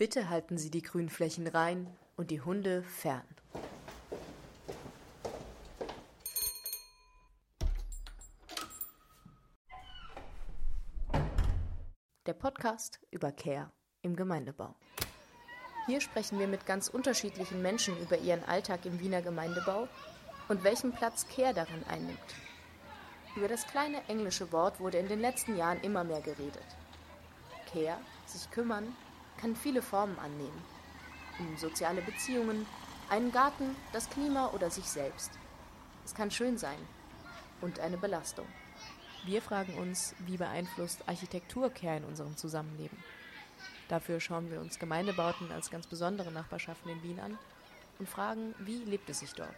Bitte 0.00 0.30
halten 0.30 0.56
Sie 0.56 0.70
die 0.70 0.80
Grünflächen 0.80 1.46
rein 1.46 1.86
und 2.16 2.30
die 2.30 2.40
Hunde 2.40 2.82
fern. 2.82 3.20
Der 12.24 12.32
Podcast 12.32 12.98
über 13.10 13.30
Care 13.30 13.70
im 14.00 14.16
Gemeindebau. 14.16 14.74
Hier 15.84 16.00
sprechen 16.00 16.38
wir 16.38 16.48
mit 16.48 16.64
ganz 16.64 16.88
unterschiedlichen 16.88 17.60
Menschen 17.60 17.94
über 18.00 18.16
ihren 18.16 18.42
Alltag 18.44 18.86
im 18.86 19.00
Wiener 19.00 19.20
Gemeindebau 19.20 19.86
und 20.48 20.64
welchen 20.64 20.92
Platz 20.92 21.26
Care 21.28 21.52
darin 21.52 21.84
einnimmt. 21.90 22.18
Über 23.36 23.48
das 23.48 23.66
kleine 23.66 24.02
englische 24.08 24.50
Wort 24.50 24.80
wurde 24.80 24.96
in 24.96 25.08
den 25.08 25.20
letzten 25.20 25.58
Jahren 25.58 25.82
immer 25.82 26.04
mehr 26.04 26.22
geredet. 26.22 26.64
Care, 27.70 27.98
sich 28.24 28.50
kümmern, 28.50 28.96
kann 29.40 29.56
viele 29.56 29.82
Formen 29.82 30.18
annehmen. 30.18 30.62
Um 31.38 31.56
soziale 31.56 32.02
Beziehungen, 32.02 32.66
einen 33.08 33.32
Garten, 33.32 33.74
das 33.92 34.10
Klima 34.10 34.48
oder 34.48 34.70
sich 34.70 34.84
selbst. 34.84 35.30
Es 36.04 36.14
kann 36.14 36.30
schön 36.30 36.58
sein 36.58 36.78
und 37.60 37.80
eine 37.80 37.96
Belastung. 37.96 38.46
Wir 39.24 39.42
fragen 39.42 39.74
uns, 39.74 40.14
wie 40.26 40.36
beeinflusst 40.36 41.08
Architektur 41.08 41.70
Care 41.70 41.98
in 41.98 42.04
unserem 42.04 42.36
Zusammenleben? 42.36 42.96
Dafür 43.88 44.20
schauen 44.20 44.50
wir 44.50 44.60
uns 44.60 44.78
Gemeindebauten 44.78 45.50
als 45.52 45.70
ganz 45.70 45.86
besondere 45.86 46.30
Nachbarschaften 46.30 46.90
in 46.90 47.02
Wien 47.02 47.20
an 47.20 47.38
und 47.98 48.08
fragen, 48.08 48.54
wie 48.60 48.84
lebt 48.84 49.10
es 49.10 49.20
sich 49.20 49.32
dort? 49.32 49.54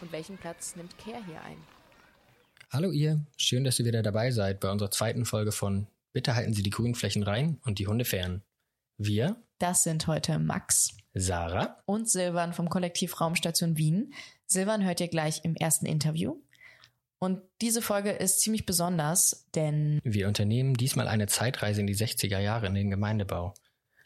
Und 0.00 0.12
welchen 0.12 0.38
Platz 0.38 0.76
nimmt 0.76 0.96
Care 0.98 1.24
hier 1.24 1.42
ein? 1.42 1.58
Hallo 2.70 2.90
ihr, 2.90 3.20
schön, 3.36 3.64
dass 3.64 3.78
ihr 3.78 3.86
wieder 3.86 4.02
dabei 4.02 4.30
seid 4.30 4.60
bei 4.60 4.70
unserer 4.70 4.90
zweiten 4.90 5.24
Folge 5.24 5.52
von 5.52 5.86
Bitte 6.12 6.34
halten 6.34 6.52
Sie 6.52 6.62
die 6.62 6.70
Grünflächen 6.70 7.22
rein 7.22 7.60
und 7.64 7.78
die 7.78 7.86
Hunde 7.86 8.04
fern. 8.04 8.42
Wir, 9.00 9.36
das 9.60 9.84
sind 9.84 10.08
heute 10.08 10.40
Max, 10.40 10.96
Sarah 11.14 11.80
und 11.86 12.10
Silvan 12.10 12.52
vom 12.52 12.68
Kollektiv 12.68 13.20
Raumstation 13.20 13.78
Wien. 13.78 14.12
Silvan 14.46 14.84
hört 14.84 15.00
ihr 15.00 15.06
gleich 15.06 15.44
im 15.44 15.54
ersten 15.54 15.86
Interview. 15.86 16.40
Und 17.20 17.40
diese 17.60 17.80
Folge 17.80 18.10
ist 18.10 18.40
ziemlich 18.40 18.66
besonders, 18.66 19.46
denn 19.54 20.00
wir 20.02 20.26
unternehmen 20.26 20.74
diesmal 20.74 21.06
eine 21.06 21.28
Zeitreise 21.28 21.80
in 21.80 21.86
die 21.86 21.94
60er 21.94 22.40
Jahre 22.40 22.66
in 22.66 22.74
den 22.74 22.90
Gemeindebau. 22.90 23.54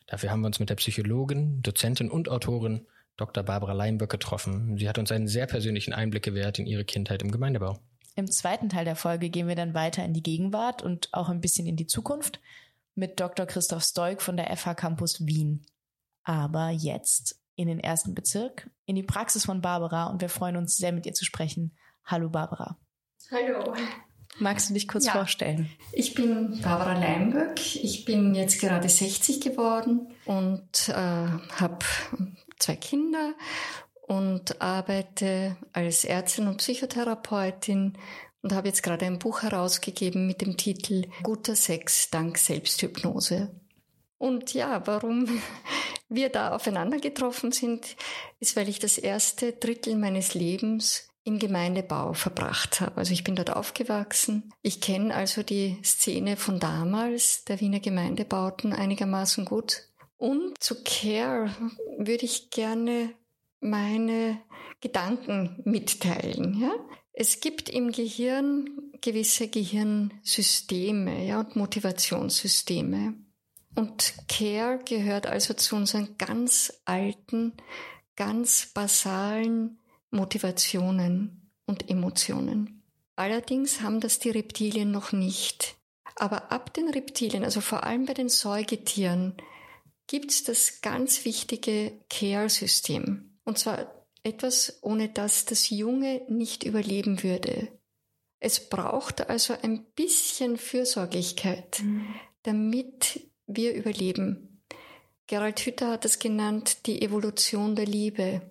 Dafür 0.09 0.31
haben 0.31 0.43
wir 0.43 0.49
uns 0.49 0.61
mit 0.61 0.69
der 0.69 0.75
Psychologin, 0.75 1.63
Dozentin 1.63 2.11
und 2.11 2.29
Autorin 2.29 2.87
Dr. 3.17 3.43
Barbara 3.43 3.73
Leimböck 3.73 4.11
getroffen. 4.11 4.77
Sie 4.77 4.91
hat 4.91 4.99
uns 4.99 5.11
einen 5.11 5.27
sehr 5.27 5.47
persönlichen 5.47 5.95
Einblick 5.95 6.23
gewährt 6.23 6.59
in 6.59 6.67
ihre 6.67 6.85
Kindheit 6.85 7.23
im 7.23 7.31
Gemeindebau. 7.31 7.79
Im 8.15 8.31
zweiten 8.31 8.69
Teil 8.69 8.85
der 8.85 8.97
Folge 8.97 9.31
gehen 9.31 9.49
wir 9.49 9.57
dann 9.57 9.73
weiter 9.73 10.05
in 10.05 10.13
die 10.13 10.23
Gegenwart 10.23 10.83
und 10.83 11.09
auch 11.13 11.31
ein 11.31 11.41
bisschen 11.41 11.67
in 11.67 11.77
die 11.77 11.87
Zukunft 11.87 12.41
mit 12.95 13.21
Dr. 13.21 13.47
Christoph 13.47 13.83
Stoik 13.83 14.23
von 14.23 14.37
der 14.37 14.55
FH 14.57 14.75
Campus 14.75 15.27
Wien. 15.27 15.65
Aber 16.25 16.71
jetzt 16.71 17.41
in 17.57 17.69
den 17.69 17.81
ersten 17.81 18.15
Bezirk, 18.15 18.71
in 18.87 18.97
die 18.97 19.03
Praxis 19.03 19.45
von 19.45 19.61
Barbara 19.61 20.07
und 20.07 20.21
wir 20.21 20.29
freuen 20.29 20.57
uns 20.57 20.77
sehr 20.77 20.93
mit 20.93 21.07
ihr 21.07 21.15
zu 21.15 21.25
sprechen. 21.25 21.77
Hallo 22.05 22.29
Barbara. 22.29 22.79
Hallo. 23.31 23.75
Magst 24.39 24.71
du 24.71 24.75
dich 24.75 24.89
kurz 24.89 25.07
ja, 25.07 25.13
vorstellen? 25.13 25.71
Ich 25.93 26.15
bin 26.15 26.61
Barbara 26.63 26.99
Leimböck. 26.99 27.77
Ich 27.77 28.05
bin 28.05 28.35
jetzt 28.35 28.61
gerade 28.61 28.89
60 28.89 29.41
geworden 29.41 30.13
und 30.25 30.89
äh, 30.89 30.93
habe 30.93 31.79
zwei 32.59 32.77
Kinder 32.77 33.35
und 34.03 34.61
arbeite 34.63 35.57
als 35.73 36.05
Ärztin 36.05 36.49
und 36.49 36.59
Psychotherapeutin 36.59 37.99
und 38.43 38.53
habe 38.53 38.69
jetzt 38.69 38.83
gerade 38.83 39.07
ein 39.07 39.19
Buch 39.19 39.43
herausgegeben 39.43 40.27
mit 40.27 40.41
dem 40.41 40.57
Titel 40.57 41.07
Guter 41.23 41.57
Sex 41.57 42.11
dank 42.11 42.39
Selbsthypnose. 42.39 43.51
Und 44.19 44.55
ja, 44.55 44.87
warum 44.87 45.29
wir 46.09 46.29
da 46.29 46.55
aufeinander 46.55 46.99
getroffen 46.99 47.53
sind, 47.53 47.97
ist, 48.41 48.57
weil 48.57 48.69
ich 48.69 48.79
das 48.79 48.99
erste 48.99 49.53
Drittel 49.53 49.97
meines 49.97 50.35
Lebens 50.35 51.09
im 51.25 51.39
Gemeindebau 51.39 52.15
verbracht 52.15 52.81
habe. 52.81 52.97
Also 52.97 53.13
ich 53.13 53.25
bin 53.25 53.37
dort 53.37 53.51
aufgewachsen. 53.51 54.53
Ich 54.63 54.81
kenne 54.81 55.15
also 55.15 55.43
die 55.43 55.79
Szene 55.85 56.37
von 56.37 56.59
damals, 56.59 57.45
der 57.45 57.61
Wiener 57.61 57.81
Gemeindebauten, 57.81 58.73
einigermaßen 58.73 59.45
gut. 59.45 59.89
Und 60.17 60.63
zu 60.63 60.83
Care 60.85 61.55
würde 61.99 62.25
ich 62.25 62.51
gerne 62.51 63.15
meine 63.61 64.39
Gedanken 64.81 65.61
mitteilen. 65.65 66.61
Ja? 66.61 66.73
Es 67.13 67.41
gibt 67.41 67.69
im 67.69 67.93
Gehirn 67.93 68.93
gewisse 69.01 69.49
Gehirnsysteme 69.49 71.27
ja, 71.27 71.41
und 71.41 71.57
Motivationssysteme. 71.57 73.15
Und 73.75 74.15
Care 74.29 74.81
gehört 74.85 75.27
also 75.27 75.55
zu 75.55 75.77
unseren 75.77 76.17
ganz 76.19 76.73
alten, 76.85 77.55
ganz 78.17 78.71
basalen 78.73 79.79
Motivationen 80.11 81.51
und 81.67 81.89
Emotionen. 81.91 82.83
Allerdings 83.17 83.83
haben 83.83 84.01
das 84.01 84.19
die 84.19 84.31
Reptilien 84.31 84.91
noch 84.91 85.13
nicht. 85.13 85.77
Aber 86.17 86.53
ab 86.53 86.75
den 86.75 86.89
Reptilien, 86.89 87.45
also 87.45 87.61
vor 87.61 87.85
allem 87.85 88.05
bei 88.07 88.15
den 88.15 88.29
Säugetieren, 88.29 89.35
gibt 90.07 90.31
es 90.31 90.45
das 90.45 90.81
ganz 90.83 91.25
wichtige 91.25 91.93
Care-System. 92.11 93.39
Und 93.45 93.59
zwar 93.59 94.02
etwas, 94.23 94.79
ohne 94.83 95.09
das 95.09 95.45
das 95.45 95.71
Junge 95.71 96.23
nicht 96.29 96.65
überleben 96.65 97.23
würde. 97.23 97.69
Es 98.39 98.69
braucht 98.69 99.29
also 99.29 99.55
ein 99.63 99.85
bisschen 99.95 100.57
Fürsorglichkeit, 100.57 101.81
mhm. 101.83 102.07
damit 102.43 103.29
wir 103.47 103.75
überleben. 103.75 104.63
Gerald 105.27 105.61
Hütter 105.61 105.89
hat 105.89 106.05
es 106.05 106.19
genannt, 106.19 106.87
die 106.87 107.03
Evolution 107.03 107.77
der 107.77 107.87
Liebe. 107.87 108.43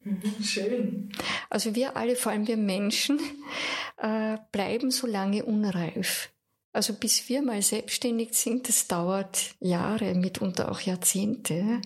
Mhm, 0.00 0.42
schön. 0.42 1.12
Also 1.50 1.74
wir 1.74 1.96
alle, 1.96 2.16
vor 2.16 2.32
allem 2.32 2.46
wir 2.46 2.56
Menschen, 2.56 3.18
äh, 3.96 4.38
bleiben 4.52 4.90
so 4.90 5.06
lange 5.06 5.44
unreif. 5.44 6.33
Also 6.74 6.92
bis 6.92 7.28
wir 7.28 7.40
mal 7.40 7.62
selbstständig 7.62 8.34
sind, 8.34 8.68
das 8.68 8.88
dauert 8.88 9.54
Jahre, 9.60 10.12
mitunter 10.16 10.72
auch 10.72 10.80
Jahrzehnte. 10.80 11.80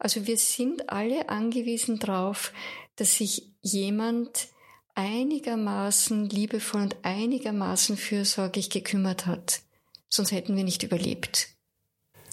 Also 0.00 0.26
wir 0.26 0.36
sind 0.36 0.90
alle 0.90 1.28
angewiesen 1.28 2.00
darauf, 2.00 2.52
dass 2.96 3.18
sich 3.18 3.48
jemand 3.62 4.48
einigermaßen 4.96 6.28
liebevoll 6.28 6.82
und 6.82 6.96
einigermaßen 7.02 7.96
fürsorglich 7.96 8.70
gekümmert 8.70 9.26
hat. 9.26 9.60
Sonst 10.08 10.32
hätten 10.32 10.56
wir 10.56 10.64
nicht 10.64 10.82
überlebt. 10.82 11.50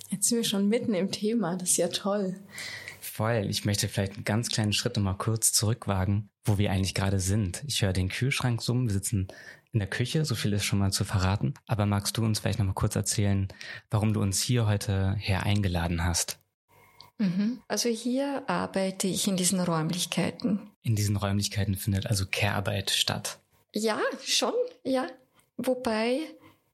Jetzt 0.09 0.29
sind 0.29 0.39
wir 0.39 0.43
schon 0.43 0.67
mitten 0.67 0.95
im 0.95 1.11
Thema. 1.11 1.55
Das 1.55 1.69
ist 1.69 1.77
ja 1.77 1.89
toll. 1.89 2.39
Voll. 3.15 3.47
Ich 3.49 3.63
möchte 3.63 3.87
vielleicht 3.87 4.15
einen 4.15 4.25
ganz 4.25 4.49
kleinen 4.49 4.73
Schritt 4.73 4.97
nochmal 4.97 5.15
kurz 5.15 5.53
zurückwagen, 5.53 6.29
wo 6.43 6.57
wir 6.57 6.69
eigentlich 6.69 6.93
gerade 6.93 7.21
sind. 7.21 7.63
Ich 7.65 7.81
höre 7.81 7.93
den 7.93 8.09
Kühlschrank 8.09 8.61
summen. 8.61 8.87
Wir 8.87 8.93
sitzen 8.93 9.29
in 9.71 9.79
der 9.79 9.89
Küche, 9.89 10.25
so 10.25 10.35
viel 10.35 10.51
ist 10.51 10.65
schon 10.65 10.79
mal 10.79 10.91
zu 10.91 11.05
verraten. 11.05 11.53
Aber 11.65 11.85
magst 11.85 12.17
du 12.17 12.25
uns 12.25 12.39
vielleicht 12.41 12.59
noch 12.59 12.65
mal 12.65 12.73
kurz 12.73 12.97
erzählen, 12.97 13.47
warum 13.89 14.13
du 14.13 14.21
uns 14.21 14.41
hier 14.41 14.67
heute 14.67 15.15
her 15.17 15.43
eingeladen 15.43 16.03
hast? 16.03 16.39
Mhm. 17.17 17.61
Also 17.69 17.87
hier 17.87 18.43
arbeite 18.49 19.07
ich 19.07 19.29
in 19.29 19.37
diesen 19.37 19.61
Räumlichkeiten. 19.61 20.69
In 20.81 20.97
diesen 20.97 21.15
Räumlichkeiten 21.15 21.75
findet 21.75 22.07
also 22.07 22.25
Care-Arbeit 22.29 22.89
statt. 22.89 23.39
Ja, 23.73 24.01
schon, 24.25 24.53
ja. 24.83 25.07
Wobei 25.55 26.19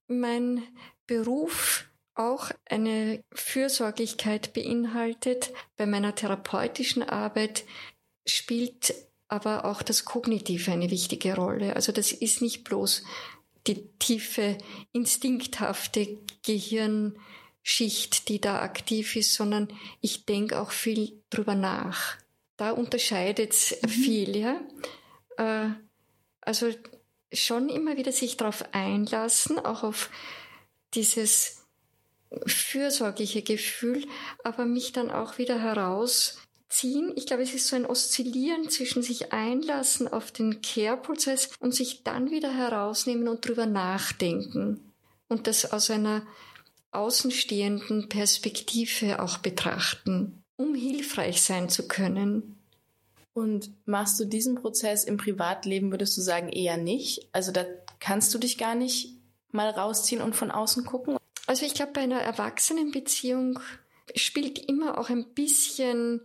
mein 0.08 0.64
Beruf 1.06 1.86
auch 2.30 2.52
eine 2.66 3.24
Fürsorglichkeit 3.34 4.54
beinhaltet. 4.54 5.52
Bei 5.78 5.86
meiner 5.86 6.16
therapeutischen 6.16 7.04
Arbeit 7.04 7.64
spielt 8.26 8.94
aber 9.28 9.66
auch 9.66 9.82
das 9.82 10.06
Kognitive 10.06 10.72
eine 10.72 10.92
wichtige 10.92 11.36
Rolle. 11.36 11.76
Also 11.76 11.92
das 11.92 12.12
ist 12.12 12.42
nicht 12.42 12.64
bloß 12.64 13.04
die 13.68 13.88
tiefe, 14.00 14.58
instinkthafte 14.92 16.18
Gehirnschicht, 16.46 18.28
die 18.28 18.42
da 18.42 18.62
aktiv 18.62 19.16
ist, 19.16 19.34
sondern 19.34 19.70
ich 20.02 20.26
denke 20.26 20.60
auch 20.60 20.72
viel 20.72 21.22
drüber 21.30 21.56
nach. 21.56 22.18
Da 22.58 22.72
unterscheidet 22.72 23.54
es 23.54 23.78
mhm. 23.82 23.90
viel, 23.90 24.36
ja. 24.36 24.62
Äh, 25.38 25.70
also 26.42 26.70
schon 27.32 27.70
immer 27.70 27.98
wieder 27.98 28.12
sich 28.12 28.36
darauf 28.36 28.66
einlassen, 28.74 29.60
auch 29.60 29.84
auf 29.84 30.10
dieses 30.94 31.61
fürsorgliche 32.46 33.42
Gefühl, 33.42 34.06
aber 34.44 34.66
mich 34.66 34.92
dann 34.92 35.12
auch 35.12 35.38
wieder 35.38 35.60
heraus 35.60 36.38
ziehen. 36.70 37.12
Ich 37.16 37.26
glaube, 37.26 37.44
es 37.44 37.54
ist 37.54 37.68
so 37.68 37.76
ein 37.76 37.86
Oszillieren 37.86 38.70
zwischen 38.70 39.04
sich 39.04 39.34
einlassen 39.34 40.08
auf 40.08 40.32
den 40.32 40.62
Care-Prozess 40.62 41.50
und 41.60 41.76
sich 41.76 42.04
dann 42.04 42.32
wieder 42.32 42.54
herausnehmen 42.54 43.28
und 43.28 43.46
drüber 43.48 43.66
nachdenken. 43.66 44.92
Und 45.28 45.48
das 45.48 45.72
aus 45.72 45.90
einer 45.90 46.24
außenstehenden 46.92 48.10
Perspektive 48.10 49.22
auch 49.22 49.38
betrachten, 49.38 50.44
um 50.58 50.76
hilfreich 50.76 51.42
sein 51.42 51.70
zu 51.70 51.88
können. 51.88 52.58
Und 53.34 53.72
machst 53.86 54.20
du 54.20 54.26
diesen 54.26 54.56
Prozess 54.56 55.06
im 55.06 55.16
Privatleben, 55.16 55.92
würdest 55.92 56.18
du 56.18 56.22
sagen, 56.22 56.50
eher 56.50 56.78
nicht? 56.78 57.30
Also 57.32 57.52
da 57.52 57.66
kannst 58.00 58.34
du 58.34 58.38
dich 58.38 58.58
gar 58.58 58.76
nicht 58.76 59.18
mal 59.52 59.70
rausziehen 59.70 60.22
und 60.22 60.36
von 60.36 60.52
außen 60.52 60.86
gucken? 60.86 61.18
Also 61.48 61.66
ich 61.66 61.74
glaube, 61.74 61.94
bei 61.94 62.02
einer 62.02 62.22
Erwachsenenbeziehung 62.22 63.60
spielt 64.16 64.60
immer 64.70 64.98
auch 64.98 65.10
ein 65.10 65.34
bisschen 65.34 66.22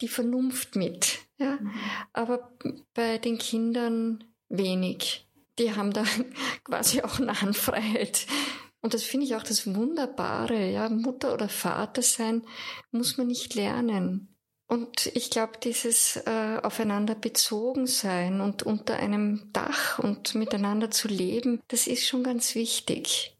die 0.00 0.08
Vernunft 0.08 0.76
mit. 0.76 1.20
Ja? 1.38 1.58
Mhm. 1.60 1.72
Aber 2.12 2.52
bei 2.94 3.18
den 3.18 3.38
Kindern 3.38 4.24
wenig. 4.48 5.26
Die 5.58 5.74
haben 5.74 5.92
da 5.92 6.04
quasi 6.64 7.02
auch 7.02 7.18
Nahenfreiheit. 7.18 8.26
Und 8.80 8.94
das 8.94 9.04
finde 9.04 9.26
ich 9.26 9.36
auch 9.36 9.44
das 9.44 9.72
Wunderbare. 9.72 10.70
Ja? 10.70 10.88
Mutter 10.88 11.32
oder 11.34 11.48
Vater 11.48 12.02
sein 12.02 12.42
muss 12.90 13.16
man 13.16 13.28
nicht 13.28 13.54
lernen. 13.54 14.28
Und 14.66 15.06
ich 15.14 15.28
glaube, 15.28 15.58
dieses 15.62 16.16
äh, 16.16 16.58
aufeinander 16.62 17.14
bezogen 17.14 17.86
sein 17.86 18.40
und 18.40 18.62
unter 18.62 18.96
einem 18.96 19.50
Dach 19.52 19.98
und 19.98 20.34
miteinander 20.34 20.90
zu 20.90 21.08
leben, 21.08 21.60
das 21.68 21.86
ist 21.86 22.06
schon 22.06 22.24
ganz 22.24 22.54
wichtig. 22.54 23.36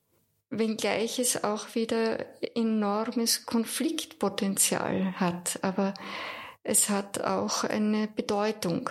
Wenngleich 0.55 1.19
es 1.19 1.45
auch 1.45 1.75
wieder 1.75 2.27
enormes 2.55 3.47
Konfliktpotenzial 3.47 5.19
hat. 5.19 5.59
Aber 5.63 5.95
es 6.63 6.91
hat 6.91 7.23
auch 7.23 7.65
eine 7.65 8.07
Bedeutung. 8.07 8.91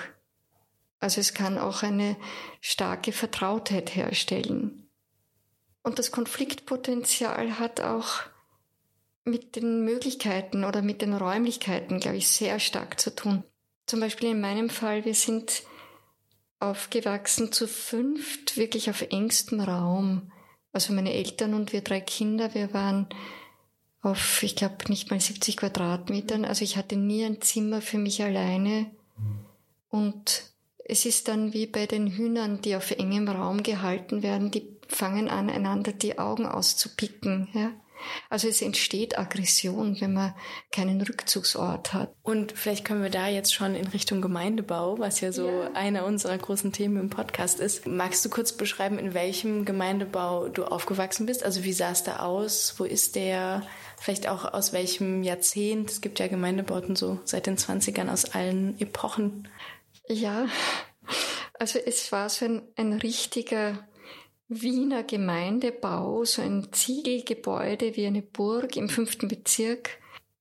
Also 1.00 1.22
es 1.22 1.36
kann 1.36 1.60
auch 1.60 1.84
eine 1.84 2.18
starke 2.62 3.12
Vertrautheit 3.12 3.96
herstellen. 3.96 4.90
Und 5.84 6.00
das 6.00 6.12
Konfliktpotenzial 6.12 7.60
hat 7.60 7.80
auch 7.80 8.22
mit 9.24 9.56
den 9.56 9.86
Möglichkeiten 9.86 10.64
oder 10.64 10.82
mit 10.82 11.04
den 11.04 11.14
Räumlichkeiten, 11.14 12.00
glaube 12.00 12.18
ich, 12.18 12.28
sehr 12.28 12.60
stark 12.60 13.00
zu 13.00 13.14
tun. 13.16 13.44
Zum 13.86 14.00
Beispiel 14.00 14.32
in 14.32 14.42
meinem 14.42 14.72
Fall, 14.72 15.06
wir 15.06 15.14
sind 15.14 15.62
aufgewachsen 16.60 17.52
zu 17.52 17.68
fünft, 17.68 18.58
wirklich 18.58 18.90
auf 18.90 19.02
engstem 19.02 19.60
Raum. 19.60 20.32
Also 20.74 20.94
meine 20.94 21.14
Eltern 21.14 21.54
und 21.54 21.74
wir 21.74 21.82
drei 21.82 22.00
Kinder, 22.00 22.54
wir 22.54 22.74
waren 22.74 23.08
auf, 24.02 24.42
ich 24.42 24.56
glaube, 24.56 24.76
nicht 24.88 25.12
mal 25.12 25.20
70 25.20 25.58
Quadratmetern. 25.58 26.46
Also 26.46 26.64
ich 26.64 26.78
hatte 26.78 26.96
nie 26.96 27.24
ein 27.26 27.42
Zimmer 27.42 27.82
für 27.82 27.98
mich 27.98 28.24
alleine. 28.24 28.88
Und 29.90 30.44
es 30.86 31.06
ist 31.06 31.28
dann 31.28 31.54
wie 31.54 31.68
bei 31.68 31.86
den 31.86 32.08
Hühnern, 32.08 32.62
die 32.62 32.76
auf 32.76 32.92
engem 32.92 33.28
Raum 33.28 33.64
gehalten 33.64 34.24
werden, 34.24 34.52
die 34.52 34.68
fangen 34.88 35.30
an, 35.30 35.50
einander 35.50 35.92
die 35.92 36.18
Augen 36.18 36.46
auszupicken. 36.46 37.50
Ja? 37.54 37.72
Also 38.30 38.48
es 38.48 38.62
entsteht 38.62 39.18
Aggression, 39.18 40.00
wenn 40.00 40.14
man 40.14 40.34
keinen 40.72 41.02
Rückzugsort 41.02 41.94
hat. 41.94 42.14
Und 42.24 42.52
vielleicht 42.54 42.86
können 42.86 43.04
wir 43.04 43.10
da 43.10 43.28
jetzt 43.28 43.54
schon 43.54 43.76
in 43.76 43.88
Richtung 43.88 44.22
Gemeindebau, 44.22 45.00
was 45.00 45.22
ja 45.22 45.32
so 45.32 45.48
ja. 45.48 45.72
einer 45.74 46.06
unserer 46.06 46.38
großen 46.38 46.72
Themen 46.72 46.98
im 46.98 47.10
Podcast 47.10 47.60
ist. 47.60 47.88
Magst 47.88 48.24
du 48.26 48.30
kurz 48.30 48.54
beschreiben, 48.54 49.00
in 49.00 49.14
welchem 49.14 49.66
Gemeindebau 49.66 50.48
du 50.50 50.66
aufgewachsen 50.66 51.26
bist? 51.26 51.44
Also 51.44 51.64
wie 51.64 51.74
sah 51.74 51.92
es 51.92 52.04
da 52.04 52.20
aus? 52.20 52.76
Wo 52.78 52.84
ist 52.84 53.16
der? 53.16 53.64
Vielleicht 53.98 54.28
auch 54.28 54.52
aus 54.52 54.74
welchem 54.74 55.22
Jahrzehnt? 55.22 55.92
Es 55.92 56.02
gibt 56.02 56.20
ja 56.20 56.28
Gemeindebauten 56.28 56.96
so 56.96 57.20
seit 57.24 57.46
den 57.46 57.58
20ern 57.58 58.12
aus 58.12 58.26
allen 58.26 58.80
Epochen. 58.80 59.48
Ja, 60.08 60.48
also 61.60 61.78
es 61.78 62.12
war 62.12 62.28
so 62.30 62.46
ein, 62.46 62.64
ein 62.76 62.94
richtiger 62.94 63.88
Wiener 64.54 65.04
Gemeindebau, 65.04 66.26
so 66.26 66.42
ein 66.42 66.74
Ziegelgebäude 66.74 67.96
wie 67.96 68.06
eine 68.06 68.22
Burg 68.22 68.76
im 68.76 68.90
fünften 68.90 69.30
Bezirk 69.30 69.92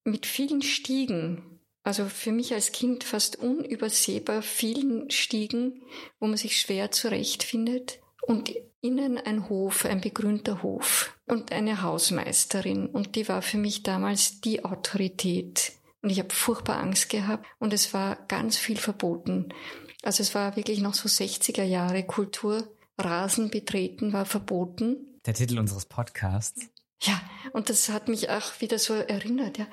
mit 0.02 0.26
vielen 0.26 0.62
Stiegen. 0.62 1.60
Also 1.84 2.06
für 2.06 2.32
mich 2.32 2.52
als 2.52 2.72
Kind 2.72 3.04
fast 3.04 3.36
unübersehbar 3.36 4.42
vielen 4.42 5.12
Stiegen, 5.12 5.82
wo 6.18 6.26
man 6.26 6.36
sich 6.36 6.60
schwer 6.60 6.90
zurechtfindet. 6.90 8.00
Und 8.22 8.52
innen 8.80 9.16
ein 9.16 9.48
Hof, 9.48 9.84
ein 9.84 10.00
begrünter 10.00 10.64
Hof 10.64 11.16
und 11.26 11.52
eine 11.52 11.82
Hausmeisterin. 11.82 12.86
Und 12.86 13.14
die 13.14 13.28
war 13.28 13.42
für 13.42 13.58
mich 13.58 13.84
damals 13.84 14.40
die 14.40 14.64
Autorität. 14.64 15.74
Und 16.02 16.10
ich 16.10 16.18
habe 16.18 16.34
furchtbar 16.34 16.80
Angst 16.80 17.10
gehabt 17.10 17.46
und 17.60 17.72
es 17.72 17.94
war 17.94 18.16
ganz 18.26 18.56
viel 18.56 18.76
verboten. 18.76 19.54
Also 20.02 20.24
es 20.24 20.34
war 20.34 20.56
wirklich 20.56 20.80
noch 20.80 20.94
so 20.94 21.08
60er 21.08 21.62
Jahre 21.62 22.02
Kultur 22.02 22.66
Rasen 23.00 23.50
betreten 23.50 24.12
war 24.12 24.26
verboten. 24.26 25.18
Der 25.26 25.34
Titel 25.34 25.58
unseres 25.58 25.86
Podcasts. 25.86 26.68
Ja, 27.02 27.18
und 27.52 27.70
das 27.70 27.88
hat 27.88 28.08
mich 28.08 28.28
auch 28.28 28.60
wieder 28.60 28.78
so 28.78 28.92
erinnert. 28.92 29.56
Ja. 29.56 29.66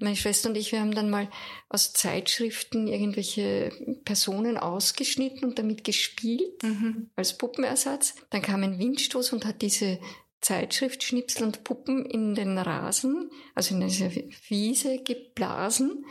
Meine 0.00 0.16
Schwester 0.16 0.48
und 0.48 0.56
ich, 0.56 0.72
wir 0.72 0.80
haben 0.80 0.94
dann 0.94 1.10
mal 1.10 1.28
aus 1.68 1.92
Zeitschriften 1.92 2.88
irgendwelche 2.88 3.70
Personen 4.04 4.58
ausgeschnitten 4.58 5.44
und 5.44 5.60
damit 5.60 5.84
gespielt 5.84 6.60
mhm. 6.64 7.10
als 7.14 7.38
Puppenersatz. 7.38 8.16
Dann 8.30 8.42
kam 8.42 8.64
ein 8.64 8.80
Windstoß 8.80 9.32
und 9.32 9.46
hat 9.46 9.62
diese 9.62 10.00
Zeitschriftschnipsel 10.40 11.44
und 11.44 11.62
Puppen 11.62 12.04
in 12.04 12.34
den 12.34 12.58
Rasen, 12.58 13.30
also 13.54 13.76
in 13.76 13.82
diese 13.82 14.10
Wiese 14.48 14.98
geblasen. 15.04 16.04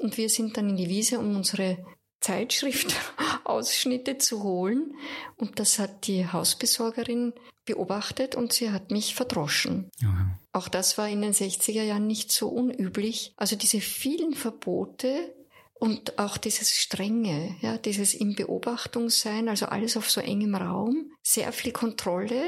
Und 0.00 0.16
wir 0.16 0.28
sind 0.28 0.56
dann 0.56 0.70
in 0.70 0.76
die 0.76 0.88
Wiese, 0.88 1.20
um 1.20 1.36
unsere 1.36 1.78
Zeitschriftausschnitte 2.20 4.18
zu 4.18 4.42
holen. 4.42 4.94
Und 5.36 5.58
das 5.58 5.78
hat 5.78 6.06
die 6.06 6.26
Hausbesorgerin 6.26 7.32
beobachtet 7.64 8.34
und 8.34 8.52
sie 8.52 8.70
hat 8.70 8.90
mich 8.90 9.14
verdroschen. 9.14 9.90
Ja. 10.00 10.38
Auch 10.52 10.68
das 10.68 10.98
war 10.98 11.08
in 11.08 11.22
den 11.22 11.32
60er 11.32 11.82
Jahren 11.82 12.06
nicht 12.06 12.32
so 12.32 12.48
unüblich. 12.48 13.32
Also 13.36 13.56
diese 13.56 13.80
vielen 13.80 14.34
Verbote 14.34 15.34
und 15.74 16.18
auch 16.18 16.36
dieses 16.36 16.72
Strenge, 16.72 17.56
ja, 17.60 17.78
dieses 17.78 18.14
im 18.14 18.34
Beobachtung 18.34 19.08
sein, 19.08 19.48
also 19.48 19.66
alles 19.66 19.96
auf 19.96 20.10
so 20.10 20.20
engem 20.20 20.54
Raum, 20.54 21.12
sehr 21.22 21.52
viel 21.52 21.72
Kontrolle 21.72 22.42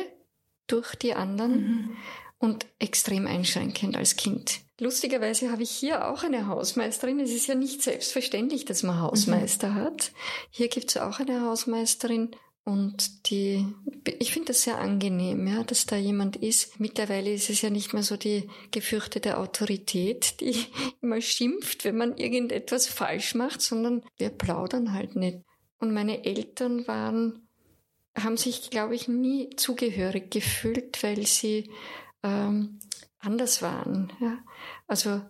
durch 0.67 0.95
die 0.95 1.15
anderen 1.15 1.61
mhm. 1.61 1.97
Und 2.43 2.67
extrem 2.81 3.29
einschränkend 3.29 3.97
als 3.97 4.17
Kind. 4.17 4.59
Lustigerweise 4.81 5.53
habe 5.53 5.63
ich 5.63 5.71
hier 5.71 6.09
auch 6.09 6.25
eine 6.25 6.49
Hausmeisterin. 6.49 7.21
Es 7.21 7.31
ist 7.31 7.47
ja 7.47 7.55
nicht 7.55 7.83
selbstverständlich, 7.83 8.65
dass 8.65 8.83
man 8.83 9.01
Hausmeister 9.01 9.71
mhm. 9.71 9.75
hat. 9.77 10.13
Hier 10.51 10.67
gibt 10.67 10.91
es 10.91 10.97
auch 10.97 11.21
eine 11.21 11.43
Hausmeisterin 11.43 12.35
und 12.65 13.31
die, 13.31 13.65
ich 14.19 14.33
finde 14.33 14.49
das 14.49 14.63
sehr 14.63 14.79
angenehm, 14.79 15.47
ja, 15.47 15.63
dass 15.63 15.87
da 15.87 15.95
jemand 15.95 16.35
ist. 16.35 16.81
Mittlerweile 16.81 17.33
ist 17.33 17.49
es 17.49 17.63
ja 17.63 17.71
nicht 17.71 17.93
mehr 17.93 18.03
so 18.03 18.17
die 18.17 18.49
gefürchtete 18.73 19.39
Autorität, 19.39 20.41
die 20.41 20.57
immer 21.01 21.21
schimpft, 21.21 21.85
wenn 21.85 21.97
man 21.97 22.17
irgendetwas 22.17 22.89
falsch 22.89 23.37
macht, 23.37 23.63
sondern 23.63 24.03
wir 24.17 24.31
plaudern 24.31 24.93
halt 24.93 25.15
nicht. 25.15 25.39
Und 25.79 25.95
meine 25.95 26.25
Eltern 26.25 26.89
waren, 26.89 27.49
haben 28.17 28.37
sich, 28.37 28.71
glaube 28.71 28.97
ich, 28.97 29.07
nie 29.07 29.51
zugehörig 29.55 30.33
gefühlt, 30.33 31.01
weil 31.05 31.25
sie 31.25 31.71
ähm, 32.23 32.79
anders 33.19 33.63
waren. 33.63 34.13
Ja. 34.21 34.39
Also 34.87 35.21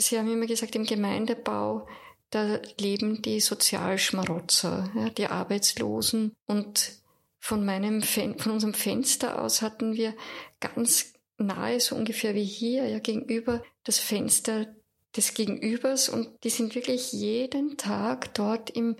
Sie 0.00 0.18
haben 0.18 0.32
immer 0.32 0.46
gesagt, 0.46 0.74
im 0.74 0.84
Gemeindebau, 0.84 1.86
da 2.30 2.60
leben 2.78 3.22
die 3.22 3.40
Sozialschmarotzer, 3.40 4.90
ja, 4.94 5.10
die 5.10 5.26
Arbeitslosen. 5.26 6.32
Und 6.46 7.00
von, 7.38 7.64
meinem 7.64 8.02
von 8.02 8.52
unserem 8.52 8.74
Fenster 8.74 9.42
aus 9.42 9.62
hatten 9.62 9.94
wir 9.94 10.14
ganz 10.58 11.12
nahe, 11.36 11.80
so 11.80 11.96
ungefähr 11.96 12.34
wie 12.34 12.44
hier, 12.44 12.88
ja, 12.88 12.98
gegenüber 12.98 13.62
das 13.84 13.98
Fenster 13.98 14.74
des 15.16 15.34
Gegenübers. 15.34 16.08
Und 16.08 16.30
die 16.44 16.50
sind 16.50 16.74
wirklich 16.74 17.12
jeden 17.12 17.76
Tag 17.76 18.32
dort 18.34 18.70
im 18.70 18.96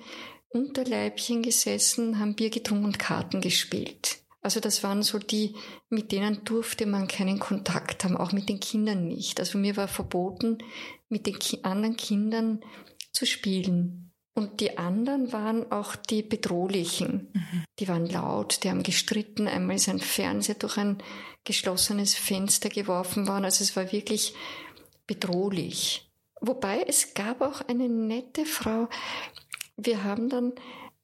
Unterleibchen 0.49 1.43
gesessen, 1.43 2.19
haben 2.19 2.35
Bier 2.35 2.51
getrunken 2.51 2.85
und 2.85 2.99
Karten 2.99 3.41
gespielt. 3.41 4.20
Also 4.42 4.61
das 4.61 4.82
waren 4.82 5.02
so 5.02 5.18
die, 5.18 5.54
mit 5.90 6.12
denen 6.12 6.44
durfte 6.44 6.87
man 6.87 7.09
keinen 7.09 7.38
Kontakt 7.38 8.04
haben, 8.04 8.16
auch 8.16 8.32
mit 8.32 8.49
den 8.49 8.61
Kindern 8.61 9.06
nicht. 9.06 9.38
Also 9.38 9.59
mir 9.59 9.76
war 9.76 9.88
verboten, 9.88 10.59
mit 11.09 11.26
den 11.26 11.38
Ki 11.38 11.61
anderen 11.62 11.97
Kindern 11.97 12.61
zu 13.12 13.26
spielen. 13.26 14.12
Und 14.32 14.61
die 14.61 14.78
anderen 14.78 15.32
waren 15.32 15.70
auch 15.70 15.97
die 15.97 16.23
bedrohlichen. 16.23 17.28
Mhm. 17.32 17.64
Die 17.78 17.88
waren 17.88 18.06
laut, 18.06 18.64
die 18.64 18.70
haben 18.70 18.82
gestritten. 18.82 19.49
Einmal 19.49 19.76
ist 19.76 19.88
ein 19.88 19.99
Fernseher 19.99 20.54
durch 20.54 20.78
ein 20.78 21.02
geschlossenes 21.44 22.14
Fenster 22.14 22.70
geworfen 22.70 23.28
worden. 23.28 23.44
Also 23.44 23.62
es 23.62 23.76
war 23.76 23.92
wirklich 23.92 24.35
bedrohlich. 25.06 26.11
Wobei 26.40 26.82
es 26.87 27.12
gab 27.12 27.42
auch 27.42 27.61
eine 27.62 27.88
nette 27.88 28.47
Frau. 28.47 28.88
Wir 29.76 30.04
haben 30.04 30.30
dann 30.30 30.52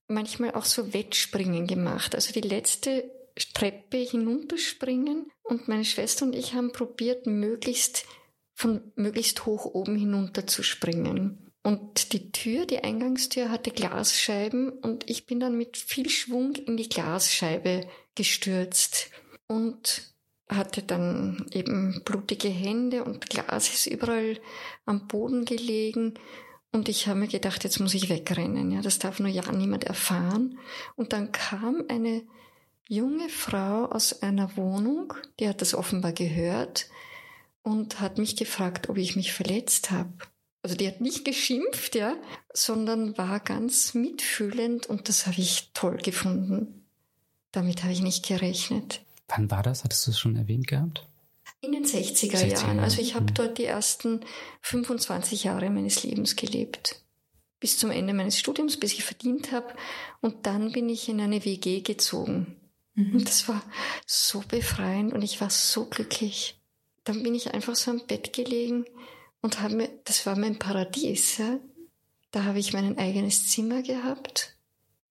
manchmal 0.08 0.54
auch 0.54 0.64
so 0.64 0.94
Wettspringen 0.94 1.66
gemacht. 1.66 2.14
Also 2.14 2.32
die 2.32 2.46
letzte 2.46 3.10
Treppe 3.54 3.98
hinunterspringen 3.98 5.30
und 5.42 5.68
meine 5.68 5.84
Schwester 5.84 6.24
und 6.24 6.34
ich 6.34 6.54
haben 6.54 6.72
probiert, 6.72 7.26
möglichst 7.26 8.06
von 8.54 8.92
möglichst 8.94 9.44
hoch 9.44 9.66
oben 9.66 9.96
hinunter 9.96 10.46
zu 10.46 10.62
springen. 10.62 11.52
Und 11.62 12.12
die 12.12 12.32
Tür, 12.32 12.64
die 12.64 12.82
Eingangstür 12.82 13.50
hatte 13.50 13.70
Glasscheiben 13.70 14.70
und 14.70 15.10
ich 15.10 15.26
bin 15.26 15.40
dann 15.40 15.58
mit 15.58 15.76
viel 15.76 16.08
Schwung 16.08 16.54
in 16.54 16.76
die 16.76 16.88
Glasscheibe 16.88 17.86
gestürzt 18.14 19.10
und 19.46 20.14
hatte 20.48 20.82
dann 20.82 21.46
eben 21.52 22.02
blutige 22.04 22.48
Hände 22.48 23.04
und 23.04 23.28
Glas 23.28 23.68
ist 23.68 23.86
überall 23.86 24.38
am 24.84 25.08
Boden 25.08 25.44
gelegen 25.44 26.14
und 26.76 26.88
ich 26.88 27.08
habe 27.08 27.20
mir 27.20 27.28
gedacht, 27.28 27.64
jetzt 27.64 27.80
muss 27.80 27.94
ich 27.94 28.10
wegrennen. 28.10 28.70
Ja, 28.70 28.82
das 28.82 28.98
darf 28.98 29.18
nur 29.18 29.30
ja 29.30 29.50
niemand 29.50 29.84
erfahren. 29.84 30.58
Und 30.94 31.14
dann 31.14 31.32
kam 31.32 31.84
eine 31.88 32.22
junge 32.88 33.28
Frau 33.28 33.86
aus 33.86 34.22
einer 34.22 34.56
Wohnung, 34.56 35.14
die 35.40 35.48
hat 35.48 35.60
das 35.62 35.74
offenbar 35.74 36.12
gehört 36.12 36.88
und 37.62 38.00
hat 38.00 38.18
mich 38.18 38.36
gefragt, 38.36 38.88
ob 38.88 38.96
ich 38.96 39.16
mich 39.16 39.32
verletzt 39.32 39.90
habe. 39.90 40.12
Also 40.62 40.76
die 40.76 40.88
hat 40.88 41.00
nicht 41.00 41.24
geschimpft, 41.24 41.94
ja, 41.94 42.16
sondern 42.52 43.16
war 43.18 43.40
ganz 43.40 43.94
mitfühlend 43.94 44.86
und 44.86 45.08
das 45.08 45.26
habe 45.26 45.40
ich 45.40 45.70
toll 45.74 45.98
gefunden. 45.98 46.86
Damit 47.52 47.82
habe 47.82 47.92
ich 47.92 48.02
nicht 48.02 48.26
gerechnet. 48.26 49.00
Wann 49.28 49.50
war 49.50 49.62
das? 49.62 49.84
Hattest 49.84 50.06
du 50.06 50.10
es 50.10 50.18
schon 50.18 50.36
erwähnt 50.36 50.66
gehabt? 50.66 51.06
In 51.60 51.72
den 51.72 51.84
60er, 51.84 52.36
60er 52.36 52.46
Jahren. 52.46 52.80
Also 52.80 53.00
ich 53.00 53.14
habe 53.14 53.26
mhm. 53.26 53.34
dort 53.34 53.58
die 53.58 53.64
ersten 53.64 54.20
25 54.62 55.44
Jahre 55.44 55.70
meines 55.70 56.02
Lebens 56.02 56.36
gelebt. 56.36 57.02
Bis 57.58 57.78
zum 57.78 57.90
Ende 57.90 58.12
meines 58.12 58.38
Studiums, 58.38 58.78
bis 58.78 58.92
ich 58.92 59.04
verdient 59.04 59.52
habe. 59.52 59.74
Und 60.20 60.46
dann 60.46 60.72
bin 60.72 60.88
ich 60.88 61.08
in 61.08 61.20
eine 61.20 61.44
WG 61.44 61.80
gezogen. 61.80 62.56
Mhm. 62.96 63.14
Und 63.14 63.28
das 63.28 63.48
war 63.48 63.62
so 64.04 64.42
befreiend 64.48 65.12
und 65.12 65.22
ich 65.22 65.40
war 65.40 65.50
so 65.50 65.86
glücklich. 65.86 66.60
Dann 67.04 67.22
bin 67.22 67.34
ich 67.34 67.54
einfach 67.54 67.76
so 67.76 67.92
am 67.92 68.06
Bett 68.06 68.32
gelegen 68.32 68.84
und 69.40 69.60
habe 69.60 69.76
mir, 69.76 69.88
das 70.04 70.26
war 70.26 70.36
mein 70.36 70.58
Paradies. 70.58 71.38
Ja? 71.38 71.60
Da 72.32 72.44
habe 72.44 72.58
ich 72.58 72.72
mein 72.72 72.98
eigenes 72.98 73.48
Zimmer 73.48 73.82
gehabt 73.82 74.56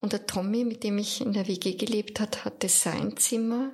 und 0.00 0.12
der 0.12 0.26
Tommy, 0.26 0.64
mit 0.64 0.84
dem 0.84 0.98
ich 0.98 1.20
in 1.20 1.32
der 1.32 1.48
WG 1.48 1.74
gelebt 1.74 2.20
hat, 2.20 2.44
hatte 2.44 2.68
sein 2.68 3.16
Zimmer. 3.16 3.72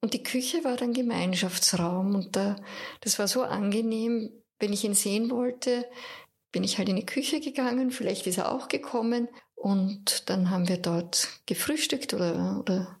Und 0.00 0.12
die 0.12 0.22
Küche 0.22 0.64
war 0.64 0.76
dann 0.76 0.92
Gemeinschaftsraum. 0.92 2.14
Und 2.14 2.36
da, 2.36 2.56
das 3.00 3.18
war 3.18 3.28
so 3.28 3.42
angenehm. 3.42 4.30
Wenn 4.58 4.72
ich 4.72 4.84
ihn 4.84 4.94
sehen 4.94 5.30
wollte, 5.30 5.86
bin 6.52 6.64
ich 6.64 6.76
halt 6.76 6.88
in 6.88 6.96
die 6.96 7.06
Küche 7.06 7.40
gegangen. 7.40 7.92
Vielleicht 7.92 8.26
ist 8.26 8.36
er 8.36 8.52
auch 8.52 8.68
gekommen. 8.68 9.28
Und 9.54 10.28
dann 10.28 10.50
haben 10.50 10.68
wir 10.68 10.76
dort 10.76 11.28
gefrühstückt 11.46 12.12
oder, 12.14 12.60
oder 12.60 13.00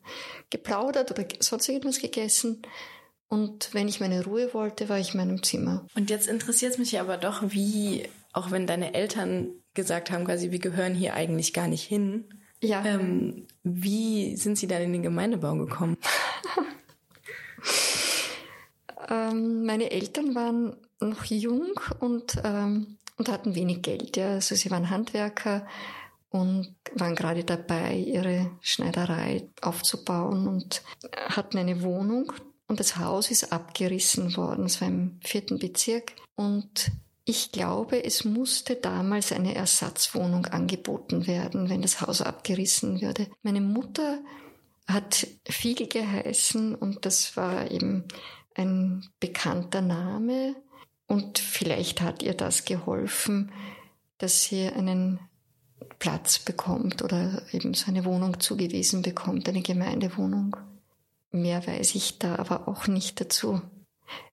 geplaudert 0.50 1.10
oder 1.10 1.24
sonst 1.40 1.68
irgendwas 1.68 2.00
gegessen. 2.00 2.62
Und 3.28 3.72
wenn 3.72 3.88
ich 3.88 4.00
meine 4.00 4.24
Ruhe 4.24 4.52
wollte, 4.52 4.88
war 4.88 4.98
ich 4.98 5.14
in 5.14 5.18
meinem 5.18 5.42
Zimmer. 5.42 5.86
Und 5.94 6.10
jetzt 6.10 6.26
interessiert 6.26 6.72
es 6.72 6.78
mich 6.78 6.98
aber 6.98 7.16
doch, 7.16 7.42
wie, 7.48 8.08
auch 8.32 8.50
wenn 8.50 8.66
deine 8.66 8.94
Eltern 8.94 9.50
gesagt 9.74 10.10
haben, 10.10 10.24
quasi, 10.24 10.50
wir 10.50 10.58
gehören 10.58 10.94
hier 10.94 11.14
eigentlich 11.14 11.52
gar 11.52 11.68
nicht 11.68 11.84
hin, 11.84 12.24
ja. 12.62 12.84
Ähm, 12.84 13.46
wie 13.62 14.36
sind 14.36 14.58
Sie 14.58 14.66
dann 14.66 14.82
in 14.82 14.92
den 14.92 15.02
Gemeindebau 15.02 15.56
gekommen? 15.56 15.96
ähm, 19.08 19.64
meine 19.64 19.90
Eltern 19.90 20.34
waren 20.34 20.76
noch 21.00 21.24
jung 21.24 21.72
und, 22.00 22.36
ähm, 22.44 22.98
und 23.16 23.28
hatten 23.30 23.54
wenig 23.54 23.82
Geld. 23.82 24.16
Ja. 24.16 24.32
Also 24.32 24.54
sie 24.54 24.70
waren 24.70 24.90
Handwerker 24.90 25.66
und 26.30 26.76
waren 26.94 27.16
gerade 27.16 27.44
dabei, 27.44 27.96
ihre 27.96 28.50
Schneiderei 28.60 29.48
aufzubauen 29.60 30.48
und 30.48 30.82
hatten 31.14 31.58
eine 31.58 31.82
Wohnung. 31.82 32.32
Und 32.68 32.80
das 32.80 32.96
Haus 32.96 33.30
ist 33.30 33.52
abgerissen 33.52 34.36
worden. 34.36 34.64
Es 34.66 34.80
war 34.80 34.88
im 34.88 35.18
vierten 35.24 35.58
Bezirk. 35.58 36.12
Und 36.36 36.92
ich 37.24 37.52
glaube, 37.52 38.04
es 38.04 38.24
musste 38.24 38.76
damals 38.76 39.32
eine 39.32 39.54
Ersatzwohnung 39.54 40.46
angeboten 40.46 41.26
werden, 41.26 41.68
wenn 41.68 41.82
das 41.82 42.00
Haus 42.00 42.22
abgerissen 42.22 43.00
würde. 43.00 43.26
Meine 43.42 43.60
Mutter 43.60 44.20
hat 44.86 45.26
viel 45.48 45.86
geheißen 45.86 46.74
und 46.74 47.06
das 47.06 47.36
war 47.36 47.70
eben 47.70 48.04
ein 48.54 49.08
bekannter 49.20 49.80
Name 49.80 50.56
und 51.06 51.38
vielleicht 51.38 52.00
hat 52.00 52.22
ihr 52.22 52.34
das 52.34 52.64
geholfen, 52.64 53.52
dass 54.18 54.44
sie 54.44 54.68
einen 54.68 55.20
Platz 56.00 56.38
bekommt 56.40 57.02
oder 57.02 57.42
eben 57.52 57.74
so 57.74 57.90
eine 57.90 58.04
Wohnung 58.04 58.40
zugewiesen 58.40 59.02
bekommt, 59.02 59.48
eine 59.48 59.62
Gemeindewohnung. 59.62 60.56
Mehr 61.30 61.64
weiß 61.64 61.94
ich 61.94 62.18
da 62.18 62.36
aber 62.36 62.66
auch 62.66 62.88
nicht 62.88 63.20
dazu. 63.20 63.60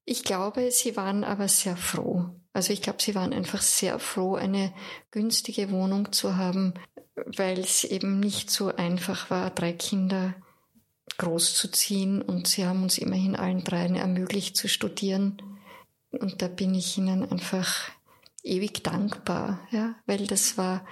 Ich 0.05 0.23
glaube, 0.23 0.71
sie 0.71 0.95
waren 0.95 1.23
aber 1.23 1.47
sehr 1.47 1.77
froh. 1.77 2.29
Also 2.53 2.73
ich 2.73 2.81
glaube, 2.81 3.01
sie 3.01 3.13
waren 3.13 3.33
einfach 3.33 3.61
sehr 3.61 3.99
froh, 3.99 4.35
eine 4.35 4.73
günstige 5.11 5.69
Wohnung 5.69 6.11
zu 6.11 6.37
haben, 6.37 6.73
weil 7.35 7.59
es 7.59 7.83
eben 7.83 8.19
nicht 8.19 8.49
so 8.49 8.73
einfach 8.75 9.29
war, 9.29 9.51
drei 9.51 9.73
Kinder 9.73 10.33
großzuziehen 11.17 12.21
und 12.21 12.47
sie 12.47 12.65
haben 12.65 12.83
uns 12.83 12.97
immerhin 12.97 13.35
allen 13.35 13.63
dreien 13.63 13.95
ermöglicht 13.95 14.55
zu 14.55 14.69
studieren. 14.69 15.41
Und 16.11 16.41
da 16.41 16.47
bin 16.47 16.73
ich 16.73 16.97
ihnen 16.97 17.29
einfach 17.29 17.89
ewig 18.43 18.83
dankbar, 18.83 19.59
ja, 19.71 19.95
weil 20.05 20.25
das 20.25 20.57
war 20.57 20.85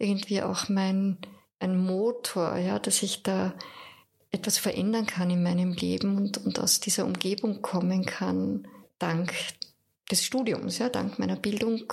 irgendwie 0.00 0.42
auch 0.42 0.68
mein, 0.68 1.18
ein 1.58 1.78
Motor, 1.78 2.56
ja, 2.56 2.78
dass 2.78 3.02
ich 3.02 3.22
da 3.22 3.54
etwas 4.30 4.58
verändern 4.58 5.06
kann 5.06 5.30
in 5.30 5.42
meinem 5.42 5.72
Leben 5.72 6.16
und, 6.16 6.38
und 6.38 6.58
aus 6.58 6.80
dieser 6.80 7.04
Umgebung 7.04 7.62
kommen 7.62 8.06
kann, 8.06 8.66
dank 8.98 9.34
des 10.10 10.24
Studiums. 10.24 10.78
Ja, 10.78 10.88
dank 10.88 11.18
meiner 11.18 11.36
Bildung 11.36 11.92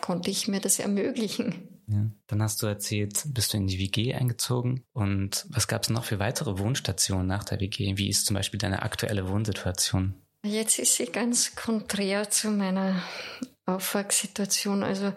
konnte 0.00 0.30
ich 0.30 0.48
mir 0.48 0.60
das 0.60 0.78
ermöglichen. 0.78 1.68
Ja. 1.86 2.06
Dann 2.28 2.42
hast 2.42 2.62
du 2.62 2.66
erzählt, 2.66 3.22
bist 3.26 3.52
du 3.52 3.56
in 3.56 3.66
die 3.66 3.78
WG 3.78 4.14
eingezogen 4.14 4.84
und 4.92 5.44
was 5.48 5.66
gab 5.66 5.82
es 5.82 5.90
noch 5.90 6.04
für 6.04 6.20
weitere 6.20 6.58
Wohnstationen 6.58 7.26
nach 7.26 7.44
der 7.44 7.60
WG? 7.60 7.96
Wie 7.96 8.08
ist 8.08 8.26
zum 8.26 8.34
Beispiel 8.34 8.58
deine 8.58 8.82
aktuelle 8.82 9.28
Wohnsituation? 9.28 10.14
Jetzt 10.44 10.78
ist 10.78 10.96
sie 10.96 11.06
ganz 11.06 11.56
konträr 11.56 12.30
zu 12.30 12.50
meiner 12.50 13.02
Aufwachssituation. 13.66 14.82
Also 14.84 15.12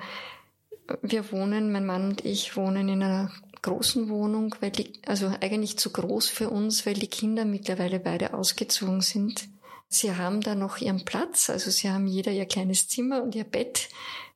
wir 1.02 1.32
wohnen, 1.32 1.72
mein 1.72 1.86
Mann 1.86 2.10
und 2.10 2.26
ich 2.26 2.56
wohnen 2.56 2.90
in 2.90 3.04
einer 3.04 3.32
großen 3.62 4.10
Wohnung, 4.10 4.56
weil 4.60 4.72
die, 4.72 4.94
also 5.06 5.28
eigentlich 5.42 5.78
zu 5.78 5.92
groß 5.92 6.28
für 6.28 6.50
uns, 6.50 6.86
weil 6.86 6.94
die 6.94 7.08
Kinder 7.08 7.46
mittlerweile 7.46 8.00
beide 8.00 8.34
ausgezogen 8.34 9.02
sind. 9.02 9.48
Sie 9.88 10.16
haben 10.16 10.42
da 10.42 10.56
noch 10.56 10.78
ihren 10.78 11.06
Platz, 11.06 11.50
also 11.50 11.72
sie 11.72 11.90
haben 11.90 12.08
jeder 12.08 12.32
ihr 12.32 12.46
kleines 12.46 12.88
Zimmer 12.88 13.24
und 13.24 13.36
ihr 13.36 13.44
Bett. 13.44 13.90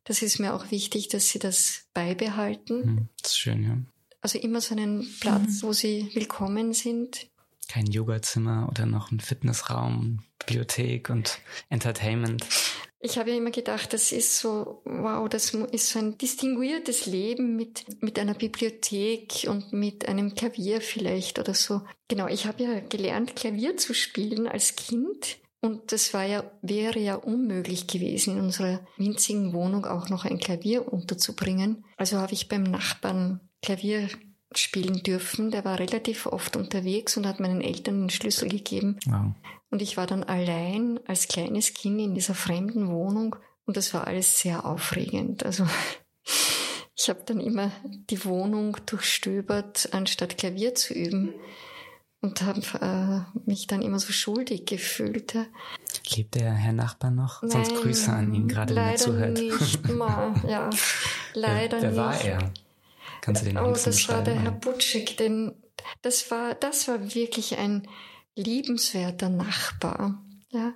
Das 0.04 0.22
ist 0.22 0.40
mir 0.40 0.54
auch 0.54 0.72
wichtig, 0.72 1.10
dass 1.10 1.30
sie 1.30 1.40
das 1.40 1.86
beibehalten. 1.94 2.84
Hm, 2.84 3.10
das 3.22 3.32
ist 3.32 3.40
schön, 3.40 3.64
ja. 3.64 3.78
Also 4.22 4.40
immer 4.40 4.62
so 4.62 4.76
einen 4.76 5.08
Platz, 5.20 5.62
mhm. 5.62 5.68
wo 5.68 5.74
sie 5.74 6.10
willkommen 6.14 6.74
sind. 6.74 7.28
Kein 7.68 7.86
Yogazimmer 7.88 8.68
oder 8.70 8.86
noch 8.86 9.12
ein 9.12 9.20
Fitnessraum, 9.20 10.24
Bibliothek 10.40 11.10
und 11.10 11.40
Entertainment. 11.70 12.46
Ich 13.00 13.18
habe 13.18 13.30
ja 13.30 13.38
immer 13.38 13.52
gedacht, 13.52 13.94
das 13.94 14.12
ist 14.12 14.40
so, 14.40 14.82
wow, 14.86 15.30
das 15.30 15.54
ist 15.54 15.90
so 15.90 16.00
ein 16.00 16.18
distinguiertes 16.18 17.06
Leben 17.06 17.56
mit, 17.56 18.02
mit 18.02 18.18
einer 18.18 18.34
Bibliothek 18.34 19.46
und 19.48 19.72
mit 19.72 20.08
einem 20.08 20.34
Klavier 20.34 20.82
vielleicht 20.82 21.38
oder 21.38 21.54
so. 21.54 21.82
Genau, 22.08 22.28
ich 22.28 22.48
habe 22.48 22.64
ja 22.64 22.80
gelernt, 22.80 23.36
Klavier 23.36 23.78
zu 23.78 23.94
spielen 23.94 24.48
als 24.48 24.76
Kind. 24.76 25.38
Und 25.62 25.92
das 25.92 26.14
war 26.14 26.24
ja, 26.26 26.50
wäre 26.62 27.00
ja 27.00 27.16
unmöglich 27.16 27.88
gewesen, 27.88 28.38
in 28.38 28.44
unserer 28.44 28.86
winzigen 28.98 29.54
Wohnung 29.54 29.86
auch 29.86 30.10
noch 30.10 30.26
ein 30.26 30.40
Klavier 30.40 30.92
unterzubringen. 30.92 31.84
Also 31.98 32.18
habe 32.18 32.34
ich 32.34 32.48
beim 32.48 32.64
Nachbarn 32.64 33.42
Klavier 33.62 34.10
spielen 34.60 35.04
dürfen. 35.04 35.52
Der 35.52 35.66
war 35.66 35.80
relativ 35.80 36.26
oft 36.26 36.56
unterwegs 36.56 37.18
und 37.18 37.26
hat 37.26 37.40
meinen 37.40 37.62
Eltern 37.62 38.02
den 38.02 38.10
Schlüssel 38.10 38.50
gegeben. 38.50 39.00
Wow. 39.06 39.34
Und 39.70 39.82
ich 39.82 39.98
war 39.98 40.08
dann 40.08 40.24
allein 40.24 41.00
als 41.08 41.28
kleines 41.28 41.74
Kind 41.74 42.00
in 42.00 42.16
dieser 42.16 42.36
fremden 42.36 42.90
Wohnung 42.90 43.36
und 43.66 43.78
das 43.78 43.94
war 43.94 44.08
alles 44.08 44.40
sehr 44.40 44.66
aufregend. 44.66 45.46
Also 45.46 45.68
ich 46.96 47.10
habe 47.10 47.24
dann 47.26 47.40
immer 47.40 47.72
die 48.10 48.24
Wohnung 48.26 48.78
durchstöbert, 48.86 49.90
anstatt 49.92 50.38
Klavier 50.38 50.74
zu 50.74 50.94
üben 50.94 51.34
und 52.22 52.42
habe 52.42 52.62
äh, 52.82 53.40
mich 53.46 53.68
dann 53.68 53.82
immer 53.82 54.00
so 54.00 54.12
schuldig 54.12 54.66
gefühlt. 54.66 55.36
Lebt 56.16 56.36
der 56.36 56.52
Herr 56.54 56.74
Nachbar 56.74 57.12
noch? 57.12 57.42
Nein, 57.42 57.52
Sonst 57.52 57.76
Grüße 57.76 58.12
an 58.12 58.34
ihn, 58.34 58.48
gerade 58.48 58.76
wenn 58.76 58.84
er 58.84 58.96
zuhört. 58.96 59.38
Nicht 59.38 59.90
mal, 59.90 60.34
ja, 60.48 60.70
leider 61.34 61.82
wer, 61.82 61.96
wer 61.96 62.10
nicht. 62.10 62.24
Wer 62.24 62.38
war 62.38 62.42
er? 62.42 62.54
Kannst 63.28 63.42
du 63.42 63.46
den 63.48 63.58
Oh, 63.58 63.74
das 63.74 64.08
war 64.08 64.24
der 64.24 64.40
Herr 64.40 64.52
Butschek, 64.52 65.18
denn 65.18 65.54
das 66.02 66.32
war, 66.32 66.56
das 66.56 66.88
war 66.88 67.14
wirklich 67.14 67.58
ein 67.58 67.86
liebenswerter 68.36 69.28
Nachbar, 69.28 70.24
ja, 70.50 70.74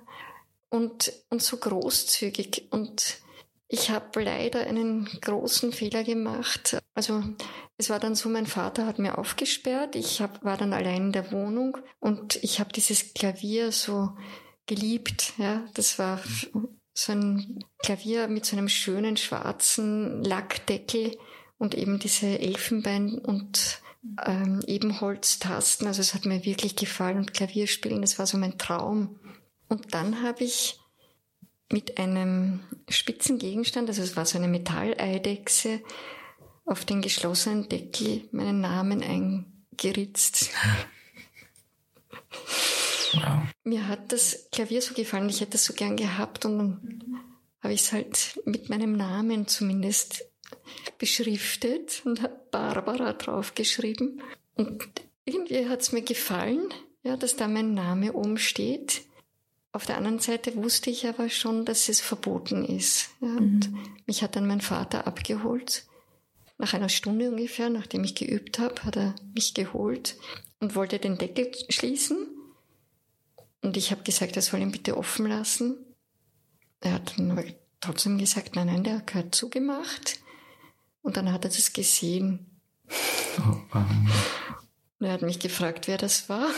und, 0.68 1.14
und 1.30 1.42
so 1.42 1.56
großzügig. 1.56 2.68
Und 2.70 3.20
ich 3.68 3.88
habe 3.88 4.22
leider 4.22 4.66
einen 4.66 5.06
großen 5.22 5.72
Fehler 5.72 6.04
gemacht. 6.04 6.76
Also 6.92 7.24
es 7.78 7.88
war 7.88 7.98
dann 7.98 8.14
so, 8.14 8.28
mein 8.28 8.46
Vater 8.46 8.84
hat 8.84 8.98
mir 8.98 9.16
aufgesperrt, 9.16 9.96
ich 9.96 10.20
hab, 10.20 10.44
war 10.44 10.58
dann 10.58 10.74
allein 10.74 11.06
in 11.06 11.12
der 11.12 11.32
Wohnung 11.32 11.78
und 12.00 12.36
ich 12.44 12.60
habe 12.60 12.70
dieses 12.70 13.14
Klavier 13.14 13.72
so 13.72 14.10
geliebt. 14.66 15.32
Ja, 15.38 15.64
das 15.72 15.98
war 15.98 16.20
so 16.92 17.12
ein 17.12 17.64
Klavier 17.78 18.28
mit 18.28 18.44
so 18.44 18.58
einem 18.58 18.68
schönen 18.68 19.16
schwarzen 19.16 20.22
Lackdeckel 20.22 21.16
und 21.62 21.76
eben 21.76 22.00
diese 22.00 22.40
Elfenbein 22.40 23.18
und 23.18 23.80
ähm, 24.26 24.62
Ebenholztasten. 24.66 25.86
Also 25.86 26.00
es 26.00 26.12
hat 26.12 26.24
mir 26.24 26.44
wirklich 26.44 26.74
gefallen 26.74 27.18
und 27.18 27.34
Klavierspielen, 27.34 28.00
das 28.00 28.18
war 28.18 28.26
so 28.26 28.36
mein 28.36 28.58
Traum. 28.58 29.20
Und 29.68 29.94
dann 29.94 30.24
habe 30.24 30.42
ich 30.42 30.80
mit 31.70 31.98
einem 31.98 32.64
spitzen 32.88 33.38
Gegenstand, 33.38 33.88
also 33.88 34.02
es 34.02 34.16
war 34.16 34.26
so 34.26 34.38
eine 34.38 34.48
Metalleidechse, 34.48 35.80
auf 36.64 36.84
den 36.84 37.00
geschlossenen 37.00 37.68
Deckel 37.68 38.28
meinen 38.32 38.60
Namen 38.60 39.00
eingeritzt. 39.00 40.50
Wow. 43.12 43.42
Mir 43.62 43.86
hat 43.86 44.10
das 44.10 44.48
Klavier 44.50 44.82
so 44.82 44.94
gefallen, 44.94 45.28
ich 45.28 45.40
hätte 45.40 45.58
es 45.58 45.64
so 45.64 45.74
gern 45.74 45.96
gehabt 45.96 46.44
und 46.44 46.58
dann 46.58 47.20
habe 47.62 47.72
ich 47.72 47.82
es 47.82 47.92
halt 47.92 48.40
mit 48.46 48.68
meinem 48.68 48.96
Namen 48.96 49.46
zumindest 49.46 50.31
beschriftet 50.98 52.02
und 52.04 52.22
habe 52.22 52.40
Barbara 52.50 53.12
draufgeschrieben. 53.12 54.22
Und 54.54 54.88
irgendwie 55.24 55.68
hat 55.68 55.82
es 55.82 55.92
mir 55.92 56.02
gefallen, 56.02 56.72
ja, 57.02 57.16
dass 57.16 57.36
da 57.36 57.48
mein 57.48 57.74
Name 57.74 58.12
oben 58.12 58.38
steht. 58.38 59.02
Auf 59.72 59.86
der 59.86 59.96
anderen 59.96 60.18
Seite 60.18 60.54
wusste 60.56 60.90
ich 60.90 61.06
aber 61.06 61.30
schon, 61.30 61.64
dass 61.64 61.88
es 61.88 62.00
verboten 62.00 62.64
ist. 62.64 63.10
Ja, 63.20 63.28
mhm. 63.28 63.38
Und 63.38 63.72
mich 64.06 64.22
hat 64.22 64.36
dann 64.36 64.46
mein 64.46 64.60
Vater 64.60 65.06
abgeholt. 65.06 65.86
Nach 66.58 66.74
einer 66.74 66.90
Stunde 66.90 67.30
ungefähr, 67.30 67.70
nachdem 67.70 68.04
ich 68.04 68.14
geübt 68.14 68.58
habe, 68.58 68.84
hat 68.84 68.96
er 68.96 69.14
mich 69.34 69.54
geholt 69.54 70.16
und 70.60 70.76
wollte 70.76 70.98
den 70.98 71.18
Deckel 71.18 71.50
schließen. 71.70 72.28
Und 73.62 73.76
ich 73.76 73.90
habe 73.90 74.02
gesagt, 74.02 74.36
er 74.36 74.42
soll 74.42 74.60
ihn 74.60 74.72
bitte 74.72 74.96
offen 74.96 75.26
lassen. 75.26 75.76
Er 76.80 76.94
hat 76.94 77.14
dann 77.16 77.54
trotzdem 77.80 78.18
gesagt, 78.18 78.54
nein, 78.54 78.66
nein, 78.66 78.84
der 78.84 79.00
gehört 79.00 79.34
zugemacht. 79.34 80.18
Und 81.02 81.16
dann 81.16 81.32
hat 81.32 81.44
er 81.44 81.50
das 81.50 81.72
gesehen. 81.72 82.60
Oh, 83.38 83.76
um. 83.76 84.10
Und 84.98 85.06
er 85.06 85.12
hat 85.12 85.22
mich 85.22 85.40
gefragt, 85.40 85.88
wer 85.88 85.98
das 85.98 86.28
war. 86.28 86.48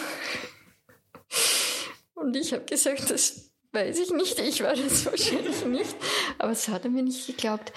Und 2.15 2.37
ich 2.37 2.53
habe 2.53 2.65
gesagt, 2.65 3.11
das 3.11 3.51
weiß 3.73 3.99
ich 3.99 4.11
nicht, 4.11 4.39
ich 4.39 4.63
war 4.63 4.75
das 4.75 5.07
wahrscheinlich 5.07 5.65
nicht. 5.65 5.97
Aber 6.39 6.53
es 6.53 6.69
hat 6.69 6.85
er 6.85 6.91
mir 6.91 7.03
nicht 7.03 7.27
geglaubt. 7.27 7.73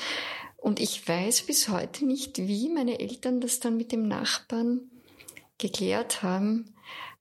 Und 0.58 0.80
ich 0.80 1.08
weiß 1.08 1.44
bis 1.44 1.70
heute 1.70 2.06
nicht, 2.06 2.38
wie 2.38 2.70
meine 2.70 3.00
Eltern 3.00 3.40
das 3.40 3.60
dann 3.60 3.78
mit 3.78 3.92
dem 3.92 4.08
Nachbarn 4.08 4.92
geklärt 5.58 6.24
haben. 6.24 6.76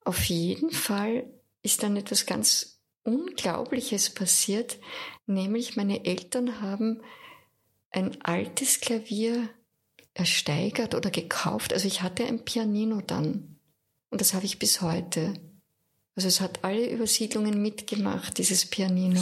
Auf 0.05 0.25
jeden 0.25 0.71
Fall 0.71 1.25
ist 1.63 1.83
dann 1.83 1.97
etwas 1.97 2.27
ganz 2.27 2.81
Unglaubliches 3.05 4.11
passiert, 4.11 4.79
nämlich 5.27 5.77
meine 5.77 6.05
Eltern 6.05 6.61
haben 6.61 7.03
ein 7.91 8.17
altes 8.23 8.81
Klavier 8.81 9.49
ersteigert 10.15 10.95
oder 10.95 11.11
gekauft. 11.11 11.73
Also 11.73 11.87
ich 11.87 12.03
hatte 12.03 12.25
ein 12.25 12.45
Pianino 12.45 13.01
dann 13.01 13.59
und 14.11 14.21
das 14.21 14.35
habe 14.35 14.47
ich 14.47 14.59
bis 14.59 14.81
heute. 14.81 15.35
Also 16.15 16.29
es 16.29 16.41
hat 16.41 16.65
alle 16.65 16.91
Übersiedlungen 16.91 17.61
mitgemacht, 17.61 18.39
dieses 18.39 18.65
Pianino. 18.67 19.21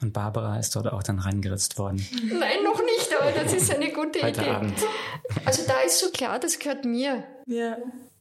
Und 0.00 0.12
Barbara 0.12 0.58
ist 0.58 0.74
dort 0.74 0.92
auch 0.92 1.02
dann 1.02 1.18
reingeritzt 1.18 1.78
worden. 1.78 2.06
Nein, 2.24 2.62
noch 2.64 2.80
nicht, 2.80 3.08
aber 3.20 3.32
das 3.32 3.52
ist 3.52 3.72
eine 3.72 3.92
gute 3.92 4.22
Heute 4.22 4.40
Idee. 4.40 4.50
Abend. 4.50 4.74
Also 5.44 5.62
da 5.66 5.80
ist 5.80 6.00
so 6.00 6.10
klar, 6.10 6.38
das 6.38 6.58
gehört 6.58 6.84
mir. 6.84 7.24
Ja. 7.46 7.78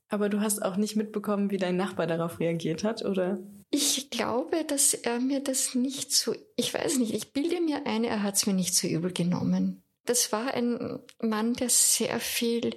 Aber 0.09 0.29
du 0.29 0.41
hast 0.41 0.61
auch 0.61 0.77
nicht 0.77 0.95
mitbekommen, 0.95 1.51
wie 1.51 1.57
dein 1.57 1.77
Nachbar 1.77 2.05
darauf 2.05 2.39
reagiert 2.39 2.83
hat, 2.83 3.03
oder? 3.03 3.39
Ich 3.71 4.09
glaube, 4.09 4.65
dass 4.65 4.93
er 4.93 5.19
mir 5.19 5.39
das 5.39 5.75
nicht 5.75 6.11
so, 6.11 6.35
ich 6.57 6.73
weiß 6.73 6.97
nicht, 6.97 7.13
ich 7.13 7.31
bilde 7.31 7.61
mir 7.61 7.85
ein, 7.85 8.03
er 8.03 8.21
hat 8.21 8.35
es 8.35 8.45
mir 8.45 8.53
nicht 8.53 8.75
so 8.75 8.85
übel 8.85 9.13
genommen. 9.13 9.83
Das 10.05 10.31
war 10.33 10.53
ein 10.53 10.99
Mann, 11.21 11.53
der 11.53 11.69
sehr 11.69 12.19
viel 12.19 12.75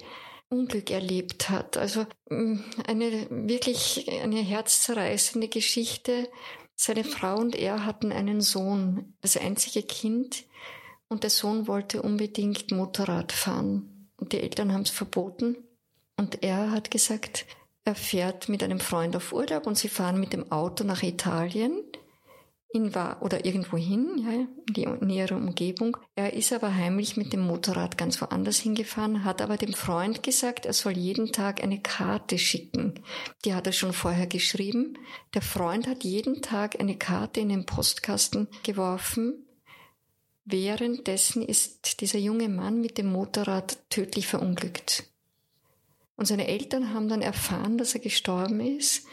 Unglück 0.49 0.91
erlebt 0.91 1.51
hat. 1.51 1.77
Also 1.77 2.07
mm, 2.31 2.59
eine 2.87 3.27
wirklich 3.31 4.09
eine 4.23 4.41
herzzerreißende 4.41 5.49
Geschichte. 5.49 6.31
Seine 6.77 7.03
Frau 7.03 7.39
und 7.39 7.57
er 7.57 7.85
hatten 7.85 8.13
einen 8.13 8.41
Sohn, 8.41 9.15
das 9.21 9.37
einzige 9.37 9.83
Kind, 9.83 10.45
und 11.09 11.23
der 11.23 11.31
Sohn 11.31 11.69
wollte 11.69 12.03
unbedingt 12.03 12.71
Motorrad 12.73 13.33
fahren. 13.33 14.11
Und 14.17 14.33
die 14.33 14.41
Eltern 14.41 14.73
haben 14.73 14.83
es 14.83 14.91
verboten. 14.91 15.57
Und 16.17 16.43
er 16.43 16.71
hat 16.71 16.91
gesagt, 16.91 17.47
er 17.85 17.95
fährt 17.95 18.49
mit 18.49 18.63
einem 18.63 18.81
Freund 18.81 19.17
auf 19.17 19.33
Urlaub 19.33 19.67
und 19.67 19.77
sie 19.77 19.89
fahren 19.89 20.19
mit 20.19 20.33
dem 20.33 20.51
Auto 20.51 20.85
nach 20.85 21.03
Italien 21.03 21.83
in 22.75 22.93
war 22.93 23.23
oder 23.23 23.45
irgendwo 23.45 23.77
hin, 23.77 24.19
ja, 24.19 24.33
in 24.33 24.75
die 24.75 24.87
nähere 25.05 25.37
Umgebung. 25.37 25.97
Er 26.17 26.33
ist 26.33 26.53
aber 26.53 26.75
heimlich 26.75 27.17
mit 27.17 27.33
dem 27.33 27.41
Motorrad 27.41 27.97
ganz 27.97 28.21
woanders 28.21 28.59
hingefahren, 28.59 29.23
hat 29.23 29.41
aber 29.41 29.57
dem 29.57 29.75
Freund 29.75 30.25
gesagt, 30.25 30.67
er 30.67 30.73
soll 30.73 30.99
jeden 30.99 31.31
Tag 31.31 31.63
eine 31.63 31.81
Karte 31.81 32.37
schicken. 32.37 33.01
Die 33.45 33.55
hat 33.55 33.69
er 33.69 33.73
schon 33.73 33.93
vorher 33.93 34.27
geschrieben. 34.27 34.99
Der 35.35 35.43
Freund 35.43 35.87
hat 35.87 36.03
jeden 36.03 36.43
Tag 36.43 36.81
eine 36.81 36.97
Karte 36.97 37.39
in 37.41 37.49
den 37.49 37.65
Postkasten 37.65 38.49
geworfen. 38.65 39.47
Währenddessen 40.45 41.43
ist 41.43 42.01
dieser 42.01 42.19
junge 42.19 42.49
Mann 42.49 42.81
mit 42.81 42.99
dem 42.99 43.07
Motorrad 43.07 43.79
tödlich 43.89 44.27
verunglückt. 44.27 45.14
Und 46.17 46.27
seine 46.27 46.47
Eltern 46.47 46.95
haben 46.95 47.09
dann 47.09 47.23
erfahren, 47.23 47.79
dass 47.79 47.95
er 47.95 48.01
gestorben 48.01 48.61
ist, 48.61 49.07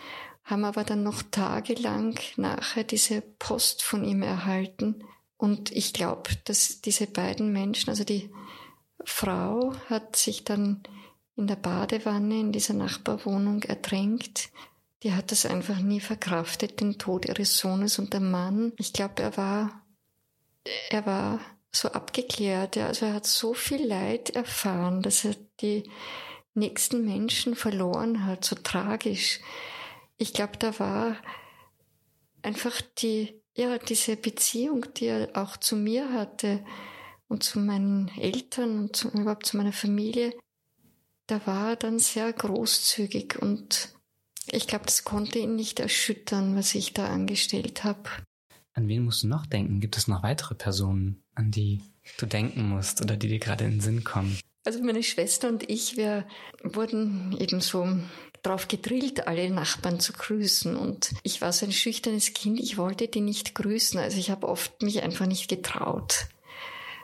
haben 0.43 0.65
aber 0.65 0.83
dann 0.83 1.03
noch 1.03 1.23
tagelang 1.23 2.19
nachher 2.35 2.83
diese 2.83 3.21
Post 3.21 3.83
von 3.83 4.03
ihm 4.03 4.21
erhalten. 4.21 5.03
Und 5.37 5.71
ich 5.71 5.93
glaube, 5.93 6.29
dass 6.45 6.81
diese 6.81 7.07
beiden 7.07 7.51
Menschen, 7.51 7.89
also 7.89 8.03
die 8.03 8.29
Frau 9.03 9.73
hat 9.89 10.15
sich 10.15 10.43
dann 10.43 10.83
in 11.35 11.47
der 11.47 11.55
Badewanne 11.55 12.39
in 12.39 12.51
dieser 12.51 12.73
Nachbarwohnung 12.73 13.63
ertränkt. 13.63 14.49
Die 15.03 15.13
hat 15.13 15.31
das 15.31 15.47
einfach 15.47 15.79
nie 15.79 15.99
verkraftet, 15.99 16.79
den 16.79 16.99
Tod 16.99 17.25
ihres 17.25 17.57
Sohnes 17.57 17.97
und 17.97 18.13
der 18.13 18.19
Mann. 18.19 18.73
Ich 18.77 18.93
glaube, 18.93 19.23
er 19.23 19.37
war, 19.37 19.81
er 20.91 21.05
war 21.07 21.39
so 21.71 21.89
abgeklärt. 21.89 22.77
Also 22.77 23.07
er 23.07 23.15
hat 23.15 23.25
so 23.25 23.53
viel 23.55 23.83
Leid 23.83 24.31
erfahren, 24.31 25.01
dass 25.01 25.25
er 25.25 25.35
die 25.61 25.89
nächsten 26.53 27.05
Menschen 27.05 27.55
verloren 27.55 28.25
hat, 28.25 28.45
so 28.45 28.55
tragisch. 28.55 29.39
Ich 30.17 30.33
glaube, 30.33 30.57
da 30.57 30.77
war 30.79 31.15
einfach 32.41 32.81
die, 32.99 33.41
ja, 33.55 33.77
diese 33.77 34.17
Beziehung, 34.17 34.85
die 34.97 35.05
er 35.05 35.29
auch 35.33 35.57
zu 35.57 35.75
mir 35.75 36.13
hatte 36.13 36.63
und 37.27 37.43
zu 37.43 37.59
meinen 37.59 38.09
Eltern 38.17 38.79
und 38.79 38.95
zu, 38.95 39.09
überhaupt 39.09 39.45
zu 39.45 39.57
meiner 39.57 39.73
Familie, 39.73 40.33
da 41.27 41.45
war 41.47 41.69
er 41.71 41.75
dann 41.77 41.99
sehr 41.99 42.31
großzügig 42.33 43.41
und 43.41 43.95
ich 44.51 44.67
glaube, 44.67 44.85
das 44.85 45.03
konnte 45.03 45.39
ihn 45.39 45.55
nicht 45.55 45.79
erschüttern, 45.79 46.55
was 46.55 46.75
ich 46.75 46.93
da 46.93 47.07
angestellt 47.07 47.83
habe. 47.83 48.09
An 48.73 48.87
wen 48.87 49.05
musst 49.05 49.23
du 49.23 49.27
noch 49.27 49.45
denken? 49.45 49.79
Gibt 49.79 49.97
es 49.97 50.07
noch 50.07 50.23
weitere 50.23 50.55
Personen, 50.55 51.23
an 51.35 51.51
die 51.51 51.81
du 52.17 52.25
denken 52.25 52.67
musst 52.67 53.01
oder 53.01 53.15
die 53.15 53.27
dir 53.27 53.39
gerade 53.39 53.65
in 53.65 53.71
den 53.71 53.81
Sinn 53.81 54.03
kommen? 54.03 54.37
Also 54.63 54.81
meine 54.83 55.03
Schwester 55.03 55.47
und 55.47 55.69
ich, 55.69 55.97
wir 55.97 56.27
wurden 56.63 57.35
eben 57.39 57.61
so 57.61 57.87
drauf 58.43 58.67
gedrillt, 58.67 59.27
alle 59.27 59.49
Nachbarn 59.49 59.99
zu 59.99 60.13
grüßen. 60.13 60.75
Und 60.75 61.11
ich 61.23 61.41
war 61.41 61.51
so 61.51 61.65
ein 61.65 61.71
schüchternes 61.71 62.33
Kind, 62.33 62.59
ich 62.59 62.77
wollte 62.77 63.07
die 63.07 63.21
nicht 63.21 63.55
grüßen. 63.55 63.99
Also 63.99 64.17
ich 64.17 64.29
habe 64.29 64.47
oft 64.47 64.81
mich 64.81 65.01
einfach 65.01 65.25
nicht 65.25 65.47
getraut. 65.47 66.27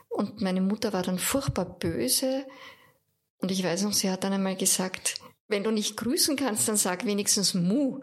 Und 0.09 0.41
meine 0.41 0.61
Mutter 0.61 0.93
war 0.93 1.03
dann 1.03 1.19
furchtbar 1.19 1.65
böse. 1.65 2.45
Und 3.39 3.51
ich 3.51 3.63
weiß 3.63 3.83
noch, 3.83 3.93
sie 3.93 4.09
hat 4.09 4.23
dann 4.23 4.33
einmal 4.33 4.55
gesagt, 4.55 5.15
wenn 5.47 5.63
du 5.63 5.71
nicht 5.71 5.97
grüßen 5.97 6.35
kannst, 6.35 6.67
dann 6.67 6.77
sag 6.77 7.05
wenigstens 7.05 7.53
Mu 7.53 7.99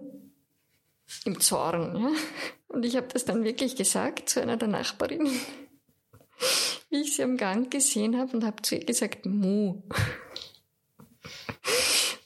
im 1.24 1.40
Zorn. 1.40 1.96
Ja? 1.96 2.10
Und 2.68 2.84
ich 2.84 2.96
habe 2.96 3.08
das 3.12 3.24
dann 3.24 3.44
wirklich 3.44 3.76
gesagt 3.76 4.28
zu 4.28 4.40
einer 4.40 4.56
der 4.56 4.68
Nachbarinnen 4.68 5.32
wie 6.90 7.02
ich 7.02 7.16
sie 7.16 7.22
am 7.22 7.36
Gang 7.36 7.70
gesehen 7.70 8.18
habe 8.18 8.36
und 8.36 8.44
habe 8.44 8.62
zu 8.62 8.76
ihr 8.76 8.84
gesagt, 8.84 9.26
Mu. 9.26 9.82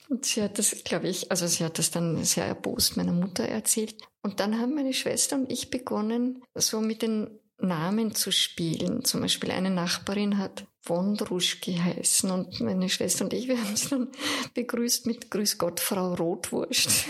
Und 0.09 0.25
sie 0.25 0.43
hat 0.43 0.59
das, 0.59 0.75
glaube 0.85 1.09
ich, 1.09 1.31
also 1.31 1.47
sie 1.47 1.65
hat 1.65 1.79
das 1.79 1.91
dann 1.91 2.25
sehr 2.25 2.47
erbost 2.47 2.97
meiner 2.97 3.13
Mutter 3.13 3.45
erzählt. 3.45 3.95
Und 4.23 4.41
dann 4.41 4.59
haben 4.59 4.75
meine 4.75 4.95
Schwester 4.95 5.37
und 5.37 5.53
ich 5.53 5.71
begonnen, 5.71 6.43
so 6.55 6.81
mit 6.81 7.03
den 7.03 7.39
Namen 7.59 8.15
zu 8.15 8.31
spielen. 8.31 9.05
Zum 9.05 9.21
Beispiel 9.21 9.51
eine 9.51 9.71
Nachbarin 9.71 10.39
hat 10.39 10.67
Wondrusch 10.85 11.61
geheißen 11.61 12.31
und 12.31 12.61
meine 12.61 12.89
Schwester 12.89 13.25
und 13.25 13.33
ich, 13.35 13.49
wir 13.49 13.63
haben 13.63 13.77
sie 13.77 13.91
dann 13.91 14.09
begrüßt 14.55 15.07
mit 15.07 15.31
Grüß 15.31 15.59
Gott, 15.59 15.81
Frau 15.81 16.15
Rotwurst. 16.15 17.05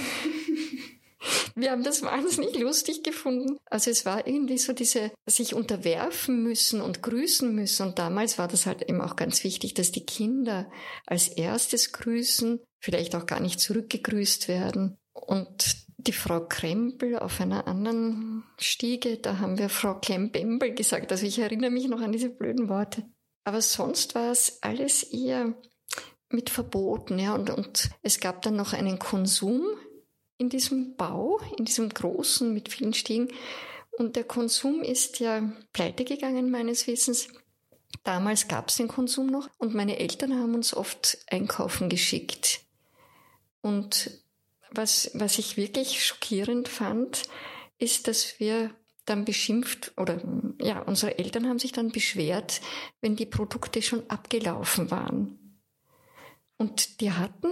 Wir 1.55 1.73
haben 1.73 1.83
das 1.83 2.03
wahnsinnig 2.03 2.59
lustig 2.59 3.03
gefunden. 3.03 3.59
Also 3.67 3.91
es 3.91 4.07
war 4.07 4.27
irgendwie 4.27 4.59
so 4.59 4.73
diese, 4.73 5.11
sich 5.27 5.55
unterwerfen 5.55 6.43
müssen 6.43 6.81
und 6.81 7.03
grüßen 7.03 7.53
müssen. 7.55 7.89
Und 7.89 7.99
damals 7.99 8.39
war 8.39 8.49
das 8.49 8.67
halt 8.67 8.83
eben 8.89 9.01
auch 9.01 9.17
ganz 9.17 9.43
wichtig, 9.45 9.75
dass 9.75 9.93
die 9.93 10.07
Kinder 10.07 10.71
als 11.07 11.29
erstes 11.29 11.93
grüßen, 11.93 12.61
vielleicht 12.81 13.17
auch 13.17 13.27
gar 13.27 13.41
nicht 13.41 13.61
zurückgegrüßt 13.61 14.49
werden. 14.49 14.97
Und 15.13 15.77
die 15.97 16.13
Frau 16.13 16.47
Krempel 16.47 17.19
auf 17.19 17.41
einer 17.41 17.67
anderen 17.67 18.45
Stiege, 18.59 19.19
da 19.19 19.39
haben 19.39 19.59
wir 19.59 19.69
Frau 19.69 19.95
Klembembel 19.95 20.75
gesagt. 20.75 21.11
Also 21.11 21.27
ich 21.27 21.39
erinnere 21.41 21.71
mich 21.71 21.89
noch 21.89 22.01
an 22.01 22.13
diese 22.13 22.31
blöden 22.31 22.69
Worte. 22.69 23.05
Aber 23.45 23.61
sonst 23.61 24.15
war 24.15 24.31
es 24.31 24.63
alles 24.63 25.03
eher 25.03 25.55
mit 26.31 26.51
Verboten, 26.51 27.19
ja. 27.19 27.35
Und, 27.35 27.51
und 27.51 27.91
es 28.03 28.21
gab 28.21 28.43
dann 28.43 28.57
noch 28.57 28.75
einen 28.75 28.99
Konsum 28.99 29.65
in 30.39 30.49
diesem 30.49 30.97
Bau, 30.97 31.41
in 31.57 31.65
diesem 31.65 31.89
großen 31.89 32.53
mit 32.55 32.71
vielen 32.71 32.95
Stiegen. 32.95 33.29
Und 33.91 34.17
der 34.17 34.25
Konsum 34.25 34.83
ist 34.83 35.19
ja 35.19 35.53
pleite 35.73 36.05
gegangen 36.05 36.51
meines 36.51 36.87
Wissens. 36.87 37.29
Damals 38.05 38.49
gab 38.49 38.69
es 38.69 38.77
den 38.77 38.89
Konsum 38.89 39.27
noch 39.27 39.49
und 39.59 39.75
meine 39.75 39.99
Eltern 39.99 40.39
haben 40.39 40.55
uns 40.55 40.73
oft 40.75 41.19
einkaufen 41.29 41.89
geschickt. 41.89 42.61
Und 43.61 44.23
was, 44.71 45.11
was 45.15 45.39
ich 45.39 45.57
wirklich 45.57 46.05
schockierend 46.05 46.69
fand, 46.69 47.25
ist, 47.79 48.07
dass 48.07 48.39
wir 48.39 48.71
dann 49.05 49.25
beschimpft 49.25 49.93
oder 49.97 50.21
ja, 50.61 50.81
unsere 50.81 51.19
Eltern 51.19 51.49
haben 51.49 51.59
sich 51.59 51.73
dann 51.73 51.91
beschwert, 51.91 52.61
wenn 53.01 53.17
die 53.17 53.27
Produkte 53.27 53.83
schon 53.83 54.09
abgelaufen 54.09 54.91
waren. 54.91 55.59
Und 56.59 57.01
die 57.01 57.13
hatten, 57.13 57.49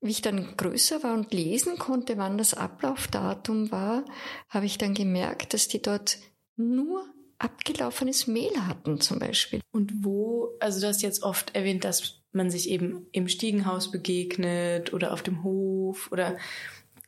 wie 0.00 0.10
ich 0.10 0.22
dann 0.22 0.56
größer 0.56 1.02
war 1.02 1.14
und 1.14 1.32
lesen 1.32 1.78
konnte, 1.78 2.18
wann 2.18 2.38
das 2.38 2.54
Ablaufdatum 2.54 3.70
war, 3.70 4.04
habe 4.48 4.66
ich 4.66 4.78
dann 4.78 4.94
gemerkt, 4.94 5.54
dass 5.54 5.68
die 5.68 5.82
dort 5.82 6.18
nur 6.56 7.04
abgelaufenes 7.38 8.26
Mehl 8.26 8.66
hatten 8.66 9.00
zum 9.00 9.18
Beispiel. 9.18 9.60
Und 9.72 10.04
wo, 10.04 10.56
also 10.60 10.80
du 10.80 10.86
hast 10.86 11.02
jetzt 11.02 11.22
oft 11.22 11.54
erwähnt, 11.54 11.84
dass 11.84 12.22
man 12.32 12.50
sich 12.50 12.68
eben 12.68 13.06
im 13.12 13.28
Stiegenhaus 13.28 13.90
begegnet 13.90 14.92
oder 14.92 15.12
auf 15.12 15.22
dem 15.22 15.42
Hof 15.42 16.10
oder 16.12 16.36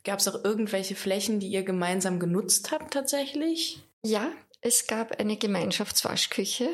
gab 0.03 0.19
es 0.19 0.27
auch 0.27 0.43
irgendwelche 0.43 0.95
Flächen, 0.95 1.39
die 1.39 1.49
ihr 1.49 1.63
gemeinsam 1.63 2.19
genutzt 2.19 2.71
habt 2.71 2.93
tatsächlich? 2.93 3.83
Ja, 4.03 4.31
es 4.61 4.87
gab 4.87 5.19
eine 5.19 5.37
Gemeinschaftswaschküche. 5.37 6.69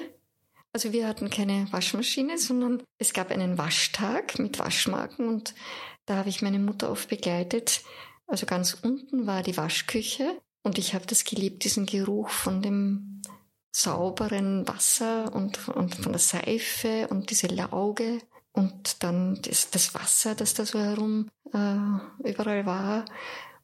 Also 0.73 0.91
wir 0.91 1.07
hatten 1.07 1.29
keine 1.29 1.71
Waschmaschine, 1.71 2.37
sondern 2.37 2.83
es 2.97 3.13
gab 3.13 3.31
einen 3.31 3.57
Waschtag 3.57 4.39
mit 4.39 4.59
Waschmarken 4.59 5.27
und 5.27 5.53
da 6.05 6.17
habe 6.17 6.29
ich 6.29 6.41
meine 6.41 6.59
Mutter 6.59 6.91
oft 6.91 7.09
begleitet. 7.09 7.81
Also 8.27 8.45
ganz 8.45 8.77
unten 8.81 9.27
war 9.27 9.43
die 9.43 9.57
Waschküche 9.57 10.41
und 10.63 10.77
ich 10.77 10.93
habe 10.93 11.05
das 11.05 11.23
geliebt, 11.23 11.63
diesen 11.63 11.85
Geruch 11.85 12.29
von 12.29 12.61
dem 12.61 13.21
sauberen 13.71 14.67
Wasser 14.67 15.33
und, 15.33 15.67
und 15.67 15.95
von 15.95 16.13
der 16.13 16.19
Seife 16.19 17.07
und 17.09 17.29
diese 17.29 17.47
Lauge 17.47 18.19
und 18.53 19.03
dann 19.03 19.41
das, 19.41 19.69
das 19.69 19.93
Wasser, 19.93 20.33
das 20.33 20.53
da 20.53 20.65
so 20.65 20.79
herum 20.79 21.29
äh, 21.53 22.29
überall 22.29 22.65
war. 22.65 23.05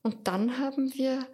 Und 0.02 0.28
dann 0.28 0.58
haben 0.60 0.94
wir 0.94 1.26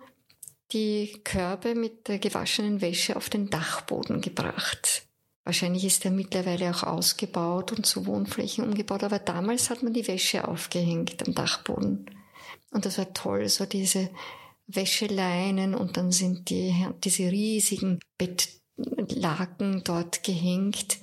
die 0.72 1.22
Körbe 1.24 1.74
mit 1.74 2.08
der 2.08 2.20
gewaschenen 2.20 2.82
Wäsche 2.82 3.16
auf 3.16 3.30
den 3.30 3.50
Dachboden 3.50 4.22
gebracht. 4.22 5.07
Wahrscheinlich 5.48 5.86
ist 5.86 6.04
er 6.04 6.12
mittlerweile 6.12 6.70
auch 6.70 6.84
ausgebaut 6.84 7.72
und 7.72 7.86
zu 7.86 8.06
Wohnflächen 8.06 8.66
umgebaut, 8.66 9.06
aber 9.06 9.18
damals 9.18 9.70
hat 9.70 9.82
man 9.82 9.94
die 9.94 10.06
Wäsche 10.06 10.46
aufgehängt 10.46 11.26
am 11.26 11.34
Dachboden. 11.34 12.12
Und 12.72 12.86
das 12.86 12.98
war 12.98 13.14
toll, 13.14 13.48
so 13.48 13.66
diese 13.66 14.10
Wäscheleinen 14.68 15.74
und 15.74 15.96
dann 15.96 16.12
sind 16.12 16.50
die, 16.50 16.76
diese 17.02 17.32
riesigen 17.32 18.02
Bett, 18.18 18.50
Laken 18.76 19.86
dort 19.86 20.22
gehängt 20.24 21.00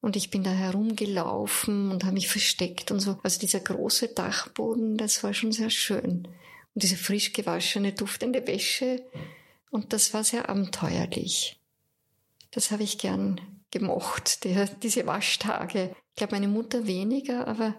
und 0.00 0.14
ich 0.14 0.30
bin 0.30 0.44
da 0.44 0.50
herumgelaufen 0.50 1.90
und 1.90 2.04
habe 2.04 2.14
mich 2.14 2.28
versteckt 2.28 2.92
und 2.92 3.00
so. 3.00 3.18
Also 3.24 3.40
dieser 3.40 3.58
große 3.58 4.14
Dachboden, 4.14 4.96
das 4.96 5.24
war 5.24 5.34
schon 5.34 5.50
sehr 5.50 5.70
schön. 5.70 6.28
Und 6.72 6.82
diese 6.84 6.96
frisch 6.96 7.32
gewaschene, 7.32 7.94
duftende 7.94 8.46
Wäsche 8.46 9.04
und 9.72 9.92
das 9.92 10.14
war 10.14 10.22
sehr 10.22 10.48
abenteuerlich. 10.48 11.60
Das 12.52 12.70
habe 12.70 12.84
ich 12.84 12.98
gern 12.98 13.40
gemocht, 13.70 14.44
die, 14.44 14.56
diese 14.82 15.06
Waschtage. 15.06 15.94
Ich 16.10 16.16
glaube, 16.16 16.34
meine 16.34 16.48
Mutter 16.48 16.86
weniger, 16.86 17.46
aber 17.46 17.74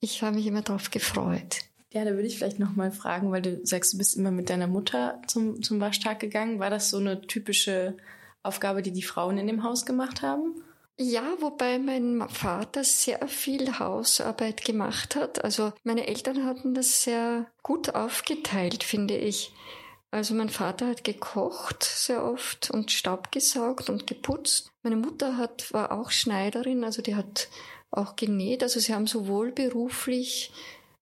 ich 0.00 0.22
habe 0.22 0.36
mich 0.36 0.46
immer 0.46 0.62
darauf 0.62 0.90
gefreut. 0.90 1.60
Ja, 1.92 2.04
da 2.04 2.10
würde 2.10 2.26
ich 2.26 2.38
vielleicht 2.38 2.58
nochmal 2.58 2.90
fragen, 2.90 3.30
weil 3.30 3.42
du 3.42 3.64
sagst, 3.64 3.92
du 3.92 3.98
bist 3.98 4.16
immer 4.16 4.32
mit 4.32 4.50
deiner 4.50 4.66
Mutter 4.66 5.22
zum, 5.28 5.62
zum 5.62 5.80
Waschtag 5.80 6.18
gegangen. 6.18 6.58
War 6.58 6.68
das 6.68 6.90
so 6.90 6.98
eine 6.98 7.22
typische 7.22 7.96
Aufgabe, 8.42 8.82
die 8.82 8.92
die 8.92 9.02
Frauen 9.02 9.38
in 9.38 9.46
dem 9.46 9.62
Haus 9.62 9.86
gemacht 9.86 10.20
haben? 10.20 10.62
Ja, 10.96 11.22
wobei 11.40 11.78
mein 11.78 12.28
Vater 12.28 12.84
sehr 12.84 13.26
viel 13.26 13.78
Hausarbeit 13.78 14.64
gemacht 14.64 15.16
hat. 15.16 15.42
Also 15.44 15.72
meine 15.82 16.06
Eltern 16.06 16.44
hatten 16.44 16.74
das 16.74 17.02
sehr 17.02 17.46
gut 17.62 17.94
aufgeteilt, 17.94 18.84
finde 18.84 19.16
ich. 19.16 19.52
Also 20.14 20.32
mein 20.32 20.48
Vater 20.48 20.86
hat 20.86 21.02
gekocht 21.02 21.82
sehr 21.82 22.24
oft 22.24 22.70
und 22.70 22.92
Staub 22.92 23.32
gesaugt 23.32 23.90
und 23.90 24.06
geputzt. 24.06 24.70
Meine 24.84 24.94
Mutter 24.94 25.36
hat, 25.36 25.72
war 25.72 25.90
auch 25.90 26.12
Schneiderin, 26.12 26.84
also 26.84 27.02
die 27.02 27.16
hat 27.16 27.48
auch 27.90 28.14
genäht. 28.14 28.62
Also 28.62 28.78
sie 28.78 28.94
haben 28.94 29.08
sowohl 29.08 29.50
beruflich 29.50 30.52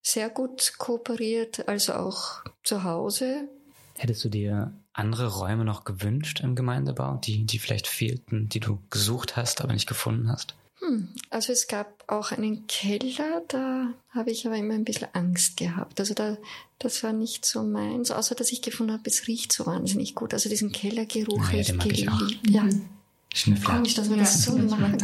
sehr 0.01 0.31
gut 0.31 0.73
kooperiert 0.79 1.69
als 1.69 1.91
auch 1.91 2.43
zu 2.63 2.85
Hause. 2.85 3.51
Hättest 3.99 4.25
du 4.25 4.31
dir 4.31 4.73
andere 4.95 5.27
Räume 5.27 5.67
noch 5.67 5.85
gewünscht 5.85 6.41
im 6.41 6.57
Gemeindebau, 6.57 7.17
die, 7.23 7.45
die 7.45 7.59
vielleicht 7.59 7.89
fehlten, 7.89 8.49
die 8.49 8.61
du 8.61 8.79
gesucht 8.89 9.37
hast, 9.37 9.61
aber 9.61 9.75
nicht 9.75 9.87
gefunden 9.87 10.33
hast? 10.33 10.55
Hm, 10.83 11.09
also 11.31 11.53
es 11.53 11.69
gab 11.69 12.05
auch 12.09 12.33
einen 12.33 12.67
Keller, 12.67 13.43
da 13.49 13.93
habe 14.11 14.31
ich 14.31 14.47
aber 14.47 14.57
immer 14.57 14.75
ein 14.75 14.85
bisschen 14.85 15.09
Angst 15.13 15.57
gehabt. 15.57 16.01
Also 16.01 16.13
da, 16.13 16.37
das 16.81 17.03
war 17.05 17.13
nicht 17.13 17.47
so 17.47 17.63
meins, 17.63 18.11
außer 18.11 18.35
dass 18.35 18.51
ich 18.51 18.63
gefunden 18.63 18.93
habe, 18.93 19.05
es 19.07 19.29
riecht 19.29 19.53
so 19.53 19.67
wahnsinnig 19.67 20.17
gut. 20.17 20.35
Also 20.35 20.49
diesen 20.49 20.73
Kellergeruch 20.73 21.49
den 21.51 21.77
mag 21.77 21.87
ich 21.87 22.09
auch. 22.09 22.21
Ja. 22.49 22.69
Schnüffler. 23.33 23.77
Komisch, 23.77 23.95
dass 23.95 24.09
man 24.09 24.19
ja, 24.19 24.25
das 24.25 24.43
so 24.43 24.59
mag. 24.59 25.01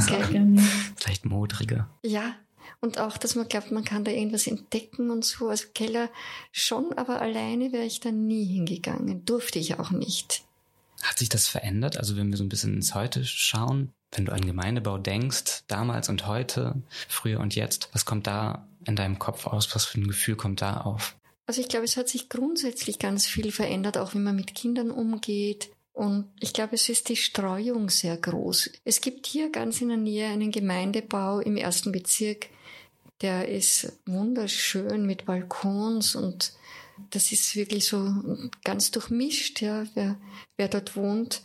Vielleicht 0.96 1.24
modriger. 1.24 1.88
Ja, 2.04 2.34
und 2.80 2.98
auch, 2.98 3.16
dass 3.16 3.34
man 3.34 3.48
glaubt, 3.48 3.70
man 3.70 3.84
kann 3.84 4.04
da 4.04 4.10
irgendwas 4.10 4.46
entdecken 4.46 5.10
und 5.10 5.24
so. 5.24 5.48
Also 5.48 5.66
Keller 5.74 6.10
schon, 6.52 6.92
aber 6.94 7.20
alleine 7.20 7.72
wäre 7.72 7.84
ich 7.84 8.00
da 8.00 8.10
nie 8.10 8.44
hingegangen. 8.44 9.24
Durfte 9.24 9.58
ich 9.58 9.78
auch 9.78 9.90
nicht. 9.90 10.42
Hat 11.02 11.18
sich 11.18 11.28
das 11.28 11.46
verändert? 11.48 11.96
Also 11.96 12.16
wenn 12.16 12.30
wir 12.30 12.36
so 12.36 12.44
ein 12.44 12.48
bisschen 12.48 12.74
ins 12.74 12.94
Heute 12.94 13.24
schauen, 13.24 13.92
wenn 14.12 14.24
du 14.24 14.32
an 14.32 14.40
Gemeindebau 14.40 14.98
denkst, 14.98 15.64
damals 15.68 16.08
und 16.08 16.26
heute, 16.26 16.82
früher 17.08 17.40
und 17.40 17.54
jetzt, 17.54 17.88
was 17.92 18.04
kommt 18.04 18.26
da 18.26 18.66
in 18.86 18.96
deinem 18.96 19.18
Kopf 19.18 19.46
aus? 19.46 19.74
Was 19.74 19.84
für 19.84 20.00
ein 20.00 20.08
Gefühl 20.08 20.36
kommt 20.36 20.62
da 20.62 20.80
auf? 20.80 21.16
Also 21.46 21.60
ich 21.60 21.68
glaube, 21.68 21.84
es 21.84 21.96
hat 21.96 22.08
sich 22.08 22.28
grundsätzlich 22.28 22.98
ganz 22.98 23.26
viel 23.26 23.52
verändert, 23.52 23.96
auch 23.96 24.14
wie 24.14 24.18
man 24.18 24.36
mit 24.36 24.54
Kindern 24.54 24.90
umgeht. 24.90 25.70
Und 25.92 26.28
ich 26.40 26.52
glaube, 26.52 26.74
es 26.74 26.88
ist 26.88 27.08
die 27.08 27.16
Streuung 27.16 27.90
sehr 27.90 28.16
groß. 28.16 28.70
Es 28.84 29.00
gibt 29.00 29.26
hier 29.26 29.50
ganz 29.50 29.80
in 29.80 29.88
der 29.88 29.96
Nähe 29.96 30.28
einen 30.28 30.52
Gemeindebau 30.52 31.40
im 31.40 31.56
ersten 31.56 31.90
Bezirk, 31.90 32.48
der 33.20 33.48
ist 33.48 33.98
wunderschön 34.06 35.04
mit 35.04 35.26
Balkons 35.26 36.14
und 36.14 36.52
das 37.10 37.32
ist 37.32 37.56
wirklich 37.56 37.86
so 37.86 38.14
ganz 38.64 38.90
durchmischt, 38.90 39.60
ja, 39.60 39.86
wer, 39.94 40.16
wer 40.56 40.68
dort 40.68 40.96
wohnt. 40.96 41.42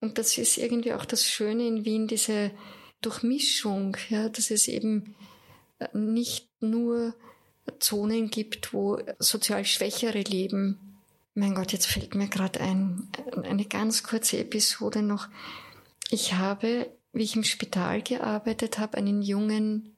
Und 0.00 0.18
das 0.18 0.38
ist 0.38 0.58
irgendwie 0.58 0.92
auch 0.92 1.04
das 1.04 1.24
Schöne 1.24 1.66
in 1.66 1.84
Wien, 1.84 2.06
diese 2.06 2.50
Durchmischung, 3.00 3.96
ja, 4.10 4.28
dass 4.28 4.50
es 4.50 4.68
eben 4.68 5.14
nicht 5.92 6.48
nur 6.60 7.14
Zonen 7.78 8.30
gibt, 8.30 8.72
wo 8.72 8.98
sozial 9.18 9.64
Schwächere 9.64 10.20
leben. 10.20 10.78
Mein 11.34 11.54
Gott, 11.54 11.72
jetzt 11.72 11.86
fällt 11.86 12.14
mir 12.14 12.28
gerade 12.28 12.60
ein, 12.60 13.08
eine 13.44 13.64
ganz 13.64 14.02
kurze 14.02 14.38
Episode 14.38 15.02
noch. 15.02 15.28
Ich 16.10 16.34
habe, 16.34 16.90
wie 17.12 17.22
ich 17.22 17.36
im 17.36 17.44
Spital 17.44 18.02
gearbeitet 18.02 18.78
habe, 18.78 18.96
einen 18.96 19.22
jungen 19.22 19.94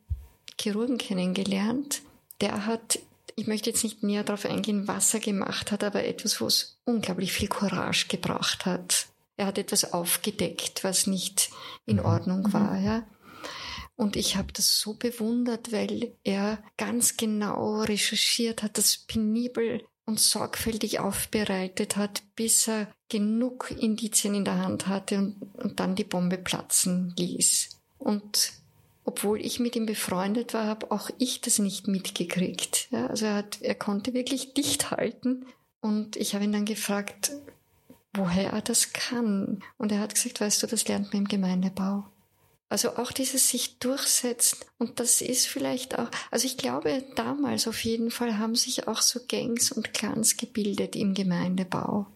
Chirurgen 0.61 0.99
kennengelernt. 0.99 2.03
Der 2.41 2.67
hat, 2.67 2.99
ich 3.37 3.47
möchte 3.47 3.71
jetzt 3.71 3.85
nicht 3.85 4.03
näher 4.03 4.25
darauf 4.25 4.45
eingehen, 4.45 4.89
was 4.89 5.15
er 5.15 5.21
gemacht 5.21 5.73
hat, 5.73 5.85
aber 5.85 6.05
etwas, 6.05 6.41
was 6.41 6.79
unglaublich 6.85 7.33
viel 7.33 7.49
Courage 7.49 8.09
gebracht 8.09 8.67
hat. 8.67 9.07
Er 9.40 9.46
hat 9.46 9.57
etwas 9.57 9.94
aufgedeckt, 9.94 10.85
was 10.85 11.07
nicht 11.07 11.48
in 11.87 11.96
mhm. 11.96 12.05
Ordnung 12.05 12.42
mhm. 12.42 12.53
war, 12.53 12.79
ja. 12.79 13.07
Und 13.96 14.14
ich 14.14 14.37
habe 14.37 14.53
das 14.53 14.79
so 14.79 14.92
bewundert, 14.92 15.72
weil 15.72 16.12
er 16.24 16.62
ganz 16.76 17.16
genau 17.16 17.81
recherchiert 17.81 18.62
hat, 18.62 18.76
das 18.76 18.98
penibel 18.98 19.83
und 20.05 20.20
sorgfältig 20.20 21.00
aufbereitet 21.00 21.96
hat, 21.96 22.22
bis 22.37 22.68
er 22.68 22.92
genug 23.09 23.70
Indizien 23.70 24.35
in 24.35 24.44
der 24.44 24.59
Hand 24.59 24.88
hatte 24.88 25.16
und, 25.16 25.40
und 25.55 25.81
dann 25.81 25.94
die 25.94 26.05
Bombe 26.05 26.37
platzen 26.37 27.14
ließ. 27.16 27.79
Und 27.96 28.53
obwohl 29.05 29.40
ich 29.40 29.59
mit 29.59 29.74
ihm 29.74 29.87
befreundet 29.87 30.53
war, 30.53 30.66
habe 30.66 30.90
auch 30.90 31.09
ich 31.16 31.40
das 31.40 31.59
nicht 31.59 31.88
mitgekriegt. 31.88 32.88
Ja, 32.90 33.07
also 33.07 33.24
er, 33.24 33.37
hat, 33.37 33.62
er 33.62 33.74
konnte 33.74 34.12
wirklich 34.12 34.53
dicht 34.53 34.90
halten 34.90 35.46
und 35.81 36.16
ich 36.16 36.35
habe 36.35 36.44
ihn 36.44 36.53
dann 36.53 36.66
gefragt, 36.66 37.33
woher 38.14 38.53
er 38.53 38.62
das 38.62 38.92
kann. 38.92 39.62
Und 39.79 39.92
er 39.92 40.01
hat 40.01 40.14
gesagt, 40.14 40.40
weißt 40.40 40.62
du, 40.62 40.66
das 40.66 40.87
lernt 40.88 41.12
man 41.12 41.23
im 41.23 41.29
Gemeindebau. 41.29 42.05
Also 42.68 42.96
auch 42.96 43.11
dieses 43.11 43.49
sich 43.49 43.79
durchsetzen. 43.79 44.59
Und 44.79 45.01
das 45.01 45.20
ist 45.20 45.46
vielleicht 45.46 45.99
auch, 45.99 46.09
also 46.31 46.46
ich 46.46 46.57
glaube, 46.57 47.05
damals 47.16 47.66
auf 47.66 47.85
jeden 47.85 48.12
Fall 48.12 48.38
haben 48.38 48.55
sich 48.55 48.87
auch 48.87 49.03
so 49.03 49.20
Gangs 49.29 49.73
und 49.73 49.92
Clans 49.92 50.37
gebildet 50.37 50.94
im 50.94 51.14
Gemeindebau. 51.14 52.07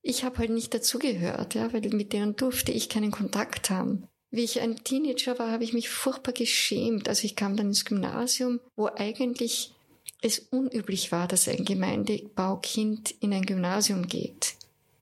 Ich 0.00 0.24
habe 0.24 0.38
halt 0.38 0.50
nicht 0.50 0.72
dazugehört, 0.72 1.54
ja, 1.54 1.70
weil 1.74 1.82
mit 1.90 2.14
denen 2.14 2.36
durfte 2.36 2.72
ich 2.72 2.88
keinen 2.88 3.10
Kontakt 3.10 3.68
haben. 3.68 4.08
Wie 4.30 4.44
ich 4.44 4.60
ein 4.60 4.82
Teenager 4.82 5.38
war, 5.38 5.50
habe 5.50 5.64
ich 5.64 5.74
mich 5.74 5.90
furchtbar 5.90 6.32
geschämt. 6.32 7.08
Also 7.08 7.24
ich 7.24 7.36
kam 7.36 7.56
dann 7.56 7.68
ins 7.68 7.84
Gymnasium, 7.84 8.60
wo 8.76 8.86
eigentlich 8.86 9.74
es 10.20 10.38
unüblich 10.38 11.12
war, 11.12 11.28
dass 11.28 11.48
ein 11.48 11.64
Gemeindebaukind 11.64 13.10
in 13.20 13.32
ein 13.32 13.46
Gymnasium 13.46 14.06
geht. 14.06 14.56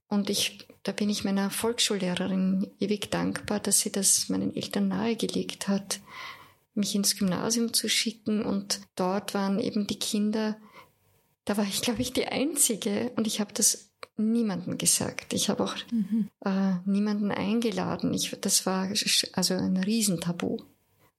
Und 0.07 0.29
ich, 0.29 0.59
da 0.83 0.91
bin 0.91 1.09
ich 1.09 1.23
meiner 1.23 1.49
Volksschullehrerin 1.49 2.67
ewig 2.79 3.09
dankbar, 3.09 3.59
dass 3.59 3.79
sie 3.79 3.91
das 3.91 4.29
meinen 4.29 4.55
Eltern 4.55 4.87
nahegelegt 4.87 5.67
hat, 5.67 5.99
mich 6.75 6.95
ins 6.95 7.17
Gymnasium 7.17 7.73
zu 7.73 7.89
schicken. 7.89 8.45
Und 8.45 8.81
dort 8.95 9.33
waren 9.33 9.59
eben 9.59 9.87
die 9.87 9.99
Kinder, 9.99 10.57
da 11.45 11.57
war 11.57 11.65
ich, 11.65 11.81
glaube 11.81 12.01
ich, 12.01 12.13
die 12.13 12.27
Einzige 12.27 13.11
und 13.15 13.27
ich 13.27 13.39
habe 13.39 13.53
das 13.53 13.89
niemandem 14.17 14.77
gesagt. 14.77 15.33
Ich 15.33 15.49
habe 15.49 15.63
auch 15.63 15.75
mhm. 15.91 16.29
äh, 16.43 16.75
niemanden 16.85 17.31
eingeladen. 17.31 18.13
Ich, 18.13 18.35
das 18.41 18.65
war 18.65 18.89
also 19.33 19.53
ein 19.53 19.77
Riesentabu. 19.77 20.57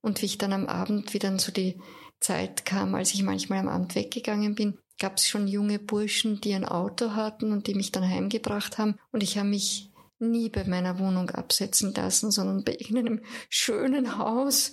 Und 0.00 0.22
wie 0.22 0.26
ich 0.26 0.38
dann 0.38 0.52
am 0.52 0.66
Abend, 0.66 1.12
wie 1.14 1.18
dann 1.18 1.38
so 1.38 1.52
die 1.52 1.80
Zeit 2.20 2.64
kam, 2.64 2.94
als 2.94 3.14
ich 3.14 3.22
manchmal 3.22 3.60
am 3.60 3.68
Abend 3.68 3.94
weggegangen 3.94 4.54
bin, 4.54 4.78
gab 4.98 5.16
es 5.16 5.28
schon 5.28 5.46
junge 5.46 5.78
Burschen, 5.78 6.40
die 6.40 6.54
ein 6.54 6.64
Auto 6.64 7.12
hatten 7.12 7.52
und 7.52 7.66
die 7.66 7.74
mich 7.74 7.92
dann 7.92 8.08
heimgebracht 8.08 8.78
haben. 8.78 8.96
Und 9.12 9.22
ich 9.22 9.38
habe 9.38 9.48
mich 9.48 9.90
nie 10.18 10.48
bei 10.48 10.64
meiner 10.64 10.98
Wohnung 10.98 11.30
absetzen 11.30 11.94
lassen, 11.94 12.30
sondern 12.30 12.64
bei 12.64 12.72
irgendeinem 12.72 13.20
schönen 13.48 14.18
Haus 14.18 14.72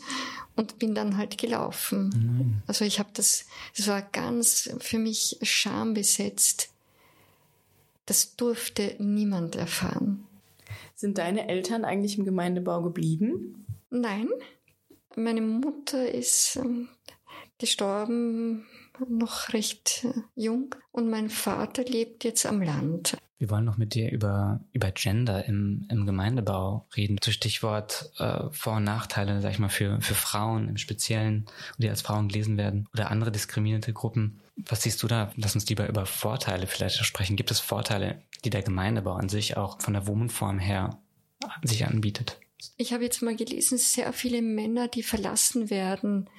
und 0.55 0.79
bin 0.79 0.95
dann 0.95 1.17
halt 1.17 1.37
gelaufen. 1.37 2.09
Mhm. 2.09 2.61
Also 2.65 2.85
ich 2.85 2.99
habe 2.99 3.09
das, 3.13 3.45
das 3.77 3.87
war 3.87 4.01
ganz 4.01 4.69
für 4.79 4.97
mich 4.97 5.37
schambesetzt. 5.43 6.69
Das 8.07 8.35
durfte 8.35 8.95
niemand 8.99 9.55
erfahren. 9.55 10.25
Sind 10.95 11.17
deine 11.17 11.47
Eltern 11.47 11.85
eigentlich 11.85 12.17
im 12.17 12.25
Gemeindebau 12.25 12.81
geblieben? 12.81 13.65
Nein. 13.89 14.29
Meine 15.15 15.41
Mutter 15.41 16.09
ist 16.09 16.55
ähm, 16.55 16.89
gestorben 17.57 18.65
noch 19.09 19.53
recht 19.53 20.07
jung 20.35 20.75
und 20.91 21.09
mein 21.09 21.29
Vater 21.29 21.83
lebt 21.83 22.23
jetzt 22.23 22.45
am 22.45 22.61
Land. 22.61 23.17
Wir 23.37 23.49
wollen 23.49 23.65
noch 23.65 23.77
mit 23.77 23.93
dir 23.93 24.11
über, 24.11 24.61
über 24.71 24.91
Gender 24.91 25.45
im, 25.45 25.85
im 25.89 26.05
Gemeindebau 26.05 26.87
reden. 26.95 27.17
Zu 27.19 27.33
Stichwort 27.33 28.11
äh, 28.17 28.49
Vor- 28.51 28.77
und 28.77 28.85
Nachteile, 28.85 29.41
sag 29.41 29.51
ich 29.51 29.59
mal, 29.59 29.69
für, 29.69 29.99
für 29.99 30.13
Frauen 30.13 30.69
im 30.69 30.77
Speziellen, 30.77 31.45
die 31.77 31.89
als 31.89 32.01
Frauen 32.01 32.29
gelesen 32.29 32.57
werden 32.57 32.87
oder 32.93 33.11
andere 33.11 33.31
diskriminierte 33.31 33.91
Gruppen. 33.91 34.39
Was 34.55 34.83
siehst 34.83 35.03
du 35.03 35.07
da? 35.07 35.33
Lass 35.35 35.53
uns 35.53 35.67
lieber 35.67 35.89
über 35.89 36.05
Vorteile 36.05 36.65
vielleicht 36.65 37.03
sprechen. 37.03 37.35
Gibt 37.35 37.51
es 37.51 37.59
Vorteile, 37.59 38.21
die 38.45 38.49
der 38.49 38.63
Gemeindebau 38.63 39.13
an 39.13 39.27
sich 39.27 39.57
auch 39.57 39.81
von 39.81 39.93
der 39.93 40.07
Wohnform 40.07 40.57
her 40.57 40.97
sich 41.61 41.85
anbietet? 41.85 42.39
Ich 42.77 42.93
habe 42.93 43.03
jetzt 43.03 43.21
mal 43.21 43.35
gelesen, 43.35 43.77
sehr 43.77 44.13
viele 44.13 44.41
Männer, 44.41 44.87
die 44.87 45.03
verlassen 45.03 45.69
werden, 45.69 46.29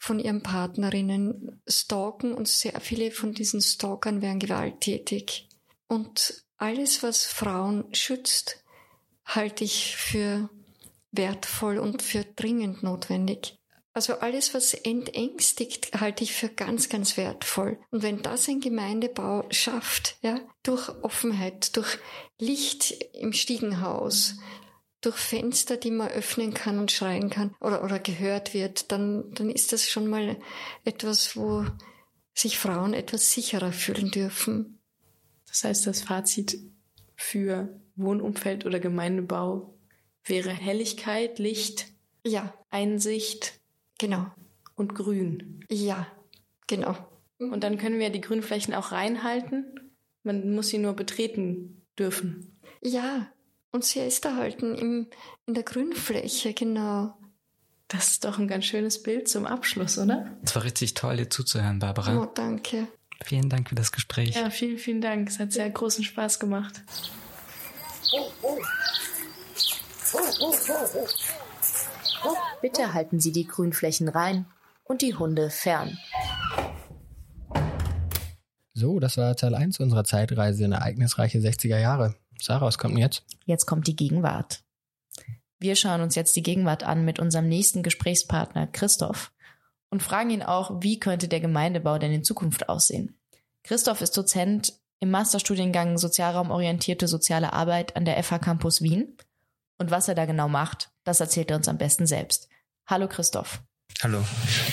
von 0.00 0.18
ihren 0.18 0.42
Partnerinnen 0.42 1.60
stalken 1.68 2.32
und 2.32 2.48
sehr 2.48 2.80
viele 2.80 3.10
von 3.10 3.34
diesen 3.34 3.60
Stalkern 3.60 4.22
werden 4.22 4.38
gewalttätig. 4.38 5.46
Und 5.88 6.42
alles, 6.56 7.02
was 7.02 7.26
Frauen 7.26 7.94
schützt, 7.94 8.64
halte 9.26 9.62
ich 9.62 9.96
für 9.96 10.48
wertvoll 11.12 11.78
und 11.78 12.00
für 12.00 12.24
dringend 12.24 12.82
notwendig. 12.82 13.58
Also 13.92 14.14
alles, 14.14 14.54
was 14.54 14.72
entängstigt, 14.72 16.00
halte 16.00 16.24
ich 16.24 16.32
für 16.32 16.48
ganz, 16.48 16.88
ganz 16.88 17.18
wertvoll. 17.18 17.78
Und 17.90 18.02
wenn 18.02 18.22
das 18.22 18.48
ein 18.48 18.60
Gemeindebau 18.60 19.44
schafft, 19.50 20.16
ja, 20.22 20.40
durch 20.62 20.88
Offenheit, 21.02 21.76
durch 21.76 21.98
Licht 22.38 22.92
im 23.12 23.34
Stiegenhaus, 23.34 24.36
durch 25.00 25.16
Fenster, 25.16 25.76
die 25.76 25.90
man 25.90 26.08
öffnen 26.08 26.52
kann 26.52 26.78
und 26.78 26.92
schreien 26.92 27.30
kann 27.30 27.54
oder, 27.60 27.82
oder 27.82 27.98
gehört 27.98 28.54
wird, 28.54 28.92
dann, 28.92 29.32
dann 29.32 29.50
ist 29.50 29.72
das 29.72 29.88
schon 29.88 30.08
mal 30.08 30.36
etwas, 30.84 31.36
wo 31.36 31.64
sich 32.34 32.58
Frauen 32.58 32.94
etwas 32.94 33.32
sicherer 33.32 33.72
fühlen 33.72 34.10
dürfen. 34.10 34.78
Das 35.46 35.64
heißt, 35.64 35.86
das 35.86 36.02
Fazit 36.02 36.58
für 37.16 37.80
Wohnumfeld 37.96 38.66
oder 38.66 38.78
Gemeindebau 38.78 39.74
wäre 40.24 40.50
Helligkeit, 40.50 41.38
Licht, 41.38 41.86
ja, 42.24 42.54
Einsicht, 42.70 43.60
genau 43.98 44.26
und 44.76 44.94
Grün. 44.94 45.64
Ja, 45.70 46.06
genau. 46.66 46.96
Und 47.38 47.64
dann 47.64 47.78
können 47.78 47.98
wir 47.98 48.10
die 48.10 48.20
Grünflächen 48.20 48.74
auch 48.74 48.92
reinhalten. 48.92 49.90
Man 50.22 50.54
muss 50.54 50.68
sie 50.68 50.78
nur 50.78 50.94
betreten 50.94 51.86
dürfen. 51.98 52.58
Ja, 52.82 53.30
und 53.72 53.84
sie 53.84 54.00
ist 54.00 54.24
erhalten 54.24 54.74
im, 54.74 55.06
in 55.46 55.54
der 55.54 55.62
Grünfläche, 55.62 56.54
genau. 56.54 57.14
Das 57.88 58.08
ist 58.08 58.24
doch 58.24 58.38
ein 58.38 58.46
ganz 58.46 58.66
schönes 58.66 59.02
Bild 59.02 59.28
zum 59.28 59.46
Abschluss, 59.46 59.98
oder? 59.98 60.38
Es 60.44 60.54
war 60.54 60.62
richtig 60.62 60.94
toll, 60.94 61.16
dir 61.16 61.28
zuzuhören, 61.28 61.80
Barbara. 61.80 62.22
Oh, 62.22 62.30
danke. 62.32 62.86
Vielen 63.24 63.48
Dank 63.48 63.68
für 63.68 63.74
das 63.74 63.92
Gespräch. 63.92 64.36
Ja, 64.36 64.50
vielen, 64.50 64.78
vielen 64.78 65.00
Dank. 65.00 65.28
Es 65.28 65.38
hat 65.38 65.52
sehr 65.52 65.68
großen 65.68 66.04
Spaß 66.04 66.38
gemacht. 66.38 66.82
Bitte 72.62 72.94
halten 72.94 73.20
Sie 73.20 73.32
die 73.32 73.46
Grünflächen 73.46 74.08
rein 74.08 74.46
und 74.84 75.02
die 75.02 75.14
Hunde 75.14 75.50
fern. 75.50 75.98
So, 78.72 78.98
das 79.00 79.16
war 79.16 79.36
Teil 79.36 79.54
1 79.54 79.80
unserer 79.80 80.04
Zeitreise 80.04 80.64
in 80.64 80.72
ereignisreiche 80.72 81.38
60er 81.38 81.78
Jahre. 81.78 82.14
Sarah, 82.42 82.66
was 82.66 82.78
kommt 82.78 82.94
denn 82.94 83.02
jetzt? 83.02 83.24
Jetzt 83.44 83.66
kommt 83.66 83.86
die 83.86 83.96
Gegenwart. 83.96 84.62
Wir 85.58 85.76
schauen 85.76 86.00
uns 86.00 86.14
jetzt 86.14 86.34
die 86.36 86.42
Gegenwart 86.42 86.82
an 86.84 87.04
mit 87.04 87.18
unserem 87.18 87.48
nächsten 87.48 87.82
Gesprächspartner 87.82 88.66
Christoph 88.66 89.32
und 89.90 90.02
fragen 90.02 90.30
ihn 90.30 90.42
auch, 90.42 90.82
wie 90.82 90.98
könnte 90.98 91.28
der 91.28 91.40
Gemeindebau 91.40 91.98
denn 91.98 92.12
in 92.12 92.24
Zukunft 92.24 92.68
aussehen. 92.68 93.18
Christoph 93.62 94.00
ist 94.00 94.16
Dozent 94.16 94.72
im 95.00 95.10
Masterstudiengang 95.10 95.98
Sozialraumorientierte 95.98 97.08
soziale 97.08 97.52
Arbeit 97.52 97.96
an 97.96 98.04
der 98.04 98.22
FH 98.22 98.38
Campus 98.38 98.82
Wien. 98.82 99.16
Und 99.78 99.90
was 99.90 100.08
er 100.08 100.14
da 100.14 100.26
genau 100.26 100.48
macht, 100.48 100.90
das 101.04 101.20
erzählt 101.20 101.50
er 101.50 101.56
uns 101.56 101.68
am 101.68 101.78
besten 101.78 102.06
selbst. 102.06 102.48
Hallo 102.86 103.08
Christoph. 103.08 103.62
Hallo, 104.02 104.24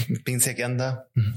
ich 0.07 0.23
bin 0.23 0.39
sehr 0.39 0.53
gern 0.53 0.77
da. 0.77 1.07
Mhm. 1.13 1.35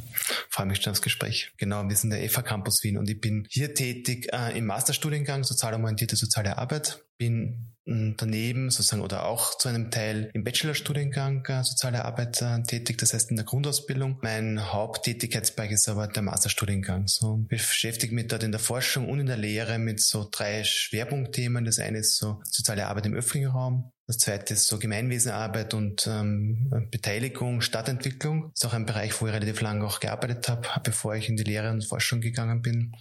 Freue 0.48 0.66
mich 0.66 0.80
schon 0.80 0.92
aufs 0.92 1.02
Gespräch. 1.02 1.52
Genau, 1.56 1.88
wir 1.88 1.96
sind 1.96 2.10
der 2.10 2.28
FH 2.28 2.42
Campus 2.42 2.84
Wien 2.84 2.98
und 2.98 3.08
ich 3.08 3.20
bin 3.20 3.46
hier 3.50 3.74
tätig 3.74 4.28
äh, 4.32 4.56
im 4.56 4.66
Masterstudiengang 4.66 5.42
Sozialorientierte 5.42 6.16
soziale 6.16 6.58
Arbeit. 6.58 7.04
Bin 7.20 7.70
daneben 7.84 8.70
sozusagen 8.70 9.02
oder 9.02 9.26
auch 9.26 9.58
zu 9.58 9.68
einem 9.68 9.90
Teil 9.90 10.30
im 10.32 10.44
Bachelorstudiengang 10.44 11.44
äh, 11.46 11.64
soziale 11.64 12.04
Arbeit 12.04 12.40
äh, 12.40 12.62
tätig, 12.62 12.98
das 12.98 13.12
heißt 13.12 13.30
in 13.30 13.36
der 13.36 13.44
Grundausbildung. 13.44 14.18
Mein 14.22 14.72
Haupttätigkeitsbereich 14.72 15.72
ist 15.72 15.88
aber 15.88 16.06
der 16.06 16.22
Masterstudiengang. 16.22 17.08
So 17.08 17.44
beschäftige 17.48 18.14
mich 18.14 18.28
dort 18.28 18.44
in 18.44 18.52
der 18.52 18.60
Forschung 18.60 19.08
und 19.08 19.20
in 19.20 19.26
der 19.26 19.36
Lehre 19.36 19.78
mit 19.78 20.00
so 20.00 20.28
drei 20.30 20.62
Schwerpunktthemen. 20.64 21.64
Das 21.64 21.78
eine 21.78 21.98
ist 21.98 22.16
so 22.16 22.40
soziale 22.44 22.86
Arbeit 22.86 23.06
im 23.06 23.14
öffentlichen 23.14 23.50
Raum, 23.50 23.92
das 24.10 24.18
zweite 24.18 24.54
ist 24.54 24.66
so 24.66 24.80
Gemeinwesenarbeit 24.80 25.72
und 25.72 26.04
ähm, 26.08 26.68
Beteiligung, 26.90 27.60
Stadtentwicklung. 27.60 28.50
Das 28.50 28.64
ist 28.64 28.66
auch 28.68 28.74
ein 28.74 28.84
Bereich, 28.84 29.20
wo 29.20 29.28
ich 29.28 29.32
relativ 29.32 29.60
lange 29.60 29.86
auch 29.86 30.00
gearbeitet 30.00 30.48
habe, 30.48 30.66
bevor 30.82 31.14
ich 31.14 31.28
in 31.28 31.36
die 31.36 31.44
Lehre 31.44 31.70
und 31.70 31.84
Forschung 31.84 32.20
gegangen 32.20 32.60
bin. 32.60 32.96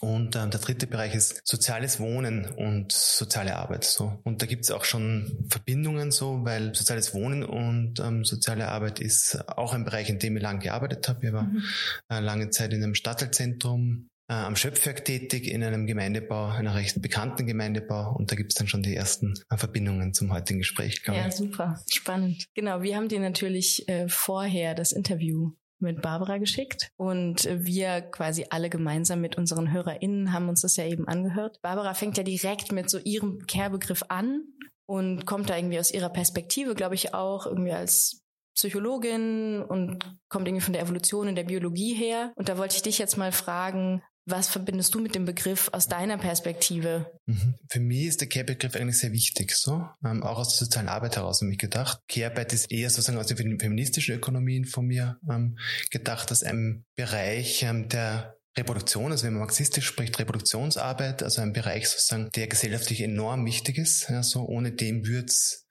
Und 0.00 0.36
äh, 0.36 0.48
der 0.48 0.60
dritte 0.60 0.86
Bereich 0.86 1.14
ist 1.14 1.42
soziales 1.44 2.00
Wohnen 2.00 2.46
und 2.46 2.92
soziale 2.92 3.56
Arbeit. 3.56 3.84
So. 3.84 4.18
Und 4.24 4.42
da 4.42 4.46
gibt 4.46 4.64
es 4.64 4.70
auch 4.70 4.84
schon 4.84 5.46
Verbindungen 5.48 6.10
so, 6.10 6.44
weil 6.44 6.74
soziales 6.74 7.14
Wohnen 7.14 7.42
und 7.42 8.00
ähm, 8.00 8.24
soziale 8.24 8.68
Arbeit 8.68 9.00
ist 9.00 9.48
auch 9.48 9.72
ein 9.72 9.84
Bereich, 9.84 10.08
in 10.08 10.18
dem 10.18 10.36
ich 10.36 10.42
lange 10.42 10.60
gearbeitet 10.60 11.08
habe. 11.08 11.26
Ich 11.26 11.32
war 11.32 11.44
mhm. 11.44 11.62
äh, 12.08 12.20
lange 12.20 12.50
Zeit 12.50 12.72
in 12.72 12.82
einem 12.82 12.94
Stadtteilzentrum 12.94 14.08
äh, 14.28 14.34
am 14.34 14.56
Schöpfwerk 14.56 15.04
tätig, 15.04 15.46
in 15.46 15.62
einem 15.62 15.86
Gemeindebau, 15.86 16.48
einer 16.48 16.74
recht 16.74 17.00
bekannten 17.00 17.46
Gemeindebau. 17.46 18.14
Und 18.14 18.32
da 18.32 18.36
gibt 18.36 18.52
es 18.52 18.58
dann 18.58 18.68
schon 18.68 18.82
die 18.82 18.94
ersten 18.94 19.34
äh, 19.50 19.56
Verbindungen 19.56 20.14
zum 20.14 20.32
heutigen 20.32 20.58
Gespräch. 20.58 21.02
Ja, 21.06 21.30
super, 21.30 21.80
spannend. 21.90 22.46
Genau, 22.54 22.82
wir 22.82 22.96
haben 22.96 23.08
dir 23.08 23.20
natürlich 23.20 23.88
äh, 23.88 24.08
vorher 24.08 24.74
das 24.74 24.92
Interview 24.92 25.52
mit 25.78 26.02
Barbara 26.02 26.38
geschickt 26.38 26.90
und 26.96 27.48
wir 27.50 28.00
quasi 28.00 28.46
alle 28.50 28.70
gemeinsam 28.70 29.20
mit 29.20 29.36
unseren 29.36 29.72
HörerInnen 29.72 30.32
haben 30.32 30.48
uns 30.48 30.62
das 30.62 30.76
ja 30.76 30.86
eben 30.86 31.06
angehört. 31.06 31.60
Barbara 31.62 31.94
fängt 31.94 32.16
ja 32.16 32.22
direkt 32.22 32.72
mit 32.72 32.90
so 32.90 32.98
ihrem 32.98 33.46
Care-Begriff 33.46 34.04
an 34.08 34.44
und 34.86 35.26
kommt 35.26 35.50
da 35.50 35.56
irgendwie 35.56 35.78
aus 35.78 35.90
ihrer 35.90 36.08
Perspektive, 36.08 36.74
glaube 36.74 36.94
ich, 36.94 37.14
auch 37.14 37.46
irgendwie 37.46 37.72
als 37.72 38.22
Psychologin 38.54 39.62
und 39.62 40.18
kommt 40.28 40.48
irgendwie 40.48 40.64
von 40.64 40.72
der 40.72 40.82
Evolution 40.82 41.28
und 41.28 41.34
der 41.34 41.44
Biologie 41.44 41.94
her. 41.94 42.32
Und 42.36 42.48
da 42.48 42.56
wollte 42.56 42.76
ich 42.76 42.82
dich 42.82 42.98
jetzt 42.98 43.18
mal 43.18 43.32
fragen, 43.32 44.02
was 44.26 44.48
verbindest 44.48 44.94
du 44.94 45.00
mit 45.00 45.14
dem 45.14 45.24
Begriff 45.24 45.70
aus 45.72 45.86
deiner 45.86 46.18
Perspektive? 46.18 47.10
Mhm. 47.26 47.54
Für 47.68 47.80
mich 47.80 48.06
ist 48.06 48.20
der 48.20 48.28
Care-Begriff 48.28 48.74
eigentlich 48.74 48.98
sehr 48.98 49.12
wichtig, 49.12 49.52
so 49.52 49.88
ähm, 50.04 50.22
auch 50.24 50.38
aus 50.38 50.56
der 50.56 50.66
sozialen 50.66 50.88
Arbeit 50.88 51.16
heraus 51.16 51.40
habe 51.40 51.52
ich 51.52 51.58
gedacht. 51.58 52.00
Care-Arbeit 52.08 52.52
ist 52.52 52.70
eher 52.70 52.90
sozusagen 52.90 53.18
aus 53.18 53.28
den 53.28 53.58
feministischen 53.60 54.16
Ökonomien 54.16 54.64
von 54.64 54.86
mir 54.86 55.18
ähm, 55.30 55.58
gedacht, 55.90 56.30
als 56.30 56.42
ein 56.42 56.84
Bereich 56.96 57.62
ähm, 57.62 57.88
der 57.88 58.36
Reproduktion, 58.58 59.12
also 59.12 59.24
wenn 59.24 59.34
man 59.34 59.40
marxistisch 59.42 59.86
spricht, 59.86 60.18
Reproduktionsarbeit, 60.18 61.22
also 61.22 61.42
ein 61.42 61.52
Bereich 61.52 61.88
sozusagen, 61.88 62.30
der 62.34 62.48
gesellschaftlich 62.48 63.02
enorm 63.02 63.44
wichtig 63.44 63.78
ist. 63.78 64.08
Ja, 64.08 64.22
so 64.22 64.44
ohne 64.46 64.72
dem 64.72 65.06
würde 65.06 65.26
es 65.26 65.66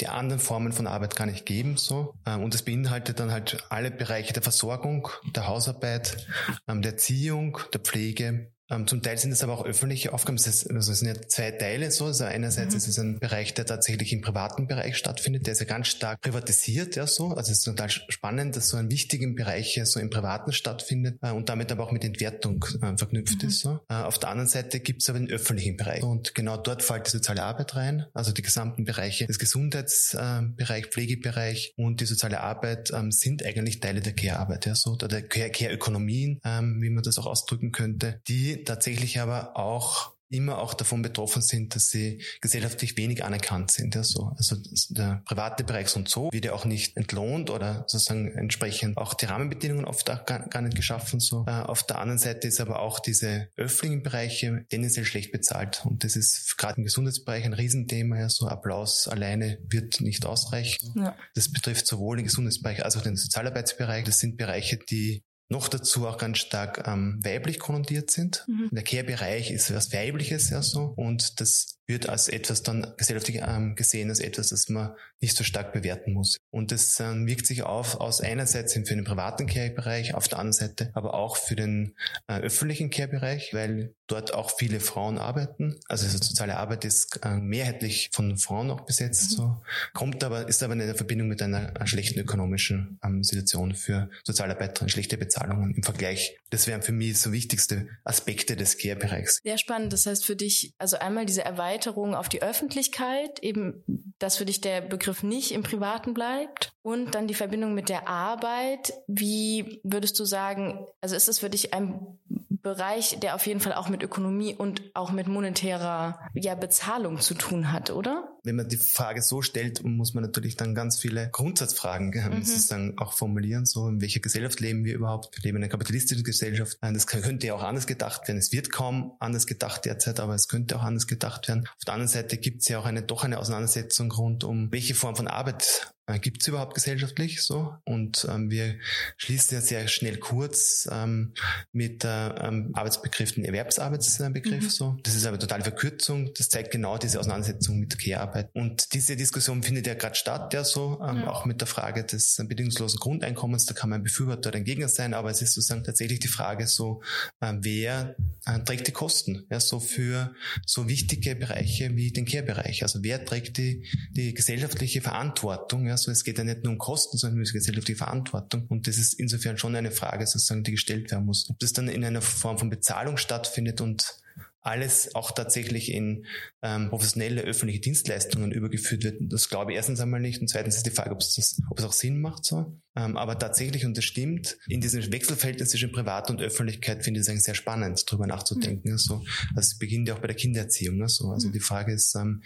die 0.00 0.08
anderen 0.08 0.40
Formen 0.40 0.72
von 0.72 0.86
Arbeit 0.86 1.16
gar 1.16 1.26
nicht 1.26 1.46
geben. 1.46 1.76
So. 1.76 2.14
Ähm, 2.26 2.42
und 2.42 2.54
das 2.54 2.62
beinhaltet 2.62 3.20
dann 3.20 3.30
halt 3.30 3.64
alle 3.68 3.90
Bereiche 3.90 4.32
der 4.32 4.42
Versorgung, 4.42 5.08
der 5.34 5.46
Hausarbeit, 5.46 6.26
ähm, 6.68 6.82
der 6.82 6.92
Erziehung, 6.92 7.58
der 7.72 7.80
Pflege, 7.80 8.52
zum 8.86 9.02
Teil 9.02 9.18
sind 9.18 9.32
es 9.32 9.42
aber 9.42 9.54
auch 9.54 9.64
öffentliche 9.64 10.12
Aufgaben. 10.12 10.36
Also 10.36 10.92
es 10.92 10.98
sind 10.98 11.08
ja 11.08 11.14
zwei 11.28 11.50
Teile 11.50 11.90
so. 11.90 12.06
Also 12.06 12.24
einerseits 12.24 12.72
mhm. 12.72 12.78
ist 12.78 12.88
es 12.88 12.98
ein 12.98 13.18
Bereich, 13.18 13.54
der 13.54 13.66
tatsächlich 13.66 14.12
im 14.12 14.20
privaten 14.20 14.66
Bereich 14.66 14.96
stattfindet. 14.96 15.46
Der 15.46 15.52
ist 15.52 15.60
ja 15.60 15.66
ganz 15.66 15.88
stark 15.88 16.20
privatisiert, 16.20 16.96
ja 16.96 17.06
so. 17.06 17.28
Also 17.28 17.52
es 17.52 17.58
ist 17.58 17.64
total 17.64 17.90
spannend, 17.90 18.56
dass 18.56 18.68
so 18.68 18.76
ein 18.76 18.90
wichtigen 18.90 19.34
Bereich 19.34 19.80
so 19.84 19.98
im 20.00 20.10
Privaten 20.10 20.52
stattfindet 20.52 21.18
äh, 21.22 21.30
und 21.30 21.48
damit 21.48 21.72
aber 21.72 21.84
auch 21.84 21.92
mit 21.92 22.04
Entwertung 22.04 22.64
äh, 22.82 22.96
verknüpft 22.96 23.42
mhm. 23.42 23.48
ist. 23.48 23.60
So. 23.60 23.80
Äh, 23.88 23.94
auf 23.94 24.18
der 24.18 24.30
anderen 24.30 24.48
Seite 24.48 24.80
gibt 24.80 25.02
es 25.02 25.08
aber 25.08 25.18
den 25.18 25.30
öffentlichen 25.30 25.76
Bereich. 25.76 26.02
Und 26.02 26.34
genau 26.34 26.56
dort 26.56 26.82
fällt 26.82 27.06
die 27.06 27.10
soziale 27.10 27.42
Arbeit 27.42 27.74
rein. 27.74 28.06
Also 28.14 28.32
die 28.32 28.42
gesamten 28.42 28.84
Bereiche 28.84 29.26
des 29.26 29.38
Gesundheitsbereich, 29.38 30.86
Pflegebereich 30.86 31.74
und 31.76 32.00
die 32.00 32.06
soziale 32.06 32.40
Arbeit 32.40 32.90
ähm, 32.94 33.10
sind 33.10 33.44
eigentlich 33.44 33.80
Teile 33.80 34.00
der 34.00 34.12
Care-Arbeit, 34.12 34.66
ja 34.66 34.74
so. 34.74 34.92
Oder 34.92 35.08
der 35.08 35.22
Care-Ökonomien, 35.22 36.40
ähm, 36.44 36.80
wie 36.80 36.90
man 36.90 37.02
das 37.02 37.18
auch 37.18 37.26
ausdrücken 37.26 37.72
könnte, 37.72 38.20
die 38.28 38.59
tatsächlich 38.64 39.20
aber 39.20 39.56
auch 39.56 40.12
immer 40.30 40.58
auch 40.58 40.74
davon 40.74 41.02
betroffen 41.02 41.42
sind, 41.42 41.74
dass 41.74 41.90
sie 41.90 42.22
gesellschaftlich 42.40 42.96
wenig 42.96 43.24
anerkannt 43.24 43.72
sind. 43.72 43.94
Ja, 43.96 44.04
so. 44.04 44.32
Also 44.36 44.56
der 44.90 45.22
private 45.26 45.64
Bereich 45.64 45.94
und 45.96 46.08
so 46.08 46.30
wird 46.32 46.44
ja 46.44 46.52
auch 46.52 46.64
nicht 46.64 46.96
entlohnt 46.96 47.50
oder 47.50 47.84
sozusagen 47.88 48.30
entsprechend 48.32 48.96
auch 48.96 49.14
die 49.14 49.24
Rahmenbedingungen 49.24 49.84
oft 49.84 50.08
auch 50.08 50.24
gar, 50.24 50.48
gar 50.48 50.62
nicht 50.62 50.76
geschaffen. 50.76 51.18
So. 51.18 51.44
Äh, 51.46 51.50
auf 51.50 51.82
der 51.82 51.98
anderen 51.98 52.18
Seite 52.18 52.46
ist 52.46 52.60
aber 52.60 52.80
auch 52.80 53.00
diese 53.00 53.48
öffentlichen 53.56 54.02
Bereiche 54.02 54.64
tendenziell 54.70 55.04
schlecht 55.04 55.32
bezahlt. 55.32 55.82
Und 55.84 56.04
das 56.04 56.14
ist 56.14 56.56
gerade 56.56 56.78
im 56.78 56.84
Gesundheitsbereich 56.84 57.44
ein 57.44 57.54
Riesenthema. 57.54 58.18
Ja, 58.18 58.28
so 58.28 58.46
Applaus 58.46 59.08
alleine 59.08 59.58
wird 59.68 60.00
nicht 60.00 60.24
ausreichen. 60.26 60.92
Ja. 60.96 61.16
Das 61.34 61.50
betrifft 61.50 61.88
sowohl 61.88 62.18
den 62.18 62.26
Gesundheitsbereich 62.26 62.84
als 62.84 62.96
auch 62.96 63.02
den 63.02 63.16
Sozialarbeitsbereich. 63.16 64.04
Das 64.04 64.18
sind 64.18 64.36
Bereiche, 64.36 64.76
die 64.76 65.24
noch 65.50 65.68
dazu 65.68 66.06
auch 66.06 66.16
ganz 66.16 66.38
stark 66.38 66.86
ähm, 66.86 67.18
weiblich 67.22 67.58
konnotiert 67.58 68.10
sind. 68.10 68.44
Mhm. 68.46 68.68
Der 68.70 68.84
Care-Bereich 68.84 69.50
ist 69.50 69.74
was 69.74 69.92
Weibliches 69.92 70.48
ja 70.50 70.62
so 70.62 70.92
und 70.96 71.40
das 71.40 71.79
wird 71.90 72.08
als 72.08 72.28
etwas 72.28 72.62
dann 72.62 72.94
gesellschaftlich 72.96 73.42
ähm, 73.46 73.74
gesehen, 73.74 74.08
als 74.08 74.20
etwas, 74.20 74.48
das 74.48 74.68
man 74.68 74.94
nicht 75.20 75.36
so 75.36 75.44
stark 75.44 75.72
bewerten 75.72 76.12
muss. 76.12 76.38
Und 76.50 76.72
das 76.72 76.98
ähm, 77.00 77.26
wirkt 77.26 77.46
sich 77.46 77.62
auf 77.62 78.00
aus 78.00 78.20
einerseits 78.20 78.72
für 78.72 78.80
den 78.80 79.04
privaten 79.04 79.46
Care-Bereich, 79.46 80.14
auf 80.14 80.28
der 80.28 80.38
anderen 80.38 80.52
Seite 80.52 80.90
aber 80.94 81.14
auch 81.14 81.36
für 81.36 81.56
den 81.56 81.94
äh, 82.28 82.38
öffentlichen 82.40 82.90
Care-Bereich, 82.90 83.52
weil 83.52 83.94
dort 84.06 84.34
auch 84.34 84.50
viele 84.56 84.80
Frauen 84.80 85.18
arbeiten. 85.18 85.78
Also 85.88 86.08
soziale 86.08 86.56
Arbeit 86.56 86.84
ist 86.84 87.20
äh, 87.24 87.36
mehrheitlich 87.36 88.10
von 88.12 88.36
Frauen 88.38 88.70
auch 88.70 88.82
besetzt. 88.82 89.32
Mhm. 89.32 89.36
So. 89.36 89.62
Kommt 89.92 90.24
aber, 90.24 90.48
ist 90.48 90.62
aber 90.62 90.72
in 90.72 90.80
der 90.80 90.94
Verbindung 90.94 91.28
mit 91.28 91.42
einer, 91.42 91.72
schlechten 91.86 92.18
ökonomischen 92.18 92.98
ähm, 93.04 93.22
Situation 93.24 93.74
für 93.74 94.10
Sozialarbeiterinnen, 94.24 94.88
schlechte 94.88 95.16
Bezahlungen 95.16 95.74
im 95.74 95.82
Vergleich. 95.82 96.36
Das 96.50 96.66
wären 96.66 96.82
für 96.82 96.92
mich 96.92 97.18
so 97.18 97.32
wichtigste 97.32 97.88
Aspekte 98.04 98.56
des 98.56 98.78
Care-Bereichs. 98.78 99.40
Sehr 99.42 99.58
spannend. 99.58 99.92
Das 99.92 100.06
heißt 100.06 100.24
für 100.24 100.36
dich, 100.36 100.72
also 100.78 100.98
einmal 100.98 101.26
diese 101.26 101.44
Erweiterung 101.44 101.79
Erweiterung 101.80 102.14
auf 102.14 102.28
die 102.28 102.42
Öffentlichkeit, 102.42 103.38
eben, 103.40 103.82
dass 104.18 104.36
für 104.36 104.44
dich 104.44 104.60
der 104.60 104.82
Begriff 104.82 105.22
nicht 105.22 105.52
im 105.52 105.62
Privaten 105.62 106.12
bleibt 106.12 106.72
und 106.82 107.14
dann 107.14 107.26
die 107.26 107.34
Verbindung 107.34 107.74
mit 107.74 107.88
der 107.88 108.06
Arbeit. 108.06 108.92
Wie 109.06 109.80
würdest 109.82 110.18
du 110.18 110.24
sagen, 110.24 110.86
also 111.00 111.16
ist 111.16 111.28
es 111.28 111.38
für 111.38 111.48
dich 111.48 111.72
ein 111.72 112.18
Bereich, 112.62 113.18
der 113.20 113.34
auf 113.34 113.46
jeden 113.46 113.60
Fall 113.60 113.72
auch 113.72 113.88
mit 113.88 114.02
Ökonomie 114.02 114.54
und 114.54 114.82
auch 114.92 115.12
mit 115.12 115.26
monetärer 115.26 116.20
ja, 116.34 116.54
Bezahlung 116.54 117.18
zu 117.18 117.32
tun 117.32 117.72
hat, 117.72 117.90
oder? 117.90 118.36
Wenn 118.42 118.56
man 118.56 118.68
die 118.68 118.76
Frage 118.76 119.22
so 119.22 119.42
stellt, 119.42 119.84
muss 119.84 120.14
man 120.14 120.22
natürlich 120.22 120.56
dann 120.56 120.74
ganz 120.74 120.98
viele 120.98 121.28
Grundsatzfragen 121.30 122.10
mhm. 122.10 122.42
sozusagen 122.42 122.98
auch 122.98 123.12
formulieren. 123.12 123.66
So, 123.66 123.88
in 123.88 124.00
welcher 124.00 124.20
Gesellschaft 124.20 124.60
leben 124.60 124.84
wir 124.84 124.94
überhaupt? 124.94 125.36
Wir 125.36 125.42
leben 125.42 125.58
in 125.58 125.64
einer 125.64 125.70
kapitalistischen 125.70 126.24
Gesellschaft. 126.24 126.78
Das 126.80 127.06
könnte 127.06 127.46
ja 127.46 127.54
auch 127.54 127.62
anders 127.62 127.86
gedacht 127.86 128.26
werden. 128.28 128.38
Es 128.38 128.52
wird 128.52 128.72
kaum 128.72 129.12
anders 129.20 129.46
gedacht 129.46 129.84
derzeit, 129.84 130.20
aber 130.20 130.34
es 130.34 130.48
könnte 130.48 130.76
auch 130.76 130.82
anders 130.82 131.06
gedacht 131.06 131.48
werden. 131.48 131.66
Auf 131.76 131.84
der 131.84 131.94
anderen 131.94 132.08
Seite 132.08 132.36
gibt 132.36 132.62
es 132.62 132.68
ja 132.68 132.78
auch 132.78 132.86
eine 132.86 133.02
doch 133.02 133.24
eine 133.24 133.38
Auseinandersetzung 133.38 134.10
rund 134.12 134.44
um 134.44 134.70
welche 134.72 134.94
Form 134.94 135.16
von 135.16 135.28
Arbeit 135.28 135.92
äh, 136.06 136.18
gibt 136.18 136.42
es 136.42 136.48
überhaupt 136.48 136.74
gesellschaftlich 136.74 137.42
so? 137.42 137.74
Und 137.84 138.26
ähm, 138.30 138.50
wir 138.50 138.76
schließen 139.16 139.54
ja 139.54 139.60
sehr 139.60 139.88
schnell 139.88 140.18
kurz 140.18 140.88
ähm, 140.90 141.34
mit 141.72 142.04
äh, 142.04 142.28
ähm, 142.28 142.70
Arbeitsbegriff 142.74 143.32
den 143.32 143.44
Erwerbsarbeitsbegriff 143.44 144.64
mhm. 144.64 144.70
so. 144.70 144.96
Das 145.02 145.14
ist 145.14 145.26
aber 145.26 145.38
totale 145.38 145.62
Verkürzung. 145.62 146.32
Das 146.36 146.48
zeigt 146.48 146.70
genau 146.70 146.98
diese 146.98 147.20
Auseinandersetzung 147.20 147.78
mit 147.78 147.92
der 147.92 147.98
Care-Arbeit. 148.30 148.50
Und 148.54 148.94
diese 148.94 149.16
Diskussion 149.16 149.62
findet 149.62 149.86
ja 149.86 149.94
gerade 149.94 150.14
statt, 150.14 150.52
ja 150.54 150.64
so, 150.64 151.00
ähm, 151.06 151.18
ja. 151.18 151.30
auch 151.30 151.44
mit 151.44 151.60
der 151.60 151.68
Frage 151.68 152.04
des 152.04 152.38
äh, 152.38 152.44
bedingungslosen 152.44 152.98
Grundeinkommens. 152.98 153.66
Da 153.66 153.74
kann 153.74 153.90
man 153.90 154.02
Befürworter 154.02 154.48
oder 154.48 154.58
ein 154.58 154.64
Gegner 154.64 154.88
sein, 154.88 155.14
aber 155.14 155.30
es 155.30 155.42
ist 155.42 155.54
sozusagen 155.54 155.84
tatsächlich 155.84 156.20
die 156.20 156.28
Frage 156.28 156.66
so, 156.66 157.02
äh, 157.40 157.54
wer 157.60 158.16
äh, 158.46 158.60
trägt 158.60 158.86
die 158.86 158.92
Kosten, 158.92 159.46
ja, 159.50 159.60
so 159.60 159.80
für 159.80 160.34
so 160.66 160.88
wichtige 160.88 161.34
Bereiche 161.36 161.96
wie 161.96 162.12
den 162.12 162.24
Care-Bereich. 162.24 162.82
Also 162.82 163.02
wer 163.02 163.24
trägt 163.24 163.58
die, 163.58 163.86
die 164.12 164.34
gesellschaftliche 164.34 165.00
Verantwortung, 165.00 165.86
ja, 165.86 165.92
also 165.92 166.10
es 166.10 166.24
geht 166.24 166.38
ja 166.38 166.44
nicht 166.44 166.64
nur 166.64 166.72
um 166.72 166.78
Kosten, 166.78 167.18
sondern 167.18 167.38
um 167.38 167.44
gesellschaftliche 167.44 167.98
Verantwortung. 167.98 168.66
Und 168.68 168.86
das 168.86 168.98
ist 168.98 169.14
insofern 169.14 169.58
schon 169.58 169.74
eine 169.76 169.90
Frage, 169.90 170.26
sozusagen, 170.26 170.64
die 170.64 170.72
gestellt 170.72 171.10
werden 171.10 171.24
muss. 171.24 171.48
Ob 171.50 171.58
das 171.58 171.72
dann 171.72 171.88
in 171.88 172.04
einer 172.04 172.22
Form 172.22 172.58
von 172.58 172.70
Bezahlung 172.70 173.16
stattfindet 173.16 173.80
und 173.80 174.20
alles 174.62 175.14
auch 175.14 175.30
tatsächlich 175.32 175.92
in 175.92 176.26
ähm, 176.62 176.90
professionelle 176.90 177.42
öffentliche 177.42 177.80
Dienstleistungen 177.80 178.52
übergeführt 178.52 179.04
wird. 179.04 179.16
Das 179.20 179.48
glaube 179.48 179.72
ich 179.72 179.76
erstens 179.76 180.00
einmal 180.00 180.20
nicht. 180.20 180.40
Und 180.40 180.48
zweitens 180.48 180.76
ist 180.76 180.86
die 180.86 180.90
Frage, 180.90 181.12
ob 181.12 181.20
es, 181.20 181.34
das, 181.34 181.60
ob 181.70 181.78
es 181.78 181.84
auch 181.84 181.92
Sinn 181.92 182.20
macht 182.20 182.44
so. 182.44 182.78
Ähm, 182.96 183.16
aber 183.16 183.38
tatsächlich, 183.38 183.86
und 183.86 183.96
das 183.96 184.04
stimmt, 184.04 184.58
in 184.68 184.80
diesem 184.80 185.12
Wechselverhältnis 185.12 185.70
zwischen 185.70 185.92
Privat 185.92 186.28
und 186.28 186.42
Öffentlichkeit 186.42 187.04
finde 187.04 187.20
ich 187.20 187.22
es 187.22 187.28
eigentlich 187.28 187.44
sehr 187.44 187.54
spannend, 187.54 188.04
darüber 188.08 188.26
nachzudenken. 188.26 188.92
Mhm. 188.92 188.98
So. 188.98 189.24
Also 189.54 189.72
es 189.72 189.78
beginnt 189.78 190.08
ja 190.08 190.14
auch 190.14 190.18
bei 190.18 190.26
der 190.26 190.36
Kindererziehung. 190.36 190.96
Ne, 190.96 191.08
so. 191.08 191.30
Also 191.30 191.48
mhm. 191.48 191.52
die 191.52 191.60
Frage 191.60 191.92
ist, 191.92 192.14
ähm, 192.16 192.42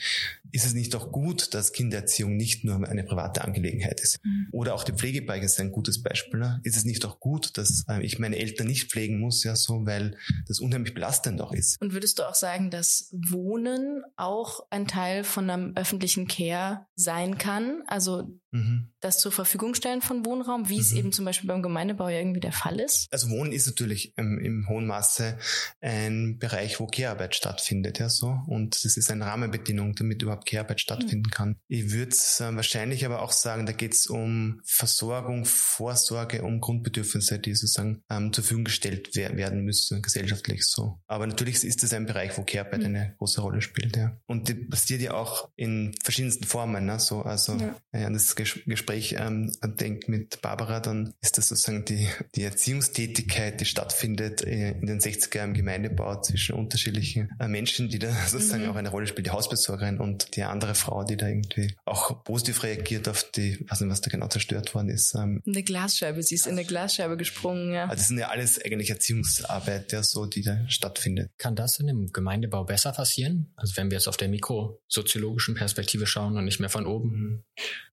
ist 0.53 0.67
es 0.67 0.75
nicht 0.75 0.95
auch 0.95 1.11
gut, 1.11 1.55
dass 1.55 1.73
Kindererziehung 1.73 2.37
nicht 2.37 2.65
nur 2.65 2.87
eine 2.87 3.05
private 3.05 3.43
Angelegenheit 3.43 4.01
ist? 4.01 4.23
Mhm. 4.23 4.49
Oder 4.53 4.75
auch 4.75 4.85
die 4.85 4.93
Pflegebereich 4.93 5.43
ist 5.43 5.59
ein 5.61 5.73
gutes 5.73 6.03
Beispiel. 6.03 6.41
Ne? 6.41 6.61
Ist 6.63 6.77
es 6.77 6.85
nicht 6.85 7.05
auch 7.07 7.21
gut, 7.21 7.57
dass 7.57 7.85
äh, 7.89 8.03
ich 8.03 8.19
meine 8.19 8.37
Eltern 8.37 8.67
nicht 8.67 8.91
pflegen 8.91 9.19
muss, 9.19 9.45
ja 9.45 9.57
so, 9.57 9.87
weil 9.87 10.17
das 10.47 10.61
unheimlich 10.61 10.93
belastend 10.93 11.41
auch 11.41 11.53
ist? 11.53 11.81
Und 11.81 11.95
würdest 11.95 12.19
du 12.19 12.23
auch 12.25 12.35
sagen, 12.35 12.71
dass 12.71 13.09
Wohnen 13.13 14.03
auch 14.17 14.67
ein 14.71 14.87
Teil 14.87 15.25
von 15.25 15.49
einem 15.49 15.73
öffentlichen 15.75 16.29
Care 16.29 16.87
sein 16.97 17.39
kann? 17.39 17.83
Also 17.87 18.29
mhm. 18.55 18.89
das 19.01 19.19
zur 19.19 19.33
Verfügung 19.33 19.75
stellen 19.75 20.01
von 20.01 20.25
Wohnraum, 20.25 20.69
wie 20.69 20.77
mhm. 20.77 20.81
es 20.81 20.93
eben 20.93 21.13
zum 21.13 21.25
Beispiel 21.25 21.49
beim 21.49 21.63
Gemeindebau 21.63 22.09
ja 22.09 22.19
irgendwie 22.19 22.41
der 22.41 22.53
Fall 22.53 22.81
ist? 22.81 23.09
Also 23.11 23.29
Wohnen 23.31 23.53
ist 23.53 23.67
natürlich 23.67 24.17
im, 24.17 24.39
im 24.39 24.69
hohen 24.69 24.87
Maße 24.87 25.39
ein 25.81 26.39
Bereich, 26.39 26.81
wo 26.81 26.87
Care-Arbeit 26.87 27.35
stattfindet, 27.35 27.99
ja 27.99 28.09
so. 28.09 28.39
Und 28.47 28.85
das 28.85 28.97
ist 28.97 29.11
eine 29.11 29.27
Rahmenbedingung, 29.27 29.95
damit 29.95 30.23
überhaupt 30.23 30.47
Care-Arbeit 30.47 30.81
stattfinden 30.81 31.29
mhm. 31.29 31.35
kann. 31.35 31.57
Ich 31.69 31.91
würde 31.91 32.15
äh, 32.15 32.57
wahrscheinlich 32.57 33.05
aber 33.05 33.23
auch 33.23 33.33
sagen, 33.33 33.67
da 33.67 33.73
geht 33.73 33.95
es 33.95 34.07
um 34.07 34.61
Versorgung, 34.65 35.45
Vorsorge, 35.45 36.43
um 36.43 36.61
Grundbedürfnisse, 36.61 37.39
die 37.39 37.55
sozusagen 37.55 38.03
ähm, 38.11 38.33
zur 38.33 38.45
Verfügung 38.45 38.65
gestellt 38.65 39.15
werden 39.15 39.65
müssen, 39.65 40.03
gesellschaftlich 40.03 40.65
so. 40.65 41.01
Aber 41.07 41.27
natürlich 41.27 41.65
ist 41.65 41.83
das 41.83 41.93
ein 41.93 42.07
Bereich, 42.07 42.39
wo 42.39 42.45
Care-Arbeit 42.45 42.81
mhm. 42.81 42.87
eine 42.87 43.15
große 43.19 43.41
Rolle 43.41 43.61
spielt, 43.61 43.97
ja. 43.97 44.17
Und 44.27 44.49
die 44.49 44.55
passiert 44.55 45.03
ja 45.03 45.15
auch 45.15 45.51
in 45.57 45.95
verschiedensten 46.03 46.45
Formen, 46.45 46.87
ne? 46.87 46.99
so, 47.01 47.23
also 47.23 47.57
ja. 47.57 47.75
ja 47.93 48.11
das 48.11 48.37
Gespräch 48.67 49.17
ähm, 49.19 49.53
denkt 49.63 50.09
mit 50.09 50.41
Barbara, 50.43 50.81
dann 50.81 51.15
ist 51.21 51.39
das 51.39 51.49
sozusagen 51.49 51.85
die, 51.85 52.09
die 52.35 52.43
Erziehungstätigkeit, 52.43 53.61
die 53.61 53.65
stattfindet 53.65 54.43
äh, 54.43 54.73
in 54.73 54.87
den 54.87 55.01
60er 55.01 55.37
Jahren 55.37 55.51
im 55.51 55.55
Gemeindebau 55.55 56.21
zwischen 56.21 56.55
unterschiedlichen 56.55 57.31
äh, 57.39 57.49
Menschen, 57.49 57.89
die 57.89 57.99
da 57.99 58.13
sozusagen 58.27 58.65
mhm. 58.65 58.71
auch 58.71 58.77
eine 58.77 58.91
Rolle 58.91 59.07
spielt, 59.07 59.27
die 59.27 59.31
Hausbesorgerin 59.31 59.99
und 59.99 60.37
die 60.37 60.43
andere 60.43 60.75
Frau, 60.75 61.05
die 61.05 61.17
da 61.17 61.29
irgendwie 61.29 61.75
auch 61.85 62.23
positiv 62.25 62.63
reagiert 62.63 63.09
auf 63.09 63.31
die, 63.31 63.65
weiß 63.69 63.81
nicht, 63.81 63.91
was 63.91 64.01
da 64.01 64.11
genau 64.11 64.29
zerstört 64.29 64.75
worden 64.75 64.91
ist. 64.91 65.15
Ähm, 65.15 65.43
eine 65.47 65.63
Glasscheibe, 65.63 66.23
sie 66.23 66.35
ist 66.35 66.47
in 66.47 66.53
eine 66.53 66.65
Glasscheibe 66.65 67.17
gesprungen, 67.17 67.73
ja. 67.73 67.85
Also 67.85 67.97
das 67.97 68.09
sind 68.09 68.19
ja 68.19 68.29
alles 68.29 68.63
eigentlich 68.63 68.91
Erziehungsarbeit, 68.91 69.93
ja, 69.93 70.03
so, 70.03 70.27
die 70.27 70.43
da 70.43 70.69
stattfindet. 70.69 71.31
Kann 71.39 71.57
das 71.57 71.79
in 71.79 71.87
dem 71.87 72.13
Gemeindebau 72.13 72.65
besser 72.65 72.93
passieren? 72.93 73.53
Also 73.57 73.77
wenn 73.77 73.91
wir 73.91 73.99
jetzt 73.99 74.09
auf 74.09 74.17
der 74.17 74.29
mikrosoziologischen 74.29 75.55
Perspektive 75.55 76.07
schauen 76.07 76.37
und 76.37 76.45
nicht 76.45 76.61
mehr 76.61 76.71
von 76.71 76.87
oben. 76.87 77.45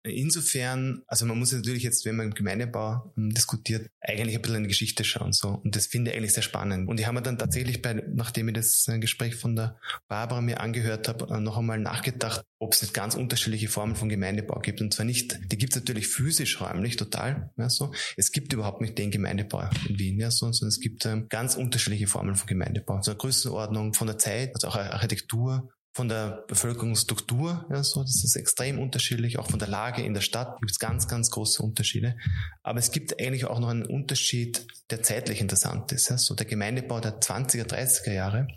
Insofern, 0.03 1.03
also 1.07 1.25
man 1.25 1.37
muss 1.37 1.51
natürlich 1.51 1.83
jetzt, 1.83 2.05
wenn 2.05 2.15
man 2.15 2.27
im 2.27 2.33
Gemeindebau 2.33 3.13
ähm, 3.17 3.31
diskutiert, 3.31 3.89
eigentlich 3.99 4.35
ein 4.35 4.41
bisschen 4.41 4.57
in 4.57 4.63
die 4.63 4.69
Geschichte 4.69 5.03
schauen. 5.03 5.33
So. 5.33 5.49
Und 5.49 5.75
das 5.75 5.87
finde 5.87 6.11
ich 6.11 6.17
eigentlich 6.17 6.33
sehr 6.33 6.43
spannend. 6.43 6.87
Und 6.87 6.99
ich 6.99 7.05
habe 7.05 7.15
mir 7.15 7.21
dann 7.21 7.37
tatsächlich, 7.37 7.81
bei, 7.81 7.93
nachdem 7.93 8.47
ich 8.47 8.53
das 8.53 8.87
äh, 8.87 8.97
Gespräch 8.99 9.35
von 9.35 9.57
der 9.57 9.77
Barbara 10.07 10.39
mir 10.39 10.61
angehört 10.61 11.09
habe, 11.09 11.33
äh, 11.33 11.41
noch 11.41 11.57
einmal 11.57 11.79
nachgedacht, 11.79 12.45
ob 12.59 12.73
es 12.73 12.81
nicht 12.81 12.93
ganz 12.93 13.15
unterschiedliche 13.15 13.67
Formen 13.67 13.97
von 13.97 14.07
Gemeindebau 14.07 14.59
gibt. 14.59 14.79
Und 14.79 14.93
zwar 14.93 15.05
nicht, 15.05 15.37
die 15.51 15.57
gibt 15.57 15.73
es 15.73 15.81
natürlich 15.81 16.07
physisch 16.07 16.61
räumlich 16.61 16.95
total. 16.95 17.51
Ja, 17.57 17.69
so. 17.69 17.91
Es 18.15 18.31
gibt 18.31 18.53
überhaupt 18.53 18.79
nicht 18.79 18.97
den 18.97 19.11
Gemeindebau 19.11 19.69
in 19.87 19.99
Wien, 19.99 20.19
ja, 20.19 20.31
so, 20.31 20.51
sondern 20.51 20.69
es 20.69 20.79
gibt 20.79 21.05
ähm, 21.05 21.27
ganz 21.27 21.55
unterschiedliche 21.55 22.07
Formen 22.07 22.35
von 22.35 22.47
Gemeindebau. 22.47 23.01
So 23.01 23.11
eine 23.11 23.17
Größenordnung 23.17 23.93
von 23.93 24.07
der 24.07 24.17
Zeit, 24.17 24.55
also 24.55 24.69
auch 24.69 24.75
Architektur, 24.75 25.69
von 25.91 26.07
der 26.07 26.45
Bevölkerungsstruktur, 26.47 27.65
ja, 27.69 27.83
so, 27.83 28.01
das 28.01 28.23
ist 28.23 28.35
extrem 28.35 28.79
unterschiedlich, 28.79 29.39
auch 29.39 29.49
von 29.49 29.59
der 29.59 29.67
Lage 29.67 30.03
in 30.03 30.13
der 30.13 30.21
Stadt 30.21 30.59
gibt 30.59 30.71
es 30.71 30.79
ganz, 30.79 31.07
ganz 31.07 31.31
große 31.31 31.61
Unterschiede. 31.63 32.15
Aber 32.61 32.79
es 32.79 32.91
gibt 32.91 33.19
eigentlich 33.19 33.45
auch 33.45 33.59
noch 33.59 33.69
einen 33.69 33.85
Unterschied, 33.85 34.67
der 34.91 35.01
zeitlich 35.01 35.41
interessant 35.41 35.91
ist. 35.91 36.09
Ja, 36.09 36.17
so 36.17 36.35
der 36.35 36.45
Gemeindebau 36.45 36.99
der 36.99 37.19
20er, 37.19 37.65
30er 37.65 38.13
Jahre, 38.13 38.47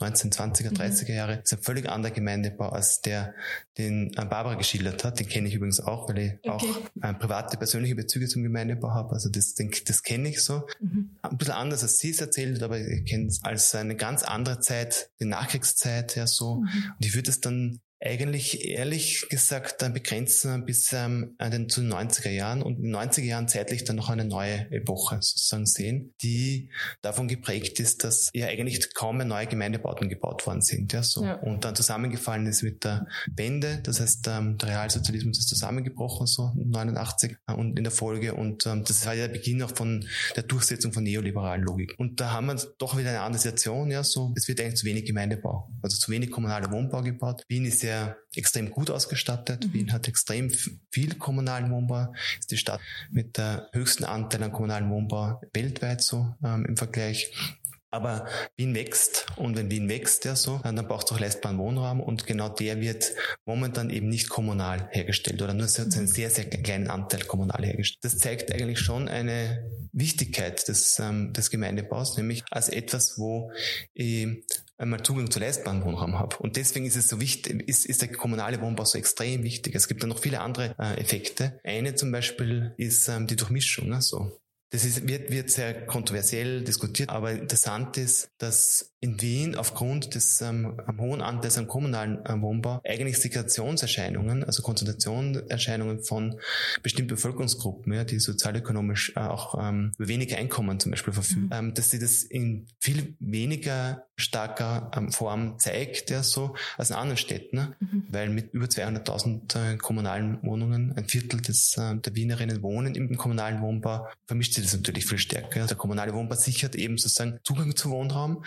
1920er, 0.00 0.72
30er 0.72 1.08
mhm. 1.08 1.14
Jahre, 1.14 1.40
ist 1.42 1.52
ein 1.52 1.62
völlig 1.62 1.88
anderer 1.88 2.12
Gemeindebau 2.12 2.68
als 2.68 3.00
der, 3.00 3.34
den 3.76 4.12
äh, 4.16 4.24
Barbara 4.24 4.54
geschildert 4.54 5.04
hat. 5.04 5.20
Den 5.20 5.28
kenne 5.28 5.48
ich 5.48 5.54
übrigens 5.54 5.80
auch, 5.80 6.08
weil 6.08 6.18
ich 6.18 6.32
okay. 6.42 6.50
auch 6.50 6.64
äh, 7.02 7.14
private, 7.14 7.56
persönliche 7.56 7.94
Bezüge 7.94 8.28
zum 8.28 8.42
Gemeindebau 8.42 8.90
habe. 8.90 9.14
Also 9.14 9.28
das, 9.28 9.54
den, 9.54 9.70
das 9.86 10.02
kenne 10.02 10.28
ich 10.28 10.42
so. 10.42 10.66
Mhm. 10.80 11.16
Ein 11.22 11.36
bisschen 11.36 11.54
anders, 11.54 11.82
als 11.82 11.98
sie 11.98 12.10
es 12.10 12.20
erzählt, 12.20 12.62
aber 12.62 12.78
ich 12.78 13.04
kenne 13.04 13.26
es 13.26 13.42
als 13.44 13.74
eine 13.74 13.96
ganz 13.96 14.22
andere 14.22 14.60
Zeit, 14.60 15.10
die 15.20 15.26
Nachkriegszeit, 15.26 16.16
ja 16.16 16.26
so. 16.26 16.56
Mhm. 16.56 16.92
Und 16.98 17.06
ich 17.06 17.14
würde 17.14 17.30
es 17.30 17.40
dann 17.40 17.80
eigentlich 18.00 18.64
ehrlich 18.68 19.26
gesagt 19.28 19.82
dann 19.82 19.92
begrenzen 19.92 20.64
bis 20.64 20.92
ähm, 20.92 21.36
den, 21.40 21.68
zu 21.68 21.80
den 21.80 21.92
90er 21.92 22.30
Jahren 22.30 22.62
und 22.62 22.76
in 22.76 22.84
den 22.84 22.96
90er 22.96 23.24
Jahren 23.24 23.48
zeitlich 23.48 23.84
dann 23.84 23.96
noch 23.96 24.08
eine 24.08 24.24
neue 24.24 24.70
Epoche 24.70 25.16
sozusagen 25.20 25.66
sehen, 25.66 26.14
die 26.22 26.70
davon 27.02 27.26
geprägt 27.26 27.80
ist, 27.80 28.04
dass 28.04 28.30
ja 28.34 28.46
eigentlich 28.46 28.94
kaum 28.94 29.16
mehr 29.16 29.26
neue 29.26 29.46
Gemeindebauten 29.46 30.08
gebaut 30.08 30.46
worden 30.46 30.62
sind. 30.62 30.92
Ja, 30.92 31.02
so. 31.02 31.24
Ja. 31.24 31.34
Und 31.34 31.64
dann 31.64 31.74
zusammengefallen 31.74 32.46
ist 32.46 32.62
mit 32.62 32.84
der 32.84 33.06
Wende, 33.34 33.80
das 33.82 34.00
heißt 34.00 34.28
ähm, 34.28 34.58
der 34.58 34.68
Realsozialismus 34.68 35.38
ist 35.38 35.48
zusammengebrochen 35.48 36.26
so 36.26 36.52
89 36.56 37.36
äh, 37.48 37.52
und 37.52 37.76
in 37.78 37.84
der 37.84 37.92
Folge 37.92 38.34
und 38.34 38.64
ähm, 38.66 38.84
das 38.84 39.06
war 39.06 39.14
ja 39.14 39.26
der 39.26 39.34
Beginn 39.34 39.62
auch 39.62 39.74
von 39.74 40.06
der 40.36 40.44
Durchsetzung 40.44 40.92
von 40.92 41.02
neoliberalen 41.02 41.62
Logik. 41.62 41.94
Und 41.98 42.20
da 42.20 42.30
haben 42.30 42.46
wir 42.46 42.56
doch 42.78 42.96
wieder 42.96 43.10
eine 43.10 43.22
andere 43.22 43.40
Situation, 43.40 43.90
ja, 43.90 44.04
so 44.04 44.32
es 44.36 44.46
wird 44.46 44.60
eigentlich 44.60 44.76
zu 44.76 44.86
wenig 44.86 45.04
Gemeindebau, 45.04 45.68
also 45.82 45.96
zu 45.96 46.12
wenig 46.12 46.30
kommunaler 46.30 46.70
Wohnbau 46.70 47.02
gebaut. 47.02 47.42
Wien 47.48 47.64
ist 47.64 47.82
ja 47.82 47.87
sehr 47.88 48.18
extrem 48.34 48.70
gut 48.70 48.90
ausgestattet. 48.90 49.66
Mhm. 49.66 49.72
Wien 49.72 49.92
hat 49.92 50.08
extrem 50.08 50.50
viel 50.90 51.14
kommunalen 51.14 51.70
Wohnbau, 51.70 52.12
ist 52.38 52.50
die 52.50 52.58
Stadt 52.58 52.80
mit 53.10 53.38
der 53.38 53.68
höchsten 53.72 54.04
Anteil 54.04 54.42
an 54.42 54.52
kommunalen 54.52 54.90
Wohnbau 54.90 55.40
weltweit 55.54 56.02
so 56.02 56.34
ähm, 56.44 56.66
im 56.66 56.76
Vergleich. 56.76 57.32
Aber 57.90 58.26
Wien 58.56 58.74
wächst 58.74 59.24
und 59.36 59.56
wenn 59.56 59.70
Wien 59.70 59.88
wächst, 59.88 60.26
ja 60.26 60.36
so, 60.36 60.60
dann 60.62 60.76
braucht 60.86 61.06
es 61.06 61.12
auch 61.12 61.20
leistbaren 61.20 61.56
Wohnraum 61.56 62.00
und 62.00 62.26
genau 62.26 62.50
der 62.50 62.82
wird 62.82 63.14
momentan 63.46 63.88
eben 63.88 64.10
nicht 64.10 64.28
kommunal 64.28 64.90
hergestellt 64.90 65.40
oder 65.40 65.54
nur 65.54 65.64
mhm. 65.64 66.06
sehr, 66.06 66.28
sehr 66.28 66.44
kleinen 66.50 66.88
Anteil 66.88 67.24
kommunal 67.24 67.64
hergestellt. 67.64 68.04
Das 68.04 68.18
zeigt 68.18 68.52
eigentlich 68.52 68.80
schon 68.80 69.08
eine 69.08 69.64
Wichtigkeit 69.92 70.68
des, 70.68 70.98
ähm, 70.98 71.32
des 71.32 71.48
Gemeindebaus, 71.48 72.18
nämlich 72.18 72.44
als 72.50 72.68
etwas, 72.68 73.16
wo 73.16 73.50
äh, 73.94 74.42
einmal 74.78 75.02
Zugang 75.02 75.30
zu 75.30 75.40
leistbaren 75.40 75.84
Wohnraum 75.84 76.18
habe. 76.18 76.36
Und 76.38 76.56
deswegen 76.56 76.86
ist 76.86 76.96
es 76.96 77.08
so 77.08 77.20
wichtig, 77.20 77.68
ist, 77.68 77.84
ist 77.84 78.00
der 78.00 78.12
kommunale 78.12 78.60
Wohnbau 78.60 78.84
so 78.84 78.96
extrem 78.96 79.42
wichtig. 79.42 79.74
Es 79.74 79.88
gibt 79.88 80.02
dann 80.02 80.08
noch 80.08 80.20
viele 80.20 80.40
andere 80.40 80.74
äh, 80.78 81.00
Effekte. 81.00 81.60
Eine 81.64 81.94
zum 81.94 82.12
Beispiel 82.12 82.72
ist 82.76 83.08
ähm, 83.08 83.26
die 83.26 83.36
Durchmischung. 83.36 83.88
Ne, 83.88 84.00
so. 84.00 84.40
Das 84.70 84.84
ist, 84.84 85.08
wird, 85.08 85.30
wird 85.30 85.50
sehr 85.50 85.86
kontroversiell 85.86 86.62
diskutiert, 86.62 87.08
aber 87.08 87.32
interessant 87.32 87.96
ist, 87.96 88.30
dass 88.38 88.92
in 89.00 89.20
Wien 89.20 89.54
aufgrund 89.54 90.14
des 90.16 90.40
ähm, 90.40 90.76
hohen 90.98 91.20
Anteils 91.20 91.56
am 91.56 91.68
kommunalen 91.68 92.24
äh, 92.26 92.40
Wohnbau 92.40 92.80
eigentlich 92.84 93.18
Segregationserscheinungen, 93.18 94.42
also 94.42 94.62
Konzentrationserscheinungen 94.62 96.02
von 96.02 96.40
bestimmten 96.82 97.14
Bevölkerungsgruppen, 97.14 97.92
ja, 97.92 98.02
die 98.02 98.18
sozialökonomisch 98.18 99.12
äh, 99.14 99.20
auch 99.20 99.54
ähm, 99.60 99.92
über 99.98 100.08
wenige 100.08 100.36
Einkommen 100.36 100.80
zum 100.80 100.90
Beispiel 100.90 101.12
verfügen, 101.12 101.46
mhm. 101.46 101.52
ähm, 101.52 101.74
dass 101.74 101.90
sie 101.90 102.00
das 102.00 102.24
in 102.24 102.66
viel 102.80 103.14
weniger 103.20 104.04
starker 104.16 104.90
ähm, 104.96 105.12
Form 105.12 105.60
zeigt, 105.60 106.10
ja, 106.10 106.24
so 106.24 106.56
als 106.76 106.90
in 106.90 106.96
anderen 106.96 107.18
Städten, 107.18 107.56
ne? 107.56 107.76
mhm. 107.78 108.02
weil 108.08 108.30
mit 108.30 108.52
über 108.52 108.66
200.000 108.66 109.74
äh, 109.74 109.76
kommunalen 109.76 110.42
Wohnungen 110.42 110.92
ein 110.96 111.06
Viertel 111.06 111.40
des, 111.40 111.76
äh, 111.76 111.94
der 111.96 112.16
Wienerinnen 112.16 112.62
wohnen 112.62 112.96
im 112.96 113.16
kommunalen 113.16 113.60
Wohnbau, 113.60 114.08
vermischt 114.26 114.54
sich 114.54 114.64
das 114.64 114.74
natürlich 114.74 115.06
viel 115.06 115.18
stärker. 115.18 115.66
Der 115.66 115.76
kommunale 115.76 116.14
Wohnbau 116.14 116.34
sichert 116.34 116.74
eben 116.74 116.98
sozusagen 116.98 117.38
Zugang 117.44 117.76
zu 117.76 117.90
Wohnraum 117.90 118.42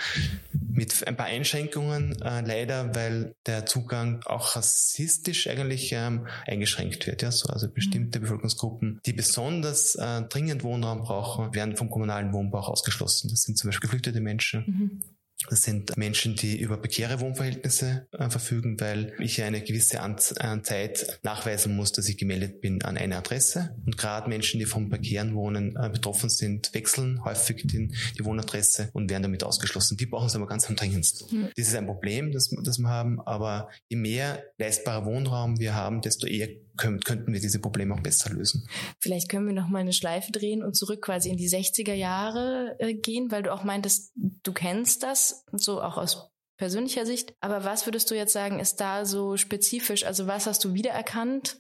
mit 0.54 1.08
ein 1.08 1.16
paar 1.16 1.28
Einschränkungen 1.28 2.22
äh, 2.22 2.42
leider, 2.42 2.94
weil 2.96 3.36
der 3.46 3.66
Zugang 3.66 4.22
auch 4.26 4.56
rassistisch 4.56 5.48
eigentlich 5.48 5.92
ähm, 5.94 6.28
eingeschränkt 6.46 7.08
wird. 7.08 7.22
Ja, 7.22 7.32
so, 7.32 7.50
also 7.50 7.70
bestimmte 7.70 8.20
mhm. 8.20 8.24
Bevölkerungsgruppen, 8.24 9.00
die 9.06 9.14
besonders 9.14 9.96
äh, 9.96 10.24
dringend 10.24 10.64
Wohnraum 10.64 11.02
brauchen, 11.02 11.54
werden 11.54 11.78
vom 11.78 11.90
kommunalen 11.90 12.34
Wohnbau 12.34 12.60
ausgeschlossen. 12.60 13.30
Das 13.30 13.44
sind 13.44 13.58
zum 13.58 13.70
Beispiel 13.70 13.88
geflüchtete 13.88 14.22
Menschen. 14.22 14.64
Mhm. 14.66 15.04
Das 15.50 15.64
sind 15.64 15.98
Menschen, 15.98 16.36
die 16.36 16.60
über 16.60 16.78
prekäre 16.78 17.20
Wohnverhältnisse 17.20 18.08
äh, 18.12 18.30
verfügen, 18.30 18.80
weil 18.80 19.14
ich 19.20 19.42
eine 19.42 19.62
gewisse 19.62 20.02
An 20.02 20.16
äh, 20.38 20.62
Zeit 20.62 21.20
nachweisen 21.24 21.76
muss, 21.76 21.92
dass 21.92 22.08
ich 22.08 22.18
gemeldet 22.18 22.62
bin 22.62 22.82
an 22.84 22.98
eine 22.98 23.18
Adresse. 23.18 23.76
Und 23.86 23.98
gerade 23.98 24.30
Menschen, 24.30 24.60
die 24.60 24.66
vom 24.66 24.90
prekären 24.90 25.36
Wohnen 25.36 25.76
äh, 25.76 25.90
betroffen 25.90 26.30
sind, 26.30 26.74
wechseln 26.74 27.24
häufig 27.26 27.66
den, 27.68 27.96
die 28.18 28.26
Wohnadresse 28.26 28.90
und 28.94 29.10
werden 29.10 29.24
damit 29.24 29.44
ausgeschlossen. 29.44 29.98
Die 29.98 30.06
brauchen 30.06 30.28
es 30.28 30.36
aber 30.36 30.48
ganz 30.48 30.70
am 30.70 30.76
dringendsten. 30.76 31.40
Mhm. 31.40 31.50
Das 31.56 31.68
ist 31.68 31.76
ein 31.76 31.86
Problem, 31.86 32.32
das, 32.32 32.50
das 32.64 32.80
wir 32.80 32.90
haben, 32.90 33.20
aber 33.22 33.70
je 33.90 33.98
mehr 33.98 34.44
leistbarer 34.58 35.06
Wohnraum 35.06 35.60
wir 35.60 35.76
haben, 35.76 36.02
desto 36.02 36.28
eher 36.28 36.50
könnten 36.78 37.34
wir 37.34 37.40
diese 37.40 37.60
Probleme 37.60 37.94
auch 37.94 38.02
besser 38.02 38.32
lösen. 38.32 38.68
Vielleicht 39.00 39.30
können 39.30 39.48
wir 39.48 39.54
noch 39.54 39.68
mal 39.68 39.80
eine 39.80 39.94
Schleife 39.94 40.32
drehen 40.32 40.64
und 40.64 40.76
zurück 40.76 41.02
quasi 41.02 41.30
in 41.30 41.38
die 41.38 41.50
60er 41.50 41.94
Jahre 41.94 42.76
äh, 42.80 42.94
gehen, 42.94 43.32
weil 43.32 43.44
du 43.44 43.54
auch 43.54 43.64
meintest, 43.64 44.14
du 44.16 44.54
kennst 44.54 45.04
das, 45.04 45.46
so 45.52 45.82
auch 45.82 45.98
aus 45.98 46.32
persönlicher 46.62 47.08
Sicht. 47.08 47.34
Aber 47.40 47.64
was 47.64 47.88
würdest 47.88 48.12
du 48.12 48.16
jetzt 48.16 48.34
sagen, 48.34 48.60
ist 48.60 48.80
da 48.80 49.04
so 49.04 49.36
spezifisch? 49.36 50.06
Also 50.06 50.28
was 50.28 50.46
hast 50.46 50.64
du 50.64 50.76
wiedererkannt 50.76 51.58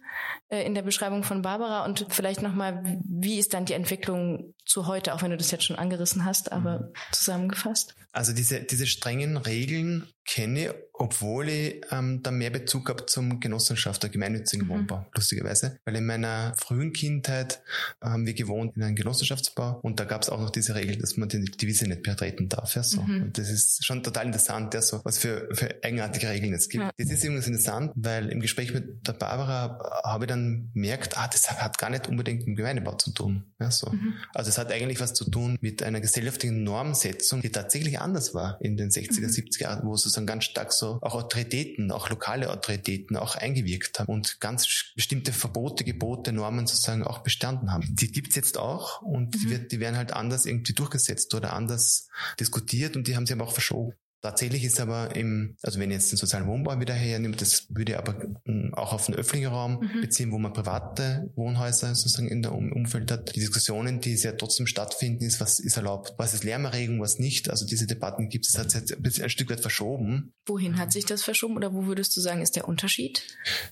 äh, 0.50 0.64
in 0.64 0.76
der 0.76 0.84
Beschreibung 0.84 1.24
von 1.24 1.42
Barbara 1.42 1.86
und 1.86 2.06
vielleicht 2.10 2.44
nochmal, 2.44 3.00
wie 3.04 3.40
ist 3.40 3.56
dann 3.56 3.66
die 3.66 3.74
Entwicklung 3.74 4.54
zu 4.64 4.86
heute, 4.86 5.16
auch 5.16 5.24
wenn 5.24 5.32
du 5.32 5.38
das 5.38 5.50
jetzt 5.50 5.64
schon 5.64 5.76
angerissen 5.76 6.24
hast, 6.24 6.52
aber 6.52 6.80
mhm. 6.82 6.94
zusammengefasst? 7.14 7.96
Also 8.12 8.32
diese, 8.32 8.62
diese 8.62 8.86
strengen 8.86 9.38
Regeln 9.38 10.08
kenne 10.24 10.66
ich, 10.66 10.70
obwohl 11.02 11.50
ich 11.50 11.82
ähm, 11.90 12.22
da 12.22 12.30
mehr 12.30 12.52
Bezug 12.52 12.88
habe 12.88 13.08
zum 13.08 13.40
Genossenschaft, 13.40 14.04
der 14.04 14.12
gemeinnützigen 14.12 14.68
mhm. 14.68 14.72
Wohnbau, 14.72 15.08
lustigerweise. 15.16 15.80
Weil 15.84 15.96
in 15.96 16.06
meiner 16.06 16.54
frühen 16.60 16.94
Kindheit 16.94 17.64
haben 18.00 18.28
wir 18.28 18.36
gewohnt 18.36 18.78
in 18.78 18.84
einem 18.84 18.96
Genossenschaftsbau 18.96 19.80
und 19.82 20.00
da 20.00 20.06
gab 20.06 20.22
es 20.22 20.30
auch 20.30 20.40
noch 20.40 20.52
diese 20.52 20.76
Regel, 20.76 20.98
dass 20.98 21.18
man 21.18 21.28
die, 21.28 21.44
die 21.44 21.68
Wiese 21.68 21.88
nicht 21.88 22.04
betreten 22.04 22.50
darf. 22.50 22.76
Ja, 22.76 22.84
so. 22.84 23.02
Mhm. 23.02 23.24
Und 23.24 23.38
das 23.40 23.50
ist 23.50 23.84
schon 23.84 24.04
total 24.04 24.28
interessant, 24.28 24.76
ja, 24.76 24.82
so, 24.84 25.02
was 25.04 25.18
für, 25.18 25.50
für 25.54 25.84
eigenartige 25.84 26.30
Regeln 26.30 26.54
es 26.54 26.70
gibt. 26.70 26.84
Ja. 26.84 26.92
Das 26.96 27.10
ist 27.10 27.24
übrigens 27.24 27.48
interessant, 27.48 27.94
weil 27.96 28.30
im 28.30 28.40
Gespräch 28.40 28.72
mit 28.72 29.08
der 29.08 29.14
Barbara 29.14 30.04
habe 30.04 30.26
ich 30.26 30.30
dann 30.30 30.70
gemerkt, 30.76 31.18
ah, 31.18 31.28
das 31.28 31.50
hat 31.50 31.80
gar 31.80 31.90
nicht 31.90 32.10
unbedingt 32.10 32.42
mit 32.42 32.50
dem 32.50 32.56
Gemeindebau 32.56 32.94
zu 32.94 33.12
tun. 33.12 33.46
Ja, 33.60 33.72
so. 33.72 33.90
Mhm. 33.90 34.14
Also 34.36 34.50
es 34.50 34.60
hat 34.60 34.72
eigentlich 34.72 35.00
was 35.00 35.16
zu 35.16 35.28
tun 35.28 35.58
mit 35.62 35.82
einer 35.82 36.00
gesellschaftlichen 36.00 36.64
Normsetzung, 36.64 37.42
die 37.42 37.50
tatsächlich 37.50 38.00
anders 38.00 38.36
war 38.36 38.62
in 38.62 38.78
den 38.78 38.92
60er, 38.92 39.26
70er 39.26 39.58
mhm. 39.58 39.62
Jahren, 39.62 39.88
wo 39.88 39.96
sozusagen 39.96 40.28
ganz 40.28 40.44
stark 40.44 40.72
so 40.72 40.91
auch 41.02 41.16
Autoritäten, 41.16 41.92
auch 41.92 42.10
lokale 42.10 42.50
Autoritäten 42.50 43.18
auch 43.18 43.36
eingewirkt 43.36 44.00
haben 44.00 44.12
und 44.12 44.40
ganz 44.40 44.92
bestimmte 44.96 45.34
Verbote, 45.34 45.84
Gebote, 45.84 46.32
Normen 46.32 46.68
sozusagen 46.68 47.04
auch 47.04 47.20
bestanden 47.20 47.72
haben. 47.72 47.96
Die 47.96 48.12
gibt's 48.12 48.36
jetzt 48.36 48.58
auch 48.58 49.02
und 49.02 49.36
mhm. 49.36 49.40
die, 49.40 49.50
wird, 49.50 49.72
die 49.72 49.80
werden 49.80 49.98
halt 49.98 50.14
anders 50.14 50.46
irgendwie 50.46 50.74
durchgesetzt 50.74 51.34
oder 51.36 51.54
anders 51.54 52.10
diskutiert 52.40 52.96
und 52.96 53.08
die 53.08 53.16
haben 53.16 53.26
sie 53.26 53.34
aber 53.34 53.46
auch 53.46 53.54
verschoben. 53.54 53.94
Tatsächlich 54.22 54.64
ist 54.64 54.80
aber 54.80 55.16
im, 55.16 55.56
also 55.64 55.80
wenn 55.80 55.90
ich 55.90 55.96
jetzt 55.96 56.12
den 56.12 56.18
sozialen 56.18 56.46
Wohnbau 56.46 56.80
wieder 56.80 56.94
hernimmt, 56.94 57.42
das 57.42 57.66
würde 57.70 57.98
aber 57.98 58.16
hm, 58.46 58.72
auch 58.76 58.94
auf 58.94 59.08
den 59.08 59.16
öffentlichen 59.16 59.48
Raum 59.48 59.80
mhm. 59.82 60.02
beziehen, 60.02 60.32
wo 60.32 60.38
man 60.38 60.54
private 60.54 61.32
Wohnhäuser 61.36 61.96
sozusagen 61.96 62.28
in 62.28 62.44
der 62.44 62.52
Umfeld 62.52 63.12
hat. 63.12 63.36
Die 63.36 63.40
Diskussionen, 63.40 64.00
die 64.00 64.14
ja 64.14 64.34
trotzdem 64.34 64.68
stattfinden, 64.68 65.24
ist, 65.24 65.42
was 65.42 65.60
ist 65.60 65.78
erlaubt, 65.78 66.14
was 66.18 66.36
ist 66.36 66.44
Lärmerregung, 66.44 67.02
was 67.02 67.18
nicht. 67.18 67.50
Also 67.50 67.66
diese 67.66 67.88
Debatten 67.88 68.30
gibt 68.30 68.48
es, 68.48 68.58
hat 68.60 68.70
sich 68.70 68.82
jetzt 68.90 69.22
ein 69.22 69.30
Stück 69.30 69.50
weit 69.50 69.62
verschoben. 69.62 70.34
Wohin 70.46 70.78
hat 70.78 70.92
sich 70.92 71.06
das 71.06 71.24
verschoben 71.24 71.56
oder 71.56 71.74
wo 71.74 71.86
würdest 71.86 72.16
du 72.16 72.22
sagen, 72.22 72.42
ist 72.42 72.56
der 72.56 72.68
Unterschied? 72.68 73.24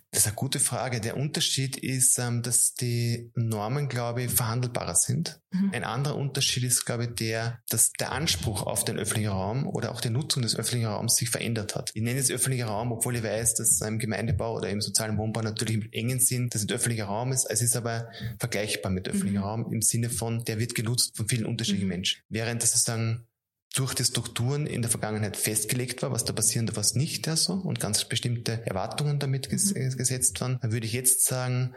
Das 0.09 0.21
ist 0.21 0.27
eine 0.27 0.35
gute 0.35 0.59
Frage. 0.59 0.99
Der 0.99 1.15
Unterschied 1.15 1.77
ist, 1.77 2.17
ähm, 2.17 2.41
dass 2.41 2.73
die 2.73 3.31
Normen, 3.35 3.87
glaube 3.87 4.23
ich, 4.23 4.31
verhandelbarer 4.31 4.95
sind. 4.95 5.39
Mhm. 5.51 5.71
Ein 5.73 5.83
anderer 5.83 6.15
Unterschied 6.15 6.63
ist, 6.63 6.85
glaube 6.85 7.05
ich, 7.05 7.15
der, 7.15 7.59
dass 7.69 7.91
der 7.93 8.11
Anspruch 8.11 8.63
auf 8.63 8.85
den 8.85 8.97
öffentlichen 8.97 9.29
Raum 9.29 9.67
oder 9.67 9.91
auch 9.91 10.01
die 10.01 10.09
Nutzung 10.09 10.38
des 10.41 10.55
öffentlichen 10.55 10.87
Raums 10.87 11.15
sich 11.15 11.29
verändert 11.29 11.75
hat. 11.75 11.91
Ich 11.93 12.01
nenne 12.01 12.19
es 12.19 12.31
öffentlicher 12.31 12.67
Raum, 12.67 12.91
obwohl 12.91 13.15
ich 13.15 13.23
weiß, 13.23 13.55
dass 13.55 13.81
im 13.81 13.99
Gemeindebau 13.99 14.55
oder 14.55 14.69
im 14.69 14.81
sozialen 14.81 15.17
Wohnbau 15.17 15.41
natürlich 15.41 15.75
im 15.75 15.89
engen 15.91 16.19
Sinn, 16.19 16.49
dass 16.49 16.63
es 16.63 16.69
ein 16.69 16.75
öffentlicher 16.75 17.05
Raum 17.05 17.31
ist. 17.31 17.45
Es 17.49 17.61
ist 17.61 17.75
aber 17.75 18.09
vergleichbar 18.39 18.91
mit 18.91 19.07
öffentlichem 19.07 19.41
mhm. 19.41 19.43
Raum 19.43 19.71
im 19.71 19.81
Sinne 19.81 20.09
von, 20.09 20.43
der 20.45 20.59
wird 20.59 20.75
genutzt 20.75 21.15
von 21.15 21.27
vielen 21.27 21.45
unterschiedlichen 21.45 21.87
mhm. 21.87 21.93
Menschen. 21.93 22.21
Während 22.29 22.63
das 22.63 22.71
sozusagen 22.71 23.25
durch 23.75 23.93
die 23.93 24.03
Strukturen 24.03 24.65
in 24.65 24.81
der 24.81 24.89
Vergangenheit 24.89 25.37
festgelegt 25.37 26.01
war, 26.01 26.11
was 26.11 26.25
da 26.25 26.33
passieren 26.33 26.65
darf, 26.65 26.75
was 26.75 26.95
nicht, 26.95 27.27
ja, 27.27 27.35
so, 27.35 27.53
und 27.53 27.79
ganz 27.79 28.03
bestimmte 28.05 28.65
Erwartungen 28.65 29.19
damit 29.19 29.49
ges 29.49 29.73
mhm. 29.73 29.95
gesetzt 29.95 30.41
waren, 30.41 30.57
dann 30.61 30.71
würde 30.71 30.87
ich 30.87 30.93
jetzt 30.93 31.25
sagen, 31.25 31.75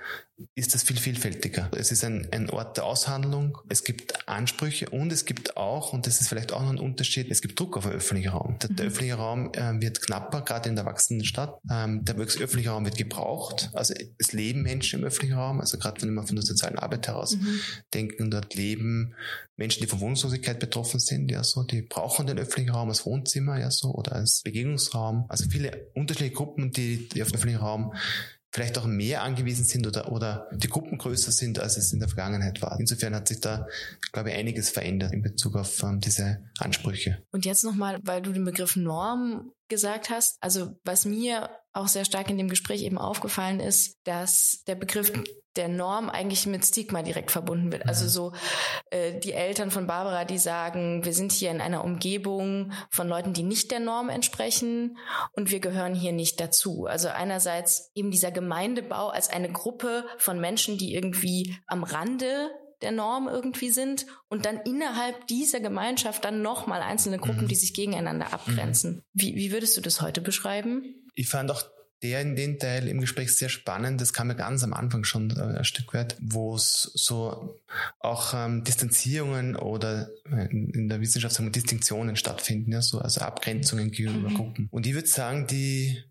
ist 0.54 0.74
das 0.74 0.82
viel 0.82 0.96
vielfältiger. 0.96 1.70
Es 1.76 1.92
ist 1.92 2.02
ein, 2.04 2.26
ein 2.32 2.50
Ort 2.50 2.76
der 2.76 2.84
Aushandlung, 2.84 3.58
es 3.68 3.84
gibt 3.84 4.28
Ansprüche 4.28 4.88
und 4.88 5.12
es 5.12 5.26
gibt 5.26 5.56
auch, 5.56 5.92
und 5.92 6.06
das 6.06 6.20
ist 6.20 6.28
vielleicht 6.28 6.52
auch 6.52 6.62
noch 6.62 6.70
ein 6.70 6.78
Unterschied, 6.78 7.30
es 7.30 7.42
gibt 7.42 7.60
Druck 7.60 7.76
auf 7.76 7.84
den 7.84 7.92
öffentlichen 7.92 8.30
Raum. 8.30 8.58
Der, 8.60 8.70
mhm. 8.70 8.76
der 8.76 8.86
öffentliche 8.86 9.14
Raum 9.14 9.52
äh, 9.52 9.80
wird 9.80 10.00
knapper, 10.00 10.40
gerade 10.40 10.70
in 10.70 10.76
der 10.76 10.86
wachsenden 10.86 11.26
Stadt. 11.26 11.58
Ähm, 11.70 12.04
der 12.04 12.16
öffentliche 12.16 12.70
Raum 12.70 12.84
wird 12.84 12.96
gebraucht, 12.96 13.70
also 13.74 13.94
es 14.18 14.32
leben 14.32 14.62
Menschen 14.62 15.00
im 15.00 15.06
öffentlichen 15.06 15.36
Raum, 15.36 15.60
also 15.60 15.78
gerade 15.78 16.00
wenn 16.02 16.14
wir 16.14 16.26
von 16.26 16.36
der 16.36 16.44
sozialen 16.44 16.78
Arbeit 16.78 17.06
heraus 17.06 17.36
mhm. 17.36 17.60
denken, 17.92 18.30
dort 18.30 18.54
leben 18.54 19.14
Menschen, 19.56 19.82
die 19.82 19.86
von 19.86 20.00
Wohnungslosigkeit 20.00 20.58
betroffen 20.58 20.98
sind, 20.98 21.30
ja 21.30 21.44
so, 21.44 21.62
die 21.62 21.81
brauchen 21.82 22.26
den 22.26 22.38
öffentlichen 22.38 22.70
Raum 22.70 22.88
als 22.88 23.04
Wohnzimmer, 23.06 23.58
ja 23.58 23.70
so, 23.70 23.92
oder 23.92 24.12
als 24.12 24.42
Begegnungsraum. 24.42 25.26
Also 25.28 25.48
viele 25.48 25.90
unterschiedliche 25.94 26.34
Gruppen, 26.34 26.70
die, 26.72 27.08
die 27.08 27.22
auf 27.22 27.28
den 27.28 27.36
öffentlichen 27.36 27.60
Raum 27.60 27.92
vielleicht 28.52 28.76
auch 28.76 28.84
mehr 28.84 29.22
angewiesen 29.22 29.64
sind 29.64 29.86
oder, 29.86 30.12
oder 30.12 30.46
die 30.52 30.68
Gruppen 30.68 30.98
größer 30.98 31.32
sind, 31.32 31.58
als 31.58 31.78
es 31.78 31.92
in 31.92 32.00
der 32.00 32.08
Vergangenheit 32.08 32.60
war. 32.60 32.78
Insofern 32.78 33.14
hat 33.14 33.28
sich 33.28 33.40
da, 33.40 33.66
glaube 34.12 34.30
ich, 34.30 34.36
einiges 34.36 34.68
verändert 34.68 35.12
in 35.12 35.22
Bezug 35.22 35.56
auf 35.56 35.82
ähm, 35.82 36.00
diese 36.00 36.44
Ansprüche. 36.58 37.22
Und 37.32 37.46
jetzt 37.46 37.64
nochmal, 37.64 37.98
weil 38.02 38.20
du 38.20 38.32
den 38.32 38.44
Begriff 38.44 38.76
Norm 38.76 39.52
gesagt 39.68 40.10
hast. 40.10 40.36
Also 40.42 40.78
was 40.84 41.06
mir 41.06 41.48
auch 41.72 41.88
sehr 41.88 42.04
stark 42.04 42.30
in 42.30 42.38
dem 42.38 42.48
Gespräch 42.48 42.82
eben 42.82 42.98
aufgefallen 42.98 43.60
ist, 43.60 43.98
dass 44.04 44.62
der 44.66 44.74
Begriff 44.74 45.12
der 45.56 45.68
Norm 45.68 46.08
eigentlich 46.08 46.46
mit 46.46 46.64
Stigma 46.64 47.02
direkt 47.02 47.30
verbunden 47.30 47.72
wird. 47.72 47.86
Also 47.86 48.08
so 48.08 48.32
äh, 48.90 49.18
die 49.18 49.32
Eltern 49.32 49.70
von 49.70 49.86
Barbara, 49.86 50.24
die 50.24 50.38
sagen, 50.38 51.04
wir 51.04 51.12
sind 51.12 51.32
hier 51.32 51.50
in 51.50 51.60
einer 51.60 51.84
Umgebung 51.84 52.72
von 52.90 53.08
Leuten, 53.08 53.34
die 53.34 53.42
nicht 53.42 53.70
der 53.70 53.80
Norm 53.80 54.08
entsprechen 54.08 54.96
und 55.32 55.50
wir 55.50 55.60
gehören 55.60 55.94
hier 55.94 56.12
nicht 56.12 56.40
dazu. 56.40 56.86
Also 56.86 57.08
einerseits 57.08 57.90
eben 57.94 58.10
dieser 58.10 58.30
Gemeindebau 58.30 59.08
als 59.08 59.28
eine 59.28 59.52
Gruppe 59.52 60.06
von 60.16 60.40
Menschen, 60.40 60.78
die 60.78 60.94
irgendwie 60.94 61.54
am 61.66 61.84
Rande 61.84 62.50
der 62.82 62.92
Norm 62.92 63.28
irgendwie 63.28 63.70
sind 63.70 64.06
und 64.28 64.44
dann 64.44 64.58
innerhalb 64.64 65.26
dieser 65.26 65.60
Gemeinschaft 65.60 66.24
dann 66.24 66.42
nochmal 66.42 66.82
einzelne 66.82 67.18
Gruppen, 67.18 67.44
mhm. 67.44 67.48
die 67.48 67.54
sich 67.54 67.74
gegeneinander 67.74 68.32
abgrenzen. 68.32 68.96
Mhm. 68.96 69.02
Wie, 69.14 69.34
wie 69.36 69.52
würdest 69.52 69.76
du 69.76 69.80
das 69.80 70.00
heute 70.00 70.20
beschreiben? 70.20 70.84
Ich 71.14 71.28
fand 71.28 71.50
auch 71.50 71.62
der 72.02 72.20
in 72.20 72.34
den 72.34 72.58
Teil 72.58 72.88
im 72.88 73.00
Gespräch 73.00 73.36
sehr 73.36 73.48
spannend. 73.48 74.00
Das 74.00 74.12
kam 74.12 74.28
ja 74.28 74.34
ganz 74.34 74.64
am 74.64 74.72
Anfang 74.72 75.04
schon 75.04 75.30
äh, 75.30 75.58
ein 75.58 75.64
Stück 75.64 75.94
weit, 75.94 76.16
wo 76.20 76.56
es 76.56 76.90
so 76.94 77.60
auch 78.00 78.34
ähm, 78.34 78.64
Distanzierungen 78.64 79.56
oder 79.56 80.08
äh, 80.30 80.46
in 80.50 80.88
der 80.88 81.00
Wissenschaft 81.00 81.34
sagen 81.34 81.46
wir 81.46 81.52
Distinktionen 81.52 82.16
stattfinden, 82.16 82.72
ja, 82.72 82.82
so, 82.82 82.98
also 82.98 83.20
Abgrenzungen 83.20 83.92
gegenüber 83.92 84.30
mhm. 84.30 84.34
Gruppen. 84.34 84.68
Und 84.72 84.86
ich 84.86 84.94
würde 84.94 85.08
sagen, 85.08 85.46
die 85.46 86.02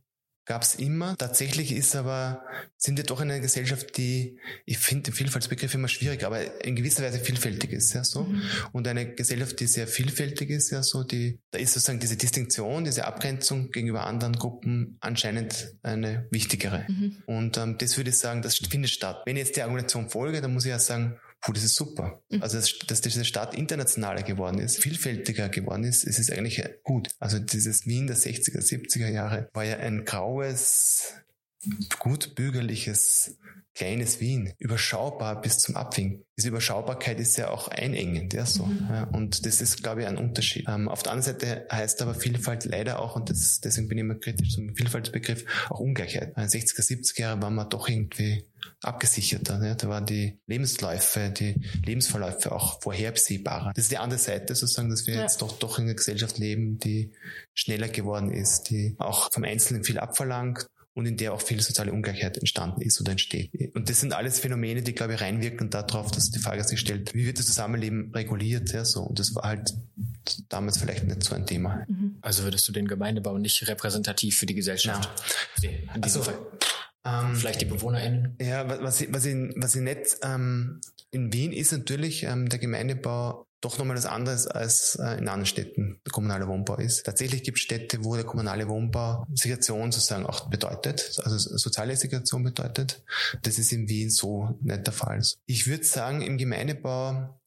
gab 0.51 0.63
es 0.63 0.75
immer. 0.75 1.15
Tatsächlich 1.17 1.71
ist 1.71 1.95
aber, 1.95 2.43
sind 2.75 2.97
wir 2.97 3.05
doch 3.05 3.21
in 3.21 3.31
einer 3.31 3.39
Gesellschaft, 3.39 3.95
die, 3.95 4.37
ich 4.65 4.79
finde 4.79 5.03
den 5.03 5.13
Vielfaltsbegriff 5.13 5.73
immer 5.73 5.87
schwierig, 5.87 6.25
aber 6.25 6.65
in 6.65 6.75
gewisser 6.75 7.03
Weise 7.03 7.19
vielfältig 7.19 7.71
ist, 7.71 7.93
ja 7.93 8.03
so. 8.03 8.25
Mhm. 8.25 8.41
Und 8.73 8.85
eine 8.85 9.15
Gesellschaft, 9.15 9.61
die 9.61 9.67
sehr 9.67 9.87
vielfältig 9.87 10.49
ist, 10.49 10.69
ja 10.69 10.83
so, 10.83 11.05
die, 11.05 11.39
da 11.51 11.57
ist 11.59 11.71
sozusagen 11.71 12.01
diese 12.01 12.17
Distinktion, 12.17 12.83
diese 12.83 13.05
Abgrenzung 13.05 13.71
gegenüber 13.71 14.05
anderen 14.05 14.35
Gruppen 14.35 14.97
anscheinend 14.99 15.73
eine 15.83 16.27
wichtigere. 16.31 16.85
Mhm. 16.85 17.23
Und 17.27 17.57
ähm, 17.57 17.77
das 17.77 17.95
würde 17.95 18.09
ich 18.09 18.19
sagen, 18.19 18.41
das 18.41 18.57
findet 18.57 18.91
statt. 18.91 19.21
Wenn 19.25 19.37
ich 19.37 19.45
jetzt 19.45 19.55
der 19.55 19.63
Argumentation 19.63 20.09
folge, 20.09 20.41
dann 20.41 20.51
muss 20.51 20.65
ich 20.65 20.71
ja 20.71 20.79
sagen, 20.79 21.17
puh, 21.41 21.53
das 21.53 21.63
ist 21.63 21.75
super. 21.75 22.21
Mhm. 22.29 22.41
Also, 22.41 22.57
dass, 22.57 22.79
dass 22.87 23.01
diese 23.01 23.25
Stadt 23.25 23.55
internationaler 23.55 24.23
geworden 24.23 24.59
ist, 24.59 24.77
vielfältiger 24.77 25.49
geworden 25.49 25.83
ist, 25.83 26.05
es 26.05 26.19
ist 26.19 26.31
eigentlich 26.31 26.63
gut. 26.83 27.09
Also 27.19 27.39
dieses 27.39 27.85
Wien 27.85 28.07
der 28.07 28.17
60er, 28.17 28.59
70er 28.59 29.09
Jahre 29.09 29.49
war 29.53 29.65
ja 29.65 29.77
ein 29.77 30.05
graues, 30.05 31.13
gut 31.99 32.35
bürgerliches, 32.35 33.37
kleines 33.73 34.19
Wien, 34.19 34.53
überschaubar 34.57 35.41
bis 35.41 35.59
zum 35.59 35.75
Abwinken. 35.75 36.25
Diese 36.37 36.49
Überschaubarkeit 36.49 37.19
ist 37.19 37.37
ja 37.37 37.49
auch 37.49 37.67
einengend, 37.69 38.33
ja 38.33 38.45
so. 38.45 38.65
Mhm. 38.65 38.87
Ja, 38.89 39.03
und 39.05 39.45
das 39.45 39.61
ist, 39.61 39.81
glaube 39.81 40.01
ich, 40.01 40.07
ein 40.07 40.17
Unterschied. 40.17 40.67
Ähm, 40.67 40.89
auf 40.89 41.03
der 41.03 41.13
anderen 41.13 41.33
Seite 41.33 41.67
heißt 41.71 42.01
aber 42.01 42.13
Vielfalt 42.13 42.65
leider 42.65 42.99
auch, 42.99 43.15
und 43.15 43.29
das, 43.29 43.61
deswegen 43.61 43.87
bin 43.87 43.97
ich 43.97 44.03
immer 44.03 44.15
kritisch 44.15 44.53
zum 44.53 44.75
Vielfaltsbegriff, 44.75 45.45
auch 45.69 45.79
Ungleichheit. 45.79 46.35
In 46.35 46.43
60er, 46.43 46.81
70er 46.81 47.21
Jahre 47.21 47.41
waren 47.41 47.55
wir 47.55 47.65
doch 47.65 47.87
irgendwie 47.87 48.43
abgesicherter. 48.81 49.59
Ne? 49.59 49.75
Da 49.75 49.87
waren 49.87 50.05
die 50.05 50.39
Lebensläufe, 50.47 51.29
die 51.29 51.55
Lebensverläufe 51.85 52.51
auch 52.51 52.81
vorhersehbarer. 52.81 53.71
Das 53.75 53.85
ist 53.85 53.91
die 53.91 53.97
andere 53.97 54.19
Seite 54.19 54.55
sozusagen, 54.55 54.89
dass 54.89 55.07
wir 55.07 55.15
ja. 55.15 55.21
jetzt 55.21 55.41
doch, 55.41 55.57
doch 55.59 55.77
in 55.77 55.85
einer 55.85 55.93
Gesellschaft 55.93 56.37
leben, 56.37 56.79
die 56.79 57.11
schneller 57.53 57.89
geworden 57.89 58.31
ist, 58.31 58.69
die 58.69 58.95
auch 58.97 59.29
vom 59.31 59.43
Einzelnen 59.43 59.83
viel 59.83 59.99
abverlangt 59.99 60.67
und 60.93 61.05
in 61.05 61.15
der 61.15 61.33
auch 61.33 61.41
viel 61.41 61.61
soziale 61.61 61.93
Ungleichheit 61.93 62.37
entstanden 62.37 62.81
ist 62.81 62.99
oder 62.99 63.11
entsteht. 63.11 63.51
Und 63.73 63.89
das 63.89 64.01
sind 64.01 64.13
alles 64.13 64.39
Phänomene, 64.39 64.81
die, 64.81 64.93
glaube 64.93 65.13
ich, 65.13 65.21
reinwirken 65.21 65.69
darauf, 65.69 66.11
dass 66.11 66.31
die 66.31 66.39
Frage 66.39 66.63
sich 66.63 66.79
stellt, 66.79 67.13
wie 67.13 67.25
wird 67.25 67.39
das 67.39 67.45
Zusammenleben 67.45 68.11
reguliert? 68.13 68.73
Ja, 68.73 68.83
so. 68.83 69.03
Und 69.03 69.19
das 69.19 69.33
war 69.33 69.43
halt 69.43 69.73
damals 70.49 70.79
vielleicht 70.79 71.05
nicht 71.05 71.23
so 71.23 71.33
ein 71.33 71.45
Thema. 71.45 71.85
Mhm. 71.87 72.17
Also 72.21 72.43
würdest 72.43 72.67
du 72.67 72.73
den 72.73 72.87
Gemeindebau 72.87 73.37
nicht 73.37 73.65
repräsentativ 73.67 74.37
für 74.37 74.45
die 74.45 74.55
Gesellschaft 74.55 75.05
ja. 75.05 75.61
sehen? 75.61 75.89
In 75.95 76.01
diesem 76.01 76.21
also, 76.21 76.31
Fall? 76.31 76.39
Ähm, 77.05 77.35
Vielleicht 77.35 77.61
die 77.61 77.65
BewohnerInnen? 77.65 78.37
Ja, 78.39 78.67
was 78.81 79.01
ich, 79.01 79.13
was 79.13 79.25
ich, 79.25 79.35
was 79.55 79.75
ich 79.75 79.81
nicht, 79.81 80.17
ähm, 80.23 80.81
in 81.11 81.33
Wien 81.33 81.51
ist 81.51 81.71
natürlich 81.71 82.23
ähm, 82.23 82.47
der 82.47 82.59
Gemeindebau 82.59 83.45
doch 83.61 83.77
nochmal 83.77 83.95
was 83.95 84.07
anderes 84.07 84.47
als 84.47 84.95
äh, 84.95 85.13
in 85.13 85.27
anderen 85.27 85.45
Städten 85.45 85.99
der 86.05 86.11
kommunale 86.11 86.47
Wohnbau 86.47 86.77
ist. 86.77 87.03
Tatsächlich 87.03 87.43
gibt 87.43 87.57
es 87.57 87.63
Städte, 87.63 88.03
wo 88.03 88.15
der 88.15 88.25
kommunale 88.25 88.67
Wohnbau 88.67 89.25
Segregation 89.33 89.91
sozusagen 89.91 90.25
auch 90.25 90.49
bedeutet, 90.49 91.21
also 91.23 91.37
soziale 91.37 91.95
Segregation 91.95 92.43
bedeutet. 92.43 93.03
Das 93.43 93.59
ist 93.59 93.71
in 93.71 93.87
Wien 93.87 94.09
so 94.09 94.57
nicht 94.61 94.87
der 94.87 94.93
Fall. 94.93 95.21
Ich 95.45 95.67
würde 95.67 95.83
sagen, 95.83 96.21
im 96.21 96.37
Gemeindebau 96.37 97.39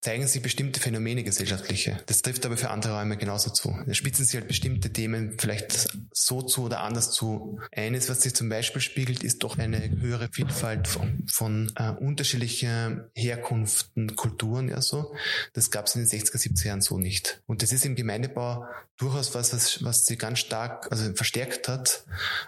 zeigen 0.00 0.26
sich 0.26 0.42
bestimmte 0.42 0.80
Phänomene 0.80 1.24
gesellschaftliche. 1.24 1.98
Das 2.06 2.22
trifft 2.22 2.46
aber 2.46 2.56
für 2.56 2.70
andere 2.70 2.98
Räume 2.98 3.16
genauso 3.16 3.50
zu. 3.50 3.76
Da 3.86 3.94
spitzen 3.94 4.24
sich 4.24 4.36
halt 4.36 4.48
bestimmte 4.48 4.92
Themen 4.92 5.38
vielleicht 5.38 5.88
so 6.12 6.42
zu 6.42 6.64
oder 6.64 6.80
anders 6.80 7.10
zu. 7.10 7.58
Eines, 7.72 8.08
was 8.08 8.22
sich 8.22 8.34
zum 8.34 8.48
Beispiel 8.48 8.80
spiegelt, 8.80 9.22
ist 9.22 9.42
doch 9.42 9.58
eine 9.58 9.90
höhere 10.00 10.28
Vielfalt 10.32 10.88
von, 10.88 11.24
von 11.30 11.72
äh, 11.76 11.90
unterschiedlichen 11.90 13.04
Herkunften, 13.14 14.14
Kulturen, 14.14 14.68
ja 14.68 14.80
so. 14.80 15.14
Das 15.52 15.70
gab 15.70 15.86
es 15.86 15.96
in 15.96 16.04
den 16.04 16.08
60er, 16.08 16.36
70er 16.36 16.66
Jahren 16.66 16.80
so 16.80 16.98
nicht. 16.98 17.42
Und 17.46 17.62
das 17.62 17.72
ist 17.72 17.84
im 17.84 17.96
Gemeindebau 17.96 18.64
durchaus 18.96 19.34
was, 19.34 19.52
was, 19.52 19.82
was 19.82 20.04
sie 20.04 20.16
ganz 20.16 20.38
stark, 20.38 20.90
also 20.90 21.12
verstärkt 21.14 21.68
hat, 21.68 22.04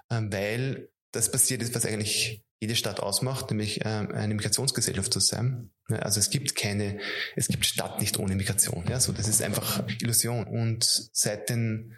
äh, 0.09 0.21
weil 0.23 0.89
das 1.13 1.31
passiert 1.31 1.63
ist, 1.63 1.75
was 1.75 1.87
eigentlich 1.87 2.43
jede 2.61 2.77
Stadt 2.77 3.01
ausmacht, 3.01 3.51
nämlich 3.51 3.81
ähm, 3.85 4.13
eine 4.13 4.35
Migrationsgesellschaft 4.35 5.13
zu 5.13 5.21
sein. 5.21 5.71
Also 5.89 6.21
es 6.21 6.31
gibt 6.31 6.55
keine, 6.55 6.99
es 7.35 7.49
gibt 7.49 7.65
Stadt 7.67 8.01
nicht 8.01 8.19
ohne 8.19 8.37
Migration. 8.37 8.85
Ja, 8.89 9.01
so 9.01 9.13
das 9.13 9.27
ist 9.27 9.43
einfach 9.43 9.83
Illusion. 10.01 10.45
Und 10.45 10.85
seit 11.13 11.49
den 11.49 11.95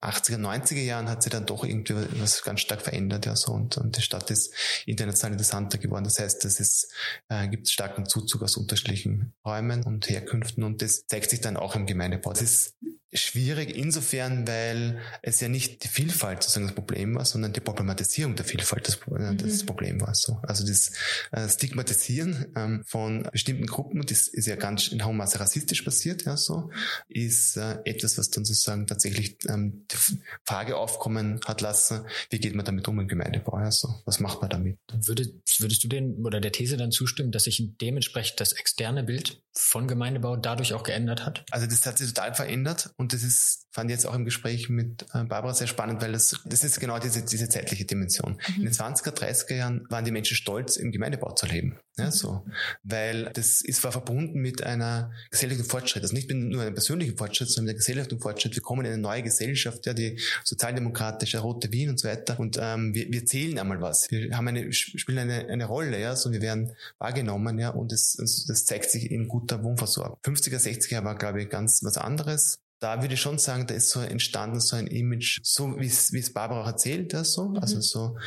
80er, 0.00 0.38
90er 0.38 0.82
Jahren 0.82 1.08
hat 1.08 1.22
sich 1.22 1.32
dann 1.32 1.46
doch 1.46 1.64
irgendwie 1.64 1.94
was 2.20 2.42
ganz 2.42 2.60
stark 2.60 2.82
verändert, 2.82 3.26
ja, 3.26 3.34
so, 3.34 3.52
und, 3.52 3.76
und 3.76 3.96
die 3.96 4.02
Stadt 4.02 4.30
ist 4.30 4.54
international 4.84 5.32
interessanter 5.32 5.78
geworden. 5.78 6.04
Das 6.04 6.18
heißt, 6.18 6.44
es 6.44 6.88
äh, 7.28 7.48
gibt 7.48 7.68
starken 7.68 8.06
Zuzug 8.06 8.42
aus 8.42 8.56
unterschiedlichen 8.56 9.34
Räumen 9.44 9.84
und 9.84 10.08
Herkünften 10.08 10.64
und 10.64 10.82
das 10.82 11.06
zeigt 11.06 11.30
sich 11.30 11.40
dann 11.40 11.56
auch 11.56 11.74
im 11.74 11.86
Gemeindebau. 11.86 12.30
Das 12.30 12.42
ist 12.42 12.74
schwierig 13.18 13.76
insofern, 13.76 14.46
weil 14.46 14.98
es 15.22 15.40
ja 15.40 15.48
nicht 15.48 15.84
die 15.84 15.88
Vielfalt 15.88 16.42
sozusagen 16.42 16.66
das 16.66 16.74
Problem 16.74 17.14
war, 17.14 17.24
sondern 17.24 17.52
die 17.52 17.60
Problematisierung 17.60 18.36
der 18.36 18.44
Vielfalt 18.44 18.88
das, 18.88 18.98
äh, 19.08 19.32
mhm. 19.32 19.38
das 19.38 19.64
Problem 19.64 20.00
war. 20.00 20.14
So. 20.14 20.38
Also 20.42 20.66
das 20.66 20.92
äh, 21.32 21.48
Stigmatisieren 21.48 22.46
ähm, 22.56 22.84
von 22.86 23.28
bestimmten 23.32 23.66
Gruppen, 23.66 24.04
das 24.06 24.28
ist 24.28 24.46
ja 24.46 24.56
ganz 24.56 24.88
in 24.88 25.04
hohem 25.04 25.16
Maße 25.16 25.40
rassistisch 25.40 25.82
passiert, 25.82 26.24
ja, 26.24 26.36
so, 26.36 26.70
ist 27.08 27.56
äh, 27.56 27.78
etwas, 27.84 28.18
was 28.18 28.30
dann 28.30 28.44
sozusagen 28.44 28.86
tatsächlich 28.86 29.38
ähm, 29.48 29.86
die 29.90 29.96
Frage 30.44 30.76
aufkommen 30.76 31.40
hat 31.44 31.60
lassen, 31.60 32.02
wie 32.30 32.38
geht 32.38 32.54
man 32.54 32.64
damit 32.64 32.86
um 32.88 32.98
im 33.00 33.08
Gemeindebau, 33.08 33.58
ja, 33.58 33.70
so. 33.70 33.94
Was 34.04 34.20
macht 34.20 34.40
man 34.40 34.50
damit? 34.50 34.78
Würde, 34.92 35.32
würdest 35.58 35.84
du 35.84 35.88
den 35.88 36.24
oder 36.24 36.40
der 36.40 36.52
These 36.52 36.76
dann 36.76 36.90
zustimmen, 36.90 37.32
dass 37.32 37.44
sich 37.44 37.62
dementsprechend 37.80 38.40
das 38.40 38.52
externe 38.52 39.04
Bild 39.04 39.42
von 39.52 39.88
Gemeindebau 39.88 40.36
dadurch 40.36 40.74
auch 40.74 40.82
geändert 40.82 41.24
hat? 41.24 41.44
Also 41.50 41.66
das 41.66 41.84
hat 41.86 41.98
sich 41.98 42.08
total 42.12 42.34
verändert 42.34 42.90
und 42.96 43.05
das 43.12 43.22
ist, 43.22 43.66
fand 43.72 43.90
ich 43.90 43.96
jetzt 43.96 44.06
auch 44.06 44.14
im 44.14 44.24
Gespräch 44.24 44.68
mit 44.68 45.02
äh, 45.14 45.24
Barbara 45.24 45.54
sehr 45.54 45.66
spannend, 45.66 46.00
weil 46.02 46.12
das, 46.12 46.40
das 46.44 46.64
ist 46.64 46.80
genau 46.80 46.98
diese, 46.98 47.24
diese 47.24 47.48
zeitliche 47.48 47.84
Dimension. 47.84 48.38
Mhm. 48.48 48.54
In 48.56 48.64
den 48.64 48.72
20er, 48.72 49.10
30er 49.10 49.54
Jahren 49.54 49.86
waren 49.88 50.04
die 50.04 50.10
Menschen 50.10 50.36
stolz, 50.36 50.76
im 50.76 50.92
Gemeindebau 50.92 51.32
zu 51.32 51.46
leben. 51.46 51.78
Ja, 51.98 52.06
mhm. 52.06 52.10
so. 52.10 52.44
Weil 52.82 53.30
das 53.32 53.62
ist 53.62 53.82
war 53.84 53.92
verbunden 53.92 54.40
mit 54.40 54.62
einer 54.62 55.12
gesellschaftlichen 55.30 55.70
Fortschritt. 55.70 56.02
Also 56.02 56.14
nicht 56.14 56.30
nur 56.30 56.62
einem 56.62 56.74
persönlichen 56.74 57.16
Fortschritt, 57.16 57.50
sondern 57.50 57.70
einem 57.70 57.78
gesellschaftlichen 57.78 58.22
Fortschritt. 58.22 58.54
Wir 58.54 58.62
kommen 58.62 58.84
in 58.84 58.92
eine 58.92 59.02
neue 59.02 59.22
Gesellschaft, 59.22 59.86
ja, 59.86 59.94
die 59.94 60.20
sozialdemokratische, 60.44 61.38
rote 61.38 61.72
Wien 61.72 61.90
und 61.90 61.98
so 61.98 62.08
weiter. 62.08 62.38
Und 62.38 62.58
ähm, 62.60 62.94
wir, 62.94 63.10
wir 63.10 63.24
zählen 63.24 63.58
einmal 63.58 63.80
was. 63.80 64.10
Wir 64.10 64.36
haben 64.36 64.48
eine, 64.48 64.72
spielen 64.72 65.18
eine, 65.18 65.48
eine 65.48 65.64
Rolle, 65.64 66.00
ja, 66.00 66.16
so 66.16 66.30
wir 66.32 66.42
werden 66.42 66.72
wahrgenommen, 66.98 67.58
ja, 67.58 67.70
und 67.70 67.92
das, 67.92 68.16
das 68.16 68.64
zeigt 68.64 68.90
sich 68.90 69.10
in 69.10 69.28
guter 69.28 69.62
Wohnversorgung. 69.62 70.18
50er, 70.24 70.58
60er 70.58 71.04
war, 71.04 71.16
glaube 71.16 71.42
ich, 71.42 71.48
ganz 71.48 71.82
was 71.82 71.96
anderes. 71.96 72.58
Da 72.78 73.00
würde 73.00 73.14
ich 73.14 73.20
schon 73.20 73.38
sagen, 73.38 73.66
da 73.66 73.74
ist 73.74 73.90
so 73.90 74.00
entstanden 74.00 74.60
so 74.60 74.76
ein 74.76 74.86
Image, 74.86 75.40
so 75.42 75.78
wie 75.78 75.86
es, 75.86 76.32
Barbara 76.32 76.62
auch 76.62 76.66
erzählt, 76.66 77.12
ja, 77.12 77.24
so. 77.24 77.48
Mhm. 77.48 77.58
Also 77.58 77.80
so 77.80 78.18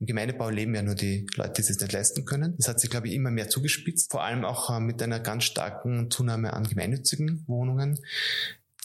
im 0.00 0.06
Gemeindebau 0.06 0.48
leben 0.48 0.74
ja 0.74 0.82
nur 0.82 0.94
die 0.94 1.26
Leute, 1.36 1.54
die 1.54 1.60
es 1.60 1.66
sich 1.66 1.80
nicht 1.80 1.92
leisten 1.92 2.24
können. 2.24 2.54
Das 2.56 2.68
hat 2.68 2.80
sich, 2.80 2.90
glaube 2.90 3.08
ich, 3.08 3.14
immer 3.14 3.30
mehr 3.30 3.48
zugespitzt, 3.48 4.10
vor 4.10 4.24
allem 4.24 4.44
auch 4.44 4.70
äh, 4.74 4.80
mit 4.80 5.02
einer 5.02 5.20
ganz 5.20 5.44
starken 5.44 6.10
Zunahme 6.10 6.54
an 6.54 6.64
gemeinnützigen 6.64 7.44
Wohnungen, 7.46 7.98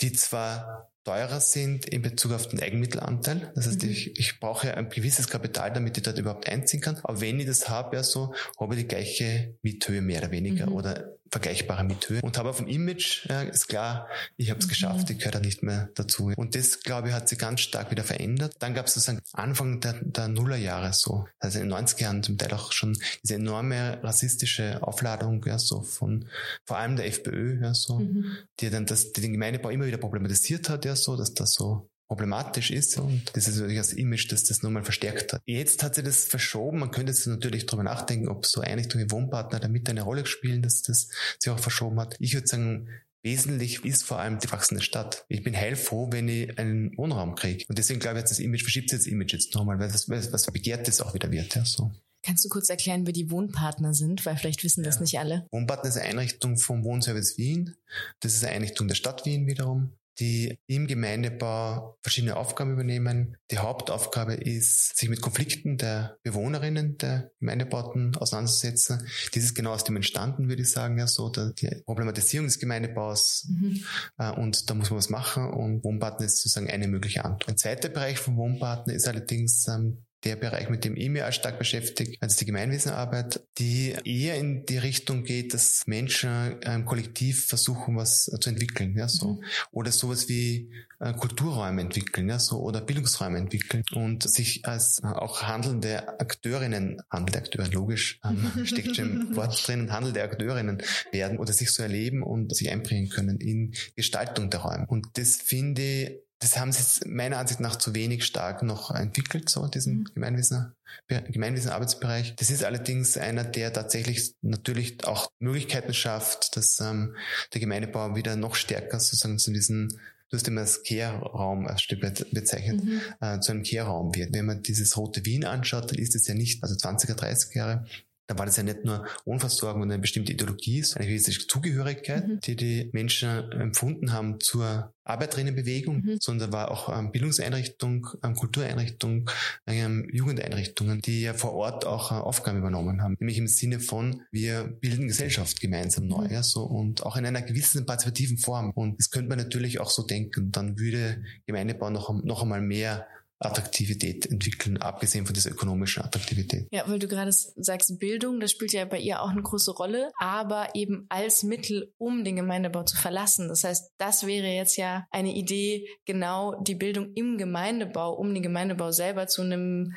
die 0.01 0.11
zwar 0.11 0.89
teurer 1.05 1.39
sind 1.39 1.86
in 1.86 2.01
Bezug 2.01 2.32
auf 2.32 2.47
den 2.47 2.61
Eigenmittelanteil. 2.61 3.51
Das 3.55 3.67
heißt, 3.67 3.84
mhm. 3.84 3.89
ich, 3.89 4.19
ich 4.19 4.39
brauche 4.39 4.76
ein 4.76 4.89
gewisses 4.89 5.28
Kapital, 5.28 5.71
damit 5.71 5.97
ich 5.97 6.03
dort 6.03 6.17
überhaupt 6.17 6.49
einziehen 6.49 6.82
kann. 6.82 6.97
Aber 7.03 7.21
wenn 7.21 7.39
ich 7.39 7.45
das 7.45 7.69
habe, 7.69 7.95
ja 7.95 8.03
so, 8.03 8.34
habe 8.59 8.76
ich 8.76 8.82
die 8.82 8.88
gleiche 8.88 9.55
Miethöhe 9.61 10.01
mehr 10.01 10.21
oder 10.21 10.32
weniger 10.32 10.67
mhm. 10.67 10.74
oder 10.74 11.15
vergleichbare 11.34 11.84
Miethöhe. 11.84 12.22
Und 12.22 12.38
habe 12.38 12.54
dem 12.54 12.68
Image, 12.68 13.26
ja, 13.28 13.42
ist 13.42 13.68
klar, 13.68 14.08
ich 14.38 14.50
habe 14.50 14.60
es 14.60 14.68
mhm. 14.68 14.70
geschafft, 14.70 15.10
ich 15.10 15.18
gehöre 15.18 15.32
da 15.32 15.40
nicht 15.40 15.64
mehr 15.64 15.90
dazu. 15.96 16.32
Und 16.38 16.56
das, 16.56 16.82
glaube 16.82 17.10
ich, 17.10 17.14
hat 17.14 17.28
sich 17.28 17.40
ganz 17.40 17.62
stark 17.62 17.92
wieder 17.92 18.04
verändert. 18.04 18.56
Dann 18.60 18.74
gab 18.74 18.86
es 18.86 18.94
sozusagen 18.94 19.22
Anfang 19.34 19.82
der, 19.82 19.94
der 20.02 20.28
Nullerjahre 20.28 20.94
so, 20.94 21.26
also 21.40 21.60
in 21.60 21.70
den 21.70 21.78
90er 21.78 22.02
Jahren 22.02 22.24
zum 22.24 22.38
Teil 22.38 22.54
auch 22.54 22.72
schon 22.72 22.96
diese 23.24 23.36
enorme 23.36 24.00
rassistische 24.04 24.84
Aufladung, 24.84 25.44
ja, 25.46 25.58
so 25.58 25.82
von 25.82 26.30
vor 26.66 26.78
allem 26.78 26.96
der 26.96 27.08
FPÖ, 27.08 27.60
ja, 27.62 27.74
so, 27.74 28.00
mhm. 28.00 28.38
die 28.60 28.70
dann 28.70 28.86
das, 28.86 29.12
die 29.12 29.22
den 29.22 29.34
Gemeindebau 29.34 29.70
immer 29.70 29.88
wieder 29.88 29.98
problematisiert 29.98 30.70
hat, 30.70 30.86
ja, 30.86 30.96
so, 30.96 31.18
dass 31.18 31.34
das 31.34 31.54
so 31.54 31.90
problematisch 32.16 32.72
ist 32.72 32.97
und 32.97 33.24
das 33.34 33.47
ist 33.47 33.55
natürlich 33.55 33.78
das 33.78 33.93
Image, 33.93 34.32
das 34.32 34.43
das 34.43 34.61
nochmal 34.61 34.84
verstärkt 34.84 35.34
hat. 35.34 35.41
Jetzt 35.45 35.82
hat 35.84 35.95
sich 35.95 36.03
das 36.03 36.26
verschoben. 36.26 36.80
Man 36.80 36.91
könnte 36.91 37.11
jetzt 37.11 37.26
natürlich 37.26 37.66
darüber 37.66 37.84
nachdenken, 37.84 38.28
ob 38.28 38.45
so 38.45 38.61
Einrichtungen 38.61 39.07
wie 39.07 39.11
Wohnpartner 39.11 39.59
damit 39.59 39.89
eine 39.89 40.03
Rolle 40.03 40.26
spielen, 40.26 40.61
dass 40.61 40.82
das 40.84 41.09
sich 41.39 41.51
auch 41.51 41.59
verschoben 41.59 41.99
hat. 41.99 42.16
Ich 42.20 42.34
würde 42.34 42.47
sagen, 42.47 42.88
Wesentlich 43.26 43.86
ist 43.86 44.03
vor 44.03 44.20
allem 44.20 44.39
die 44.39 44.51
wachsende 44.51 44.84
Stadt. 44.84 45.24
Ich 45.30 45.43
bin 45.43 45.55
heilfroh, 45.55 46.11
wenn 46.11 46.28
ich 46.28 46.59
einen 46.59 46.95
Wohnraum 46.97 47.36
kriege. 47.36 47.64
Und 47.70 47.78
deswegen 47.78 48.01
glaube 48.01 48.20
ich, 48.20 48.26
das 48.26 48.39
Image 48.39 48.64
verschiebt 48.64 48.89
sich 48.89 48.99
das 48.99 49.07
Image 49.07 49.32
jetzt 49.32 49.55
nochmal, 49.55 49.80
weil 49.80 49.89
das 49.89 50.09
was 50.09 50.51
Begehrtes 50.51 50.99
auch 50.99 51.14
wieder 51.14 51.32
wird. 51.32 51.55
Ja, 51.55 51.64
so. 51.64 51.89
Kannst 52.22 52.43
du 52.43 52.49
kurz 52.49 52.70
erklären, 52.70 53.05
wer 53.05 53.14
die 53.14 53.32
Wohnpartner 53.32 53.93
sind? 53.93 54.26
Weil 54.26 54.36
vielleicht 54.36 54.66
wissen 54.66 54.84
das 54.84 54.99
nicht 54.99 55.20
alle. 55.20 55.47
Wohnpartner 55.51 55.89
ist 55.89 55.97
eine 55.97 56.09
Einrichtung 56.09 56.57
vom 56.57 56.84
Wohnservice 56.84 57.38
Wien. 57.38 57.76
Das 58.20 58.34
ist 58.34 58.43
eine 58.43 58.55
Einrichtung 58.55 58.89
der 58.89 58.95
Stadt 58.95 59.26
Wien 59.26 59.47
wiederum 59.47 59.93
die 60.20 60.57
im 60.68 60.88
Gemeindebau 60.88 61.97
verschiedene 62.01 62.36
Aufgaben 62.36 62.74
übernehmen. 62.74 63.38
Die 63.51 63.57
Hauptaufgabe 63.57 64.36
ist, 64.36 64.97
sich 64.97 65.09
mit 65.09 65.22
Konflikten 65.22 65.78
der 65.78 66.18
Bewohnerinnen 66.24 66.97
der 66.97 67.32
Gemeindebauten 67.39 68.16
auseinanderzusetzen. 68.16 69.07
Dies 69.34 69.45
ist 69.45 69.55
genau 69.55 69.74
aus 69.74 69.84
dem 69.84 69.95
entstanden, 69.95 70.49
würde 70.49 70.61
ich 70.61 70.72
sagen, 70.72 70.97
ja, 70.97 71.07
so 71.07 71.30
der, 71.30 71.51
die 71.51 71.82
Problematisierung 71.86 72.47
des 72.47 72.59
Gemeindebaus. 72.59 73.47
Mhm. 73.49 73.84
Äh, 74.18 74.32
und 74.32 74.70
da 74.70 74.74
muss 74.74 74.89
man 74.89 74.99
was 74.99 75.09
machen 75.09 75.49
und 75.51 75.84
Wohnpartner 75.84 76.26
ist 76.26 76.38
sozusagen 76.38 76.70
eine 76.70 76.88
mögliche 76.88 77.26
Antwort. 77.26 77.49
Ein 77.49 77.57
zweiter 77.57 77.89
Bereich 77.89 78.20
von 78.20 78.38
Wohnpartner 78.38 78.93
ist 78.93 79.07
allerdings 79.07 79.68
ähm, 79.68 80.05
der 80.24 80.36
Bereich, 80.36 80.69
mit 80.69 80.86
dem 80.86 80.95
ich 80.95 81.09
mich 81.09 81.24
auch 81.24 81.32
stark 81.32 81.59
beschäftige, 81.59 82.17
also 82.21 82.38
die 82.38 82.45
Gemeinwesenarbeit, 82.45 83.41
die 83.57 83.95
eher 84.05 84.36
in 84.36 84.65
die 84.65 84.78
Richtung 84.78 85.24
geht, 85.24 85.53
dass 85.53 85.84
Menschen 85.86 86.55
ähm, 86.63 86.86
kollektiv 86.86 87.47
versuchen, 87.47 87.97
was 87.97 88.26
zu 88.26 88.49
entwickeln, 88.49 88.95
ja, 88.97 89.07
so. 89.07 89.34
Mhm. 89.34 89.43
Oder 89.71 89.91
sowas 89.91 90.30
wie 90.30 90.71
äh, 90.99 91.13
Kulturräume 91.13 91.82
entwickeln, 91.82 92.30
ja, 92.30 92.39
so, 92.39 92.61
oder 92.61 92.82
Bildungsräume 92.82 93.38
entwickeln 93.38 93.84
und 93.93 94.24
sich 94.24 94.65
als 94.65 94.99
äh, 95.03 95.07
auch 95.07 95.43
handelnde 95.43 96.19
Akteurinnen, 96.19 97.01
handelnde 97.09 97.39
Akteure, 97.39 97.67
logisch, 97.69 98.19
ähm, 98.24 98.51
steckt 98.65 98.95
schon 98.95 99.28
im 99.30 99.36
Wort 99.36 99.67
drin, 99.67 99.91
handelnde 99.91 100.24
Akteurinnen 100.24 100.82
werden 101.11 101.38
oder 101.38 101.51
sich 101.51 101.71
so 101.71 101.84
erleben 101.84 102.24
und 102.24 102.55
sich 102.55 102.71
einbringen 102.71 103.09
können 103.09 103.39
in 103.39 103.74
Gestaltung 103.95 104.49
der 104.49 104.61
Räume. 104.61 104.86
Und 104.88 105.17
das 105.17 105.36
finde 105.36 105.82
ich 105.82 106.24
das 106.44 106.60
haben 106.60 106.72
sie 106.72 107.08
meiner 107.08 107.38
Ansicht 107.38 107.62
nach 107.62 107.78
zu 107.78 107.96
wenig 107.96 108.26
stark 108.26 108.64
noch 108.64 108.91
entwickelt, 108.91 109.50
so 109.50 109.66
diesen 109.68 110.00
mhm. 110.00 110.06
Gemeinwesen, 110.14 110.74
Gemeinwesenarbeitsbereich. 111.08 112.36
Das 112.36 112.50
ist 112.50 112.64
allerdings 112.64 113.18
einer, 113.18 113.46
der 113.46 113.72
tatsächlich 113.72 114.36
natürlich 114.41 115.06
auch 115.06 115.32
Möglichkeiten 115.39 115.94
schafft, 115.94 116.58
dass 116.58 116.80
ähm, 116.82 117.16
der 117.54 117.62
Gemeindebau 117.62 118.16
wieder 118.16 118.36
noch 118.36 118.56
stärker 118.56 119.00
sozusagen 119.00 119.39
zu 119.39 119.52
diesem 119.52 119.88
du 120.30 120.38
hast 120.38 120.48
immer 120.48 120.66
Kehrraum 120.66 121.68
als 121.68 121.84
Stück 121.84 122.02
bezeichnet, 122.02 122.84
mhm. 122.84 123.02
äh, 123.22 123.39
zu 123.39 123.52
einem 123.52 123.62
Kehrraum 123.62 124.16
wird. 124.16 124.34
Wenn 124.34 124.48
man 124.48 124.64
dieses 124.64 124.98
rote 124.98 125.24
Wien 125.26 125.46
anschaut, 125.46 125.91
dann 125.91 126.00
ist 126.00 126.16
es 126.16 126.28
ja 126.28 126.34
nicht, 126.34 126.64
also 126.64 126.74
20er, 126.74 127.14
30er 127.14 127.56
Jahre, 127.56 127.86
da 128.28 128.38
war 128.38 128.45
das 128.45 128.57
ja 128.57 128.63
nicht 128.63 128.86
nur 128.86 129.05
Wohnversorgung 129.26 129.82
und 129.82 129.91
eine 129.91 130.01
bestimmte 130.01 130.32
Ideologie, 130.32 130.82
sondern 130.82 131.03
eine 131.07 131.13
gewisse 131.13 131.47
Zugehörigkeit, 131.47 132.28
mhm. 132.28 132.39
die 132.41 132.55
die 132.55 132.89
Menschen 132.93 133.51
empfunden 133.51 134.13
haben 134.13 134.39
zur 134.39 134.93
Arbeiterinnenbewegung, 135.03 135.97
mhm. 135.97 136.17
sondern 136.19 136.53
war 136.53 136.71
auch 136.71 136.97
ähm, 136.97 137.11
Bildungseinrichtung, 137.11 138.07
ähm, 138.24 138.36
Kultureinrichtung, 138.36 139.30
ähm, 139.67 140.07
Jugendeinrichtungen, 140.11 141.01
die 141.01 141.21
ja 141.21 141.34
vor 141.34 141.53
Ort 141.53 141.86
auch 141.86 142.11
äh, 142.11 142.15
Aufgaben 142.15 142.59
übernommen 142.59 143.01
haben. 143.01 143.17
Nämlich 143.19 143.38
im 143.38 143.47
Sinne 143.47 143.82
von, 143.82 144.21
wir 144.32 144.63
bilden 144.63 145.07
Gesellschaft 145.07 145.59
gemeinsam 145.59 146.07
neu, 146.07 146.26
mhm. 146.26 146.32
ja, 146.32 146.43
so, 146.43 146.63
und 146.63 147.05
auch 147.05 147.17
in 147.17 147.26
einer 147.26 147.41
gewissen 147.41 147.86
partizipativen 147.86 148.38
Form. 148.38 148.71
Und 148.71 148.99
das 148.99 149.09
könnte 149.09 149.30
man 149.30 149.38
natürlich 149.38 149.82
auch 149.82 149.89
so 149.89 150.03
denken. 150.03 150.51
Dann 150.51 150.80
würde 150.80 151.24
Gemeindebau 151.45 151.89
noch, 151.89 152.24
noch 152.24 152.43
einmal 152.43 152.61
mehr 152.61 153.05
Attraktivität 153.46 154.26
entwickeln, 154.26 154.78
abgesehen 154.78 155.26
von 155.26 155.34
dieser 155.34 155.52
ökonomischen 155.52 156.04
Attraktivität. 156.04 156.68
Ja, 156.72 156.84
weil 156.88 157.00
du 157.00 157.08
gerade 157.08 157.32
sagst, 157.32 158.00
Bildung, 158.00 158.39
das 158.39 158.52
spielt 158.52 158.74
ja 158.74 158.86
bei 158.86 159.00
ihr 159.00 159.22
auch 159.22 159.30
eine 159.30 159.41
große 159.41 159.72
Rolle, 159.72 160.12
aber 160.20 160.70
eben 160.74 161.06
als 161.10 161.44
Mittel, 161.44 161.94
um 161.98 162.24
den 162.24 162.36
Gemeindebau 162.36 162.84
zu 162.84 162.96
verlassen. 162.96 163.48
Das 163.48 163.64
heißt, 163.64 163.91
das 163.98 164.26
wäre 164.26 164.48
jetzt 164.48 164.78
ja 164.78 165.06
eine 165.12 165.34
Idee, 165.34 165.88
genau 166.06 166.62
die 166.62 166.76
Bildung 166.76 167.14
im 167.14 167.38
Gemeindebau, 167.38 168.14
um 168.14 168.34
den 168.34 168.44
Gemeindebau 168.44 168.91
selber 168.91 169.28
zu 169.28 169.41
einem 169.41 169.94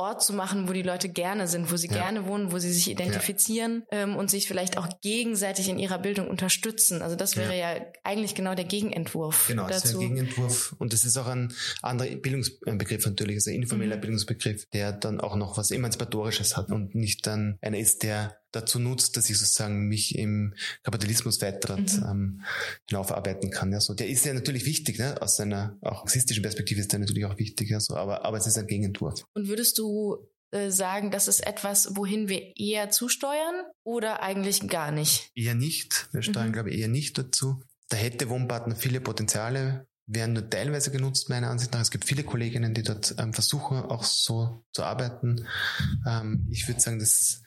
Ort 0.00 0.22
zu 0.22 0.32
machen, 0.32 0.68
wo 0.68 0.72
die 0.72 0.82
Leute 0.82 1.08
gerne 1.08 1.46
sind, 1.46 1.70
wo 1.70 1.76
sie 1.76 1.88
ja. 1.88 1.94
gerne 1.94 2.26
wohnen, 2.26 2.52
wo 2.52 2.58
sie 2.58 2.72
sich 2.72 2.90
identifizieren 2.90 3.84
ja. 3.92 3.98
ähm, 3.98 4.16
und 4.16 4.30
sich 4.30 4.48
vielleicht 4.48 4.78
auch 4.78 4.88
gegenseitig 5.00 5.68
in 5.68 5.78
ihrer 5.78 5.98
Bildung 5.98 6.28
unterstützen. 6.28 7.02
Also 7.02 7.16
das 7.16 7.36
wäre 7.36 7.56
ja, 7.56 7.74
ja 7.74 7.84
eigentlich 8.02 8.34
genau 8.34 8.54
der 8.54 8.64
Gegenentwurf. 8.64 9.48
Genau, 9.48 9.68
dazu. 9.68 9.74
das 9.74 9.84
ist 9.84 9.92
der 9.92 10.08
Gegenentwurf. 10.08 10.74
Und 10.78 10.92
das 10.92 11.04
ist 11.04 11.16
auch 11.16 11.26
ein 11.26 11.52
anderer 11.82 12.16
Bildungsbegriff 12.16 13.06
natürlich, 13.06 13.36
also 13.36 13.50
ein 13.50 13.56
informeller 13.56 13.96
mhm. 13.96 14.00
Bildungsbegriff, 14.00 14.66
der 14.72 14.92
dann 14.92 15.20
auch 15.20 15.36
noch 15.36 15.56
was 15.56 15.70
Emanzipatorisches 15.70 16.56
hat 16.56 16.70
und 16.70 16.94
nicht 16.94 17.26
dann 17.26 17.58
einer 17.60 17.78
ist, 17.78 18.02
der 18.02 18.40
dazu 18.52 18.78
nutzt, 18.78 19.16
dass 19.16 19.30
ich 19.30 19.38
sozusagen 19.38 19.86
mich 19.86 20.16
im 20.18 20.54
Kapitalismus 20.82 21.40
weiter 21.40 21.76
mhm. 21.76 21.86
ähm, 22.10 22.42
hinaufarbeiten 22.88 23.50
kann. 23.50 23.72
Ja, 23.72 23.80
so. 23.80 23.94
Der 23.94 24.08
ist 24.08 24.24
ja 24.24 24.34
natürlich 24.34 24.66
wichtig, 24.66 24.98
ne? 24.98 25.20
aus 25.22 25.36
seiner 25.36 25.78
auch 25.82 26.04
marxistischen 26.04 26.42
Perspektive 26.42 26.80
ist 26.80 26.92
der 26.92 26.98
natürlich 26.98 27.24
auch 27.24 27.38
wichtig, 27.38 27.70
ja, 27.70 27.80
so. 27.80 27.94
aber, 27.94 28.24
aber 28.24 28.38
es 28.38 28.46
ist 28.46 28.58
ein 28.58 28.66
Gegenentwurf. 28.66 29.24
Und 29.34 29.48
würdest 29.48 29.78
du 29.78 29.89
äh, 30.52 30.70
sagen, 30.70 31.10
das 31.10 31.28
ist 31.28 31.46
etwas, 31.46 31.96
wohin 31.96 32.28
wir 32.28 32.56
eher 32.56 32.90
zusteuern 32.90 33.64
oder 33.84 34.22
eigentlich 34.22 34.68
gar 34.68 34.90
nicht? 34.90 35.30
Eher 35.34 35.54
nicht. 35.54 36.08
Wir 36.12 36.22
steuern, 36.22 36.48
mhm. 36.48 36.52
glaube 36.52 36.70
ich, 36.70 36.80
eher 36.80 36.88
nicht 36.88 37.16
dazu. 37.18 37.62
Da 37.88 37.96
hätte 37.96 38.28
Wohnpartner 38.28 38.76
viele 38.76 39.00
Potenziale, 39.00 39.86
werden 40.06 40.32
nur 40.32 40.50
teilweise 40.50 40.90
genutzt, 40.90 41.28
meiner 41.28 41.50
Ansicht 41.50 41.72
nach. 41.72 41.80
Es 41.80 41.90
gibt 41.90 42.04
viele 42.04 42.24
Kolleginnen, 42.24 42.74
die 42.74 42.82
dort 42.82 43.14
ähm, 43.18 43.32
versuchen, 43.32 43.78
auch 43.78 44.02
so 44.02 44.64
zu 44.72 44.82
arbeiten. 44.82 45.46
Ähm, 46.06 46.48
ich 46.50 46.66
würde 46.66 46.80
sagen, 46.80 46.98
dass 46.98 47.42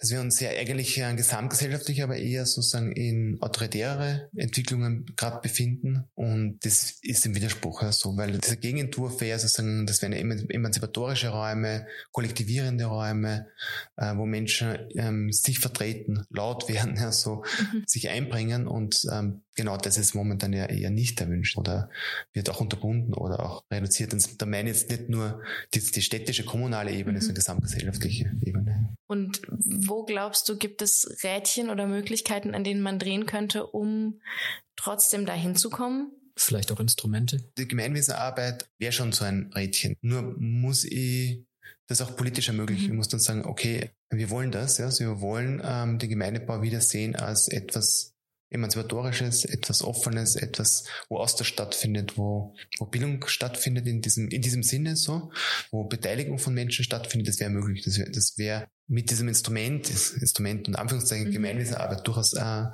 dass 0.00 0.10
wir 0.10 0.20
uns 0.20 0.40
ja 0.40 0.50
eigentlich 0.50 0.98
äh, 0.98 1.14
gesamtgesellschaftlich, 1.14 2.02
aber 2.02 2.16
eher 2.16 2.46
sozusagen 2.46 2.92
in 2.92 3.36
autoritäre 3.40 4.30
Entwicklungen 4.34 5.04
gerade 5.14 5.40
befinden. 5.42 6.04
Und 6.14 6.58
das 6.64 6.96
ist 7.02 7.26
im 7.26 7.34
Widerspruch 7.34 7.82
ja, 7.82 7.92
so, 7.92 8.16
weil 8.16 8.38
dieser 8.38 8.56
Gegenentwurf 8.56 9.20
wäre 9.20 9.38
sozusagen, 9.38 9.86
das 9.86 10.00
wären 10.00 10.14
emanzipatorische 10.14 11.28
Räume, 11.28 11.86
kollektivierende 12.12 12.86
Räume, 12.86 13.48
äh, 13.96 14.16
wo 14.16 14.24
Menschen 14.24 14.78
ähm, 14.94 15.32
sich 15.32 15.58
vertreten, 15.58 16.24
laut 16.30 16.68
werden, 16.70 16.96
ja, 16.96 17.12
so, 17.12 17.44
mhm. 17.72 17.84
sich 17.86 18.08
einbringen 18.08 18.66
und 18.66 19.02
ähm, 19.12 19.42
genau 19.60 19.76
das 19.76 19.98
ist 19.98 20.14
momentan 20.14 20.54
ja 20.54 20.66
eher 20.66 20.90
nicht 20.90 21.20
erwünscht 21.20 21.58
oder 21.58 21.90
wird 22.32 22.48
auch 22.48 22.60
unterbunden 22.60 23.12
oder 23.12 23.40
auch 23.40 23.64
reduziert. 23.70 24.14
Und 24.14 24.40
da 24.40 24.46
meine 24.46 24.70
ich 24.70 24.76
jetzt 24.78 24.90
nicht 24.90 25.10
nur 25.10 25.42
die, 25.74 25.80
die 25.80 26.02
städtische, 26.02 26.44
kommunale 26.44 26.92
Ebene, 26.92 27.18
mhm. 27.18 27.20
sondern 27.20 27.34
gesamtgesellschaftliche 27.34 28.32
Ebene. 28.40 28.96
Und 29.06 29.42
wo 29.90 30.04
glaubst 30.04 30.48
du, 30.48 30.56
gibt 30.56 30.80
es 30.80 31.22
Rädchen 31.22 31.68
oder 31.68 31.86
Möglichkeiten, 31.86 32.54
an 32.54 32.64
denen 32.64 32.80
man 32.80 32.98
drehen 32.98 33.26
könnte, 33.26 33.66
um 33.66 34.20
trotzdem 34.76 35.26
dahin 35.26 35.56
zu 35.56 35.68
kommen? 35.68 36.12
Vielleicht 36.36 36.72
auch 36.72 36.80
Instrumente? 36.80 37.50
Die 37.58 37.68
Gemeinwesenarbeit 37.68 38.70
wäre 38.78 38.92
schon 38.92 39.12
so 39.12 39.24
ein 39.24 39.52
Rädchen. 39.54 39.96
Nur 40.00 40.34
muss 40.38 40.84
ich 40.84 41.44
das 41.86 42.00
auch 42.00 42.16
politisch 42.16 42.48
ermöglichen. 42.48 42.84
Mhm. 42.84 42.90
Ich 42.92 42.96
muss 42.96 43.08
dann 43.08 43.20
sagen, 43.20 43.44
okay, 43.44 43.90
wir 44.10 44.30
wollen 44.30 44.52
das, 44.52 44.78
ja, 44.78 44.86
also 44.86 45.04
wir 45.04 45.20
wollen 45.20 45.60
ähm, 45.62 45.98
den 45.98 46.08
Gemeindebau 46.08 46.62
wieder 46.62 46.80
sehen 46.80 47.16
als 47.16 47.48
etwas 47.48 48.14
Emanzipatorisches, 48.50 49.44
etwas 49.44 49.82
Offenes, 49.82 50.36
etwas, 50.36 50.84
wo 51.08 51.18
Austausch 51.18 51.48
stattfindet, 51.48 52.18
wo, 52.18 52.54
wo 52.78 52.86
Bildung 52.86 53.26
stattfindet 53.26 53.86
in 53.86 54.02
diesem, 54.02 54.28
in 54.28 54.42
diesem 54.42 54.62
Sinne 54.62 54.96
so, 54.96 55.32
wo 55.70 55.84
Beteiligung 55.84 56.38
von 56.38 56.52
Menschen 56.52 56.84
stattfindet, 56.84 57.28
das 57.28 57.40
wäre 57.40 57.50
möglich. 57.50 57.84
Das 57.84 57.98
wäre 57.98 58.10
das 58.10 58.36
wär 58.36 58.68
mit 58.90 59.10
diesem 59.10 59.28
Instrument, 59.28 59.88
Instrument 59.88 60.66
und 60.66 60.74
Anführungszeichen 60.74 61.28
mhm. 61.28 61.32
Gemeinwesenarbeit 61.32 62.04
durchaus 62.04 62.34
äh, 62.34 62.64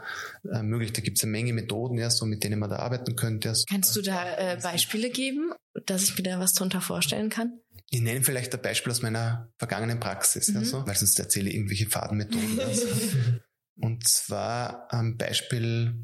äh, 0.51 0.62
möglich. 0.62 0.95
Da 0.95 1.03
gibt 1.03 1.18
es 1.18 1.24
eine 1.24 1.33
Menge 1.33 1.53
Methoden, 1.53 1.99
ja, 1.99 2.09
so 2.09 2.24
mit 2.24 2.43
denen 2.43 2.59
man 2.59 2.70
da 2.70 2.77
arbeiten 2.77 3.16
könnte. 3.16 3.51
Also, 3.51 3.64
Kannst 3.68 3.95
du 3.95 4.01
da 4.01 4.37
äh, 4.39 4.59
Beispiele 4.62 5.11
geben, 5.11 5.53
dass 5.85 6.05
ich 6.05 6.16
mir 6.16 6.22
da 6.22 6.41
was 6.41 6.55
drunter 6.55 6.81
vorstellen 6.81 7.29
kann? 7.29 7.61
Ich 7.91 8.01
nenne 8.01 8.22
vielleicht 8.22 8.55
ein 8.55 8.62
Beispiel 8.62 8.91
aus 8.91 9.03
meiner 9.03 9.53
vergangenen 9.59 10.01
Praxis, 10.01 10.49
mhm. 10.49 10.55
ja, 10.55 10.64
so, 10.64 10.87
weil 10.87 10.97
sonst 10.97 11.18
erzähle 11.18 11.51
ich 11.51 11.57
irgendwelche 11.57 11.87
Fadenmethoden. 11.87 12.61
Also. 12.61 12.87
Und 13.81 14.09
zwar 14.09 14.93
ein 14.93 15.16
Beispiel, 15.16 15.95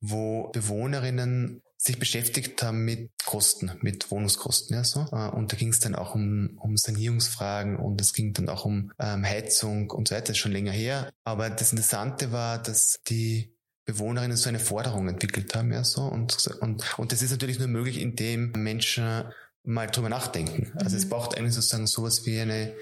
wo 0.00 0.50
Bewohnerinnen 0.52 1.62
sich 1.78 1.98
beschäftigt 1.98 2.62
haben 2.62 2.84
mit 2.84 3.10
Kosten, 3.24 3.72
mit 3.80 4.10
Wohnungskosten, 4.10 4.76
ja 4.76 4.84
so. 4.84 5.06
Äh, 5.12 5.28
und 5.30 5.52
da 5.52 5.56
ging 5.56 5.68
es 5.68 5.80
dann 5.80 5.94
auch 5.94 6.14
um, 6.14 6.58
um 6.60 6.76
Sanierungsfragen 6.76 7.76
und 7.76 8.00
es 8.00 8.12
ging 8.12 8.32
dann 8.32 8.48
auch 8.48 8.64
um 8.64 8.92
ähm, 8.98 9.24
Heizung 9.24 9.90
und 9.90 10.08
so 10.08 10.14
weiter, 10.14 10.34
schon 10.34 10.52
länger 10.52 10.72
her. 10.72 11.12
Aber 11.24 11.50
das 11.50 11.72
Interessante 11.72 12.32
war, 12.32 12.62
dass 12.62 12.98
die 13.08 13.54
Bewohnerinnen 13.84 14.36
so 14.36 14.48
eine 14.48 14.58
Forderung 14.58 15.08
entwickelt 15.08 15.54
haben, 15.54 15.72
ja 15.72 15.84
so. 15.84 16.02
Und, 16.02 16.48
und, 16.60 16.98
und 16.98 17.12
das 17.12 17.22
ist 17.22 17.30
natürlich 17.30 17.58
nur 17.58 17.68
möglich, 17.68 18.00
indem 18.00 18.50
Menschen 18.52 19.24
mal 19.66 19.88
drüber 19.88 20.08
nachdenken. 20.08 20.72
Also 20.76 20.96
mhm. 20.96 21.02
es 21.02 21.08
braucht 21.08 21.36
eigentlich 21.36 21.54
sozusagen 21.54 21.86
sowas 21.86 22.24
wie 22.24 22.38
eine 22.38 22.72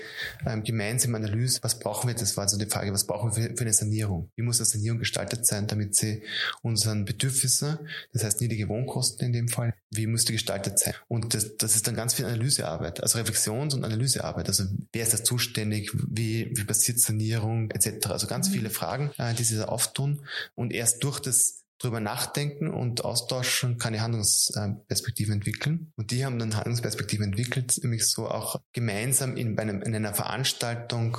ähm, 0.46 0.62
gemeinsame 0.62 1.16
Analyse. 1.16 1.58
Was 1.62 1.78
brauchen 1.78 2.08
wir? 2.08 2.14
Das 2.14 2.36
war 2.36 2.46
so 2.46 2.58
die 2.58 2.66
Frage, 2.66 2.92
was 2.92 3.04
brauchen 3.04 3.34
wir 3.34 3.48
für, 3.48 3.56
für 3.56 3.62
eine 3.62 3.72
Sanierung? 3.72 4.30
Wie 4.36 4.42
muss 4.42 4.60
eine 4.60 4.66
Sanierung 4.66 4.98
gestaltet 4.98 5.46
sein, 5.46 5.66
damit 5.66 5.96
sie 5.96 6.22
unseren 6.62 7.06
Bedürfnissen, 7.06 7.78
das 8.12 8.22
heißt 8.22 8.42
niedrige 8.42 8.68
Wohnkosten 8.68 9.26
in 9.26 9.32
dem 9.32 9.48
Fall, 9.48 9.74
wie 9.90 10.06
muss 10.06 10.26
die 10.26 10.34
gestaltet 10.34 10.78
sein? 10.78 10.94
Und 11.08 11.34
das, 11.34 11.56
das 11.56 11.74
ist 11.74 11.86
dann 11.86 11.96
ganz 11.96 12.14
viel 12.14 12.26
Analysearbeit, 12.26 13.02
also 13.02 13.18
Reflexions- 13.18 13.74
und 13.74 13.84
Analysearbeit. 13.84 14.48
Also 14.48 14.64
wer 14.92 15.02
ist 15.02 15.14
da 15.14 15.24
zuständig? 15.24 15.90
Wie, 15.94 16.50
wie 16.54 16.64
passiert 16.64 17.00
Sanierung 17.00 17.70
etc.? 17.70 18.08
Also 18.08 18.26
ganz 18.26 18.48
mhm. 18.48 18.52
viele 18.52 18.70
Fragen, 18.70 19.10
äh, 19.16 19.32
die 19.32 19.44
sie 19.44 19.56
da 19.56 19.64
auftun. 19.64 20.20
Und 20.54 20.72
erst 20.72 21.02
durch 21.02 21.20
das 21.20 21.63
drüber 21.78 22.00
nachdenken 22.00 22.68
und 22.68 23.04
austauschen, 23.04 23.78
kann 23.78 23.94
ich 23.94 24.00
Handlungsperspektiven 24.00 25.34
entwickeln. 25.34 25.92
Und 25.96 26.10
die 26.10 26.24
haben 26.24 26.38
dann 26.38 26.56
Handlungsperspektiven 26.56 27.26
entwickelt, 27.26 27.78
nämlich 27.82 28.06
so 28.06 28.28
auch 28.28 28.60
gemeinsam 28.72 29.36
in, 29.36 29.58
einem, 29.58 29.82
in 29.82 29.94
einer 29.94 30.14
Veranstaltung 30.14 31.18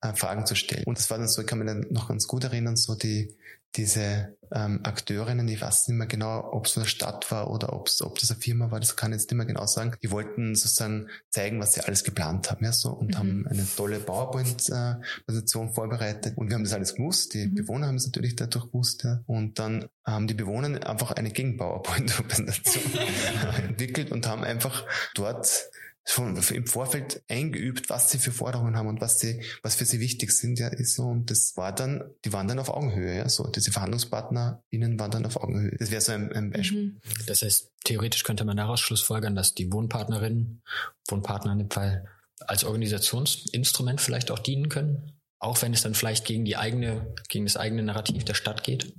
äh, 0.00 0.14
Fragen 0.14 0.46
zu 0.46 0.54
stellen. 0.54 0.84
Und 0.86 0.98
das 0.98 1.10
war 1.10 1.18
dann 1.18 1.28
so, 1.28 1.42
ich 1.42 1.46
kann 1.46 1.58
mich 1.58 1.68
dann 1.68 1.86
noch 1.90 2.08
ganz 2.08 2.26
gut 2.26 2.44
erinnern, 2.44 2.76
so 2.76 2.94
die, 2.94 3.36
diese 3.76 4.36
ähm, 4.52 4.80
Akteurinnen, 4.84 5.48
ich 5.48 5.60
weiß 5.60 5.88
nicht 5.88 5.96
mehr 5.96 6.06
genau, 6.06 6.52
ob 6.52 6.66
es 6.66 6.74
der 6.74 6.84
Stadt 6.84 7.30
war 7.30 7.50
oder 7.50 7.72
ob's, 7.72 8.00
ob 8.02 8.18
das 8.18 8.30
eine 8.30 8.40
Firma 8.40 8.70
war, 8.70 8.80
das 8.80 8.96
kann 8.96 9.12
ich 9.12 9.18
jetzt 9.18 9.30
nicht 9.30 9.36
mehr 9.36 9.46
genau 9.46 9.66
sagen. 9.66 9.94
Die 10.02 10.10
wollten 10.10 10.54
sozusagen 10.54 11.08
zeigen, 11.30 11.60
was 11.60 11.74
sie 11.74 11.80
alles 11.80 12.04
geplant 12.04 12.50
haben, 12.50 12.64
ja, 12.64 12.72
so, 12.72 12.90
und 12.90 13.12
mhm. 13.12 13.18
haben 13.18 13.46
eine 13.48 13.66
tolle 13.76 13.98
PowerPoint-Präsentation 13.98 15.74
vorbereitet. 15.74 16.36
Und 16.36 16.48
wir 16.48 16.54
haben 16.54 16.64
das 16.64 16.72
alles 16.72 16.94
gewusst. 16.94 17.34
Die 17.34 17.46
mhm. 17.46 17.54
Bewohner 17.54 17.88
haben 17.88 17.96
es 17.96 18.06
natürlich 18.06 18.36
dadurch 18.36 18.66
gewusst, 18.66 19.04
ja. 19.04 19.20
Und 19.26 19.58
dann 19.58 19.86
haben 20.04 20.26
die 20.26 20.34
Bewohner 20.34 20.88
einfach 20.88 21.12
eine 21.12 21.30
Gegen-PowerPoint-Präsentation 21.30 22.84
entwickelt 23.68 24.12
und 24.12 24.26
haben 24.26 24.44
einfach 24.44 24.84
dort 25.14 25.70
schon 26.08 26.36
im 26.36 26.66
Vorfeld 26.66 27.22
eingeübt, 27.28 27.90
was 27.90 28.10
sie 28.10 28.18
für 28.18 28.30
Forderungen 28.30 28.76
haben 28.76 28.88
und 28.88 29.00
was 29.00 29.18
sie, 29.18 29.42
was 29.62 29.74
für 29.74 29.84
sie 29.84 29.98
wichtig 29.98 30.32
sind, 30.32 30.58
ja, 30.58 30.68
ist 30.68 30.94
so. 30.94 31.02
Und 31.02 31.30
das 31.30 31.56
war 31.56 31.74
dann, 31.74 32.04
die 32.24 32.32
waren 32.32 32.46
dann 32.46 32.60
auf 32.60 32.68
Augenhöhe, 32.68 33.16
ja, 33.16 33.28
so. 33.28 33.48
Diese 33.48 33.72
VerhandlungspartnerInnen 33.72 34.98
waren 34.98 35.10
dann 35.10 35.26
auf 35.26 35.36
Augenhöhe. 35.36 35.76
Das 35.78 35.90
wäre 35.90 36.00
so 36.00 36.12
ein, 36.12 36.32
ein 36.32 36.50
Beispiel. 36.50 36.84
Mhm. 36.84 37.00
Das 37.26 37.42
heißt, 37.42 37.72
theoretisch 37.84 38.22
könnte 38.22 38.44
man 38.44 38.56
daraus 38.56 38.80
schlussfolgern, 38.80 39.34
dass 39.34 39.54
die 39.54 39.72
Wohnpartnerinnen, 39.72 40.62
Wohnpartner 41.08 41.52
in 41.52 41.58
dem 41.58 41.70
Fall, 41.70 42.06
als 42.40 42.64
Organisationsinstrument 42.64 44.00
vielleicht 44.00 44.30
auch 44.30 44.38
dienen 44.38 44.68
können? 44.68 45.12
Auch 45.38 45.60
wenn 45.60 45.74
es 45.74 45.82
dann 45.82 45.94
vielleicht 45.94 46.24
gegen 46.24 46.44
die 46.44 46.56
eigene, 46.56 47.14
gegen 47.28 47.44
das 47.44 47.56
eigene 47.56 47.82
Narrativ 47.82 48.24
der 48.24 48.34
Stadt 48.34 48.64
geht? 48.64 48.94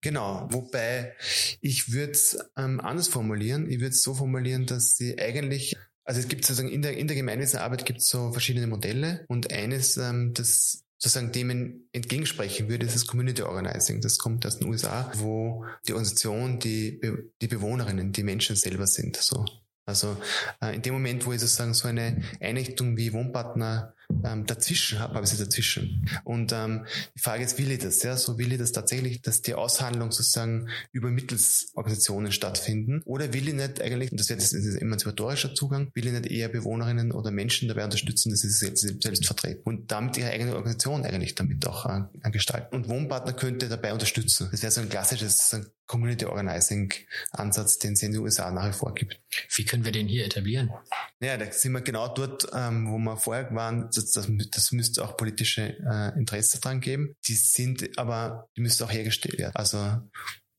Genau, 0.00 0.48
wobei 0.50 1.14
ich 1.60 1.92
würde 1.92 2.12
es 2.12 2.38
ähm, 2.56 2.80
anders 2.80 3.08
formulieren. 3.08 3.70
Ich 3.70 3.78
würde 3.78 3.94
es 3.94 4.02
so 4.02 4.14
formulieren, 4.14 4.66
dass 4.66 4.96
sie 4.96 5.18
eigentlich 5.18 5.76
also 6.10 6.18
es 6.18 6.26
gibt 6.26 6.44
sozusagen 6.44 6.68
in 6.68 6.82
der, 6.82 6.96
in 6.96 7.06
der 7.06 7.14
Gemeinwesenarbeit 7.14 7.86
gibt 7.86 8.00
es 8.00 8.08
so 8.08 8.32
verschiedene 8.32 8.66
Modelle 8.66 9.24
und 9.28 9.52
eines, 9.52 9.96
ähm, 9.96 10.34
das 10.34 10.82
sozusagen 10.98 11.30
dem 11.30 11.84
entgegensprechen 11.92 12.68
würde, 12.68 12.84
ist 12.84 12.96
das 12.96 13.06
Community 13.06 13.42
Organizing. 13.42 14.00
Das 14.00 14.18
kommt 14.18 14.44
aus 14.44 14.58
den 14.58 14.66
USA, 14.66 15.12
wo 15.18 15.64
die 15.86 15.92
Organisation 15.92 16.58
die, 16.58 17.00
die 17.40 17.46
Bewohnerinnen, 17.46 18.10
die 18.10 18.24
Menschen 18.24 18.56
selber 18.56 18.88
sind. 18.88 19.18
So. 19.18 19.44
Also 19.86 20.16
äh, 20.60 20.74
in 20.74 20.82
dem 20.82 20.94
Moment, 20.94 21.26
wo 21.26 21.32
ich 21.32 21.38
sozusagen 21.38 21.74
so 21.74 21.86
eine 21.86 22.20
Einrichtung 22.40 22.96
wie 22.96 23.12
Wohnpartner 23.12 23.94
ähm, 24.24 24.46
dazwischen 24.46 24.98
habe, 24.98 25.14
habe 25.14 25.24
ich 25.24 25.30
sie 25.30 25.42
dazwischen. 25.42 26.08
Und 26.24 26.52
ähm, 26.52 26.86
die 27.16 27.20
Frage 27.20 27.44
ist, 27.44 27.58
will 27.58 27.70
ich 27.70 27.78
das? 27.78 28.02
Ja, 28.02 28.16
so 28.16 28.38
will 28.38 28.52
ich 28.52 28.58
das 28.58 28.72
tatsächlich, 28.72 29.22
dass 29.22 29.42
die 29.42 29.54
Aushandlung 29.54 30.12
sozusagen 30.12 30.68
über 30.92 31.10
Mittelsorganisationen 31.10 32.32
stattfinden? 32.32 33.02
Oder 33.04 33.32
will 33.32 33.48
ich 33.48 33.54
nicht 33.54 33.80
eigentlich, 33.80 34.10
und 34.10 34.20
das 34.20 34.28
wäre 34.28 34.38
das, 34.38 34.50
das 34.50 34.74
emanzipatorischer 34.76 35.54
Zugang, 35.54 35.90
will 35.94 36.06
ich 36.06 36.12
nicht 36.12 36.26
eher 36.26 36.48
Bewohnerinnen 36.48 37.12
oder 37.12 37.30
Menschen 37.30 37.68
dabei 37.68 37.84
unterstützen, 37.84 38.30
dass 38.30 38.40
sie 38.40 38.48
sich 38.48 38.58
selbst, 38.58 39.02
selbst 39.02 39.26
vertreten 39.26 39.62
und 39.64 39.90
damit 39.90 40.16
ihre 40.16 40.30
eigene 40.30 40.52
Organisation 40.54 41.04
eigentlich 41.04 41.34
damit 41.34 41.66
auch 41.66 41.86
äh, 41.86 42.30
gestalten. 42.30 42.74
Und 42.74 42.88
Wohnpartner 42.88 43.32
könnte 43.32 43.68
dabei 43.68 43.92
unterstützen. 43.92 44.48
Das 44.50 44.62
wäre 44.62 44.72
so 44.72 44.80
ein 44.80 44.88
klassisches 44.88 45.54
Community 45.90 46.24
Organizing 46.24 46.94
Ansatz, 47.32 47.78
den 47.78 47.94
es 47.94 48.02
in 48.04 48.12
den 48.12 48.20
USA 48.20 48.52
nach 48.52 48.68
wie 48.68 48.72
vor 48.72 48.94
gibt. 48.94 49.20
Wie 49.56 49.64
können 49.64 49.84
wir 49.84 49.90
den 49.90 50.06
hier 50.06 50.24
etablieren? 50.24 50.70
Ja, 51.18 51.36
da 51.36 51.50
sind 51.50 51.72
wir 51.72 51.80
genau 51.80 52.06
dort, 52.06 52.46
ähm, 52.54 52.92
wo 52.92 52.98
wir 52.98 53.16
vorher 53.16 53.52
waren. 53.52 53.90
Das, 53.92 54.12
das, 54.12 54.28
das 54.52 54.70
müsste 54.70 55.04
auch 55.04 55.16
politische 55.16 55.76
äh, 55.84 56.16
Interesse 56.16 56.60
dran 56.60 56.80
geben. 56.80 57.16
Die 57.26 57.34
sind 57.34 57.98
aber, 57.98 58.48
die 58.56 58.60
müsste 58.60 58.84
auch 58.84 58.92
hergestellt 58.92 59.36
werden. 59.38 59.56
Also 59.56 60.00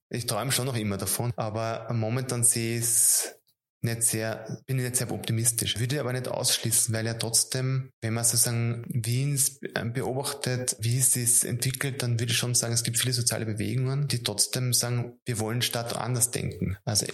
ich 0.09 0.25
träume 0.25 0.51
schon 0.51 0.65
noch 0.65 0.75
immer 0.75 0.97
davon, 0.97 1.31
aber 1.37 1.87
momentan 1.93 2.43
sehe 2.43 2.79
ich 2.79 2.83
es 2.83 3.40
nicht 3.81 4.03
sehr, 4.03 4.61
bin 4.65 4.77
ich 4.77 4.85
nicht 4.85 4.95
sehr 4.97 5.11
optimistisch. 5.11 5.79
Würde 5.79 5.99
aber 5.99 6.13
nicht 6.13 6.27
ausschließen, 6.27 6.93
weil 6.93 7.05
ja 7.05 7.15
trotzdem, 7.15 7.91
wenn 8.01 8.13
man 8.13 8.23
sozusagen 8.23 8.85
Wiens 8.87 9.59
ähm, 9.75 9.93
beobachtet, 9.93 10.75
wie 10.79 10.99
es 10.99 11.13
sich 11.13 11.45
entwickelt, 11.45 12.03
dann 12.03 12.19
würde 12.19 12.31
ich 12.31 12.37
schon 12.37 12.55
sagen, 12.55 12.73
es 12.73 12.83
gibt 12.83 12.97
viele 12.97 13.13
soziale 13.13 13.45
Bewegungen, 13.45 14.07
die 14.07 14.23
trotzdem 14.23 14.73
sagen, 14.73 15.19
wir 15.25 15.39
wollen 15.39 15.61
Stadt 15.61 15.95
anders 15.95 16.31
denken. 16.31 16.77
Also 16.85 17.05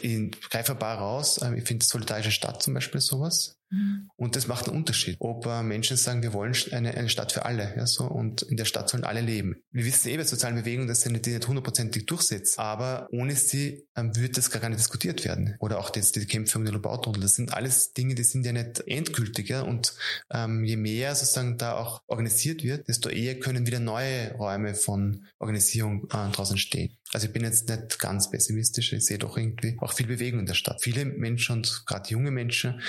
ein 0.73 0.79
paar 0.79 0.97
raus. 0.97 1.41
Ähm, 1.41 1.55
ich 1.55 1.63
finde 1.63 1.85
solidarische 1.85 2.31
Stadt 2.31 2.61
zum 2.61 2.73
Beispiel 2.73 3.01
sowas. 3.01 3.56
Mhm. 3.69 4.09
Und 4.15 4.35
das 4.35 4.47
macht 4.47 4.67
einen 4.67 4.77
Unterschied, 4.77 5.17
ob 5.19 5.45
äh, 5.45 5.63
Menschen 5.63 5.97
sagen, 5.97 6.23
wir 6.23 6.33
wollen 6.33 6.55
eine, 6.71 6.93
eine 6.93 7.09
Stadt 7.09 7.31
für 7.31 7.45
alle, 7.45 7.73
ja, 7.75 7.85
so, 7.85 8.05
und 8.05 8.43
in 8.43 8.57
der 8.57 8.65
Stadt 8.65 8.89
sollen 8.89 9.03
alle 9.03 9.21
leben. 9.21 9.57
Wir 9.71 9.85
wissen 9.85 10.09
eh 10.09 10.17
bei 10.17 10.23
sozialen 10.23 10.55
Bewegungen, 10.55 10.87
dass 10.87 11.01
sie 11.01 11.09
nicht, 11.09 11.25
die 11.25 11.33
nicht 11.33 11.47
hundertprozentig 11.47 12.05
durchsetzt, 12.05 12.59
aber 12.59 13.07
ohne 13.11 13.35
sie 13.35 13.85
ähm, 13.95 14.15
wird 14.15 14.37
das 14.37 14.49
gar 14.51 14.67
nicht 14.69 14.79
diskutiert 14.79 15.25
werden. 15.25 15.55
Oder 15.59 15.79
auch 15.79 15.89
das, 15.89 16.11
die 16.11 16.25
Kämpfe 16.25 16.57
um 16.57 16.65
den 16.65 16.73
Lobautunnel. 16.73 17.21
Das 17.21 17.33
sind 17.33 17.53
alles 17.53 17.93
Dinge, 17.93 18.15
die 18.15 18.23
sind 18.23 18.45
ja 18.45 18.53
nicht 18.53 18.87
endgültig, 18.87 19.49
ja, 19.49 19.61
und 19.61 19.93
ähm, 20.31 20.63
je 20.63 20.77
mehr 20.77 21.13
sozusagen 21.15 21.57
da 21.57 21.75
auch 21.75 22.01
organisiert 22.07 22.63
wird, 22.63 22.87
desto 22.87 23.09
eher 23.09 23.39
können 23.39 23.67
wieder 23.67 23.79
neue 23.79 24.33
Räume 24.35 24.75
von 24.75 25.25
Organisierung 25.39 26.05
äh, 26.05 26.31
draußen 26.31 26.53
entstehen. 26.53 26.97
Also 27.13 27.27
ich 27.27 27.33
bin 27.33 27.43
jetzt 27.43 27.69
nicht 27.69 27.99
ganz 27.99 28.29
pessimistisch, 28.29 28.93
ich 28.93 29.05
sehe 29.05 29.17
doch 29.17 29.37
irgendwie 29.37 29.77
auch 29.79 29.93
viel 29.93 30.07
Bewegung 30.07 30.41
in 30.41 30.45
der 30.45 30.53
Stadt. 30.53 30.81
Viele 30.81 31.05
Menschen 31.05 31.57
und 31.57 31.83
gerade 31.85 32.09
junge 32.09 32.31
Menschen 32.31 32.81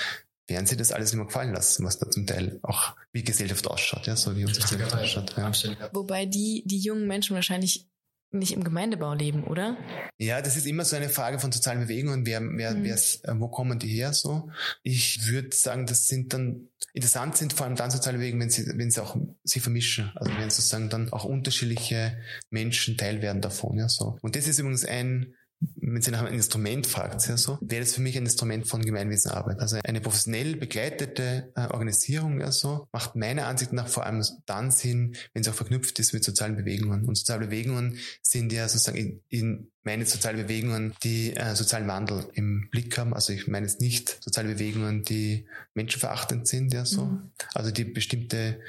werden 0.49 0.65
sie 0.65 0.77
das 0.77 0.91
alles 0.91 1.13
immer 1.13 1.25
gefallen 1.25 1.53
lassen, 1.53 1.85
was 1.85 1.99
da 1.99 2.09
zum 2.09 2.25
Teil 2.25 2.59
auch 2.63 2.95
wie 3.11 3.23
Gesellschaft 3.23 3.67
ausschaut, 3.67 4.07
ja, 4.07 4.15
so 4.15 4.35
wie 4.35 4.45
unsere 4.45 4.65
Gesellschaft 4.77 5.37
ausschaut. 5.37 5.77
Ja. 5.79 5.89
Wobei 5.93 6.25
die, 6.25 6.63
die 6.65 6.79
jungen 6.79 7.07
Menschen 7.07 7.35
wahrscheinlich 7.35 7.89
nicht 8.31 8.53
im 8.53 8.63
Gemeindebau 8.63 9.13
leben, 9.13 9.43
oder? 9.43 9.75
Ja, 10.17 10.41
das 10.41 10.55
ist 10.55 10.67
immer 10.67 10.85
so 10.85 10.95
eine 10.95 11.09
Frage 11.09 11.39
von 11.39 11.51
sozialen 11.51 11.79
Bewegungen. 11.79 12.25
Wer, 12.25 12.41
wer, 12.41 12.75
mhm. 12.75 12.83
wer, 12.83 13.39
wo 13.39 13.47
kommen 13.47 13.79
die 13.79 13.87
her? 13.87 14.13
So, 14.13 14.51
ich 14.83 15.27
würde 15.27 15.55
sagen, 15.55 15.87
das 15.87 16.07
sind 16.07 16.33
dann 16.33 16.69
interessant 16.93 17.37
sind 17.37 17.53
vor 17.53 17.65
allem 17.65 17.75
dann 17.75 17.91
soziale 17.91 18.17
Bewegungen, 18.17 18.43
wenn 18.43 18.49
sie, 18.49 18.67
wenn 18.77 18.91
sie 18.91 19.01
auch 19.01 19.17
sie 19.43 19.59
vermischen, 19.59 20.11
also 20.15 20.31
wenn 20.37 20.49
sozusagen 20.49 20.89
dann 20.89 21.11
auch 21.11 21.23
unterschiedliche 21.23 22.17
Menschen 22.49 22.97
Teil 22.97 23.21
werden 23.21 23.41
davon. 23.41 23.77
Ja, 23.77 23.89
so. 23.89 24.17
Und 24.21 24.35
das 24.35 24.47
ist 24.47 24.59
übrigens 24.59 24.85
ein 24.85 25.33
wenn 25.59 26.01
Sie 26.01 26.11
nach 26.11 26.21
einem 26.21 26.33
Instrument 26.33 26.87
fragt, 26.87 27.27
ja 27.27 27.37
so, 27.37 27.57
wäre 27.61 27.81
das 27.81 27.93
für 27.93 28.01
mich 28.01 28.17
ein 28.17 28.23
Instrument 28.23 28.67
von 28.67 28.81
Gemeinwesenarbeit. 28.81 29.59
Also 29.59 29.77
eine 29.83 30.01
professionell 30.01 30.55
begleitete 30.55 31.51
äh, 31.55 31.67
Organisierung 31.67 32.39
ja 32.39 32.51
so, 32.51 32.87
macht 32.91 33.15
meiner 33.15 33.47
Ansicht 33.47 33.73
nach 33.73 33.87
vor 33.87 34.05
allem 34.05 34.23
dann 34.45 34.71
Sinn, 34.71 35.15
wenn 35.33 35.41
es 35.41 35.49
auch 35.49 35.53
verknüpft 35.53 35.99
ist 35.99 36.13
mit 36.13 36.23
sozialen 36.23 36.55
Bewegungen. 36.55 37.05
Und 37.05 37.15
soziale 37.15 37.47
Bewegungen 37.47 37.97
sind 38.21 38.53
ja 38.53 38.67
sozusagen 38.67 38.97
in, 38.97 39.21
in 39.29 39.71
meine 39.83 40.05
soziale 40.05 40.43
Bewegungen, 40.43 40.93
die 41.03 41.35
äh, 41.35 41.55
sozialen 41.55 41.87
Wandel 41.87 42.27
im 42.33 42.69
Blick 42.69 42.97
haben. 42.97 43.13
Also 43.13 43.33
ich 43.33 43.47
meine 43.47 43.65
jetzt 43.65 43.81
nicht 43.81 44.21
soziale 44.23 44.53
Bewegungen, 44.53 45.03
die 45.03 45.47
menschenverachtend 45.73 46.47
sind, 46.47 46.73
ja 46.73 46.85
so. 46.85 47.05
Mhm. 47.05 47.31
Also 47.53 47.71
die 47.71 47.85
bestimmte 47.85 48.59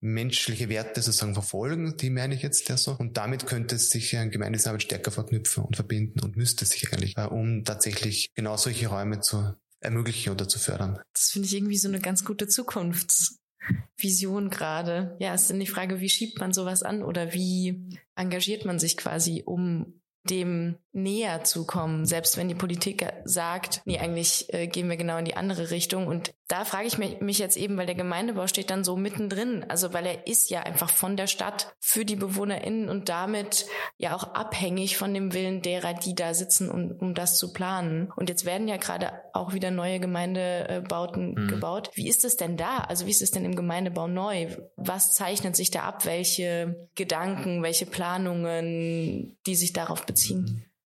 menschliche 0.00 0.68
Werte 0.68 1.02
sozusagen 1.02 1.34
verfolgen, 1.34 1.96
die 1.96 2.10
meine 2.10 2.34
ich 2.34 2.42
jetzt 2.42 2.68
ja 2.68 2.76
so. 2.76 2.92
Und 2.92 3.16
damit 3.16 3.46
könnte 3.46 3.76
es 3.76 3.90
sich 3.90 4.16
ein 4.16 4.30
Gemeindearbeit 4.30 4.82
stärker 4.82 5.10
verknüpfen 5.10 5.64
und 5.64 5.76
verbinden 5.76 6.20
und 6.20 6.36
müsste 6.36 6.64
sich 6.64 6.92
eigentlich, 6.92 7.16
äh, 7.16 7.22
um 7.22 7.64
tatsächlich 7.64 8.32
genau 8.34 8.56
solche 8.56 8.88
Räume 8.88 9.20
zu 9.20 9.54
ermöglichen 9.80 10.32
oder 10.32 10.48
zu 10.48 10.58
fördern. 10.58 11.00
Das 11.12 11.30
finde 11.30 11.46
ich 11.46 11.54
irgendwie 11.54 11.78
so 11.78 11.88
eine 11.88 12.00
ganz 12.00 12.24
gute 12.24 12.48
Zukunftsvision 12.48 14.50
gerade. 14.50 15.16
Ja, 15.20 15.34
ist 15.34 15.50
dann 15.50 15.60
die 15.60 15.66
Frage, 15.66 16.00
wie 16.00 16.08
schiebt 16.08 16.40
man 16.40 16.52
sowas 16.52 16.82
an 16.82 17.02
oder 17.02 17.32
wie 17.32 17.88
engagiert 18.16 18.64
man 18.64 18.78
sich 18.78 18.96
quasi, 18.96 19.42
um 19.44 19.97
dem 20.30 20.76
näher 20.92 21.44
zu 21.44 21.66
kommen, 21.66 22.06
selbst 22.06 22.36
wenn 22.36 22.48
die 22.48 22.54
Politik 22.54 23.06
sagt, 23.24 23.82
nee, 23.84 23.98
eigentlich 23.98 24.52
äh, 24.52 24.66
gehen 24.66 24.88
wir 24.88 24.96
genau 24.96 25.18
in 25.18 25.24
die 25.24 25.36
andere 25.36 25.70
Richtung. 25.70 26.06
Und 26.06 26.34
da 26.48 26.64
frage 26.64 26.86
ich 26.86 26.98
mich, 26.98 27.38
jetzt 27.38 27.56
eben, 27.56 27.76
weil 27.76 27.86
der 27.86 27.94
Gemeindebau 27.94 28.46
steht 28.46 28.70
dann 28.70 28.84
so 28.84 28.96
mittendrin, 28.96 29.66
also 29.68 29.92
weil 29.92 30.06
er 30.06 30.26
ist 30.26 30.50
ja 30.50 30.60
einfach 30.60 30.90
von 30.90 31.16
der 31.16 31.26
Stadt 31.26 31.74
für 31.78 32.04
die 32.04 32.16
BewohnerInnen 32.16 32.88
und 32.88 33.10
damit 33.10 33.66
ja 33.98 34.16
auch 34.16 34.34
abhängig 34.34 34.96
von 34.96 35.12
dem 35.12 35.34
Willen 35.34 35.60
derer, 35.60 35.92
die 35.92 36.14
da 36.14 36.32
sitzen, 36.32 36.70
um, 36.70 36.90
um 36.98 37.14
das 37.14 37.36
zu 37.36 37.52
planen. 37.52 38.10
Und 38.16 38.30
jetzt 38.30 38.46
werden 38.46 38.66
ja 38.66 38.78
gerade 38.78 39.12
auch 39.34 39.52
wieder 39.52 39.70
neue 39.70 40.00
Gemeindebauten 40.00 41.34
mhm. 41.34 41.48
gebaut. 41.48 41.90
Wie 41.94 42.08
ist 42.08 42.24
es 42.24 42.36
denn 42.36 42.56
da? 42.56 42.78
Also 42.78 43.06
wie 43.06 43.10
ist 43.10 43.22
es 43.22 43.30
denn 43.30 43.44
im 43.44 43.54
Gemeindebau 43.54 44.08
neu? 44.08 44.48
Was 44.76 45.12
zeichnet 45.12 45.54
sich 45.54 45.70
da 45.70 45.82
ab? 45.82 46.06
Welche 46.06 46.88
Gedanken, 46.94 47.62
welche 47.62 47.86
Planungen, 47.86 49.36
die 49.46 49.54
sich 49.54 49.74
darauf 49.74 50.06
beziehen? 50.06 50.17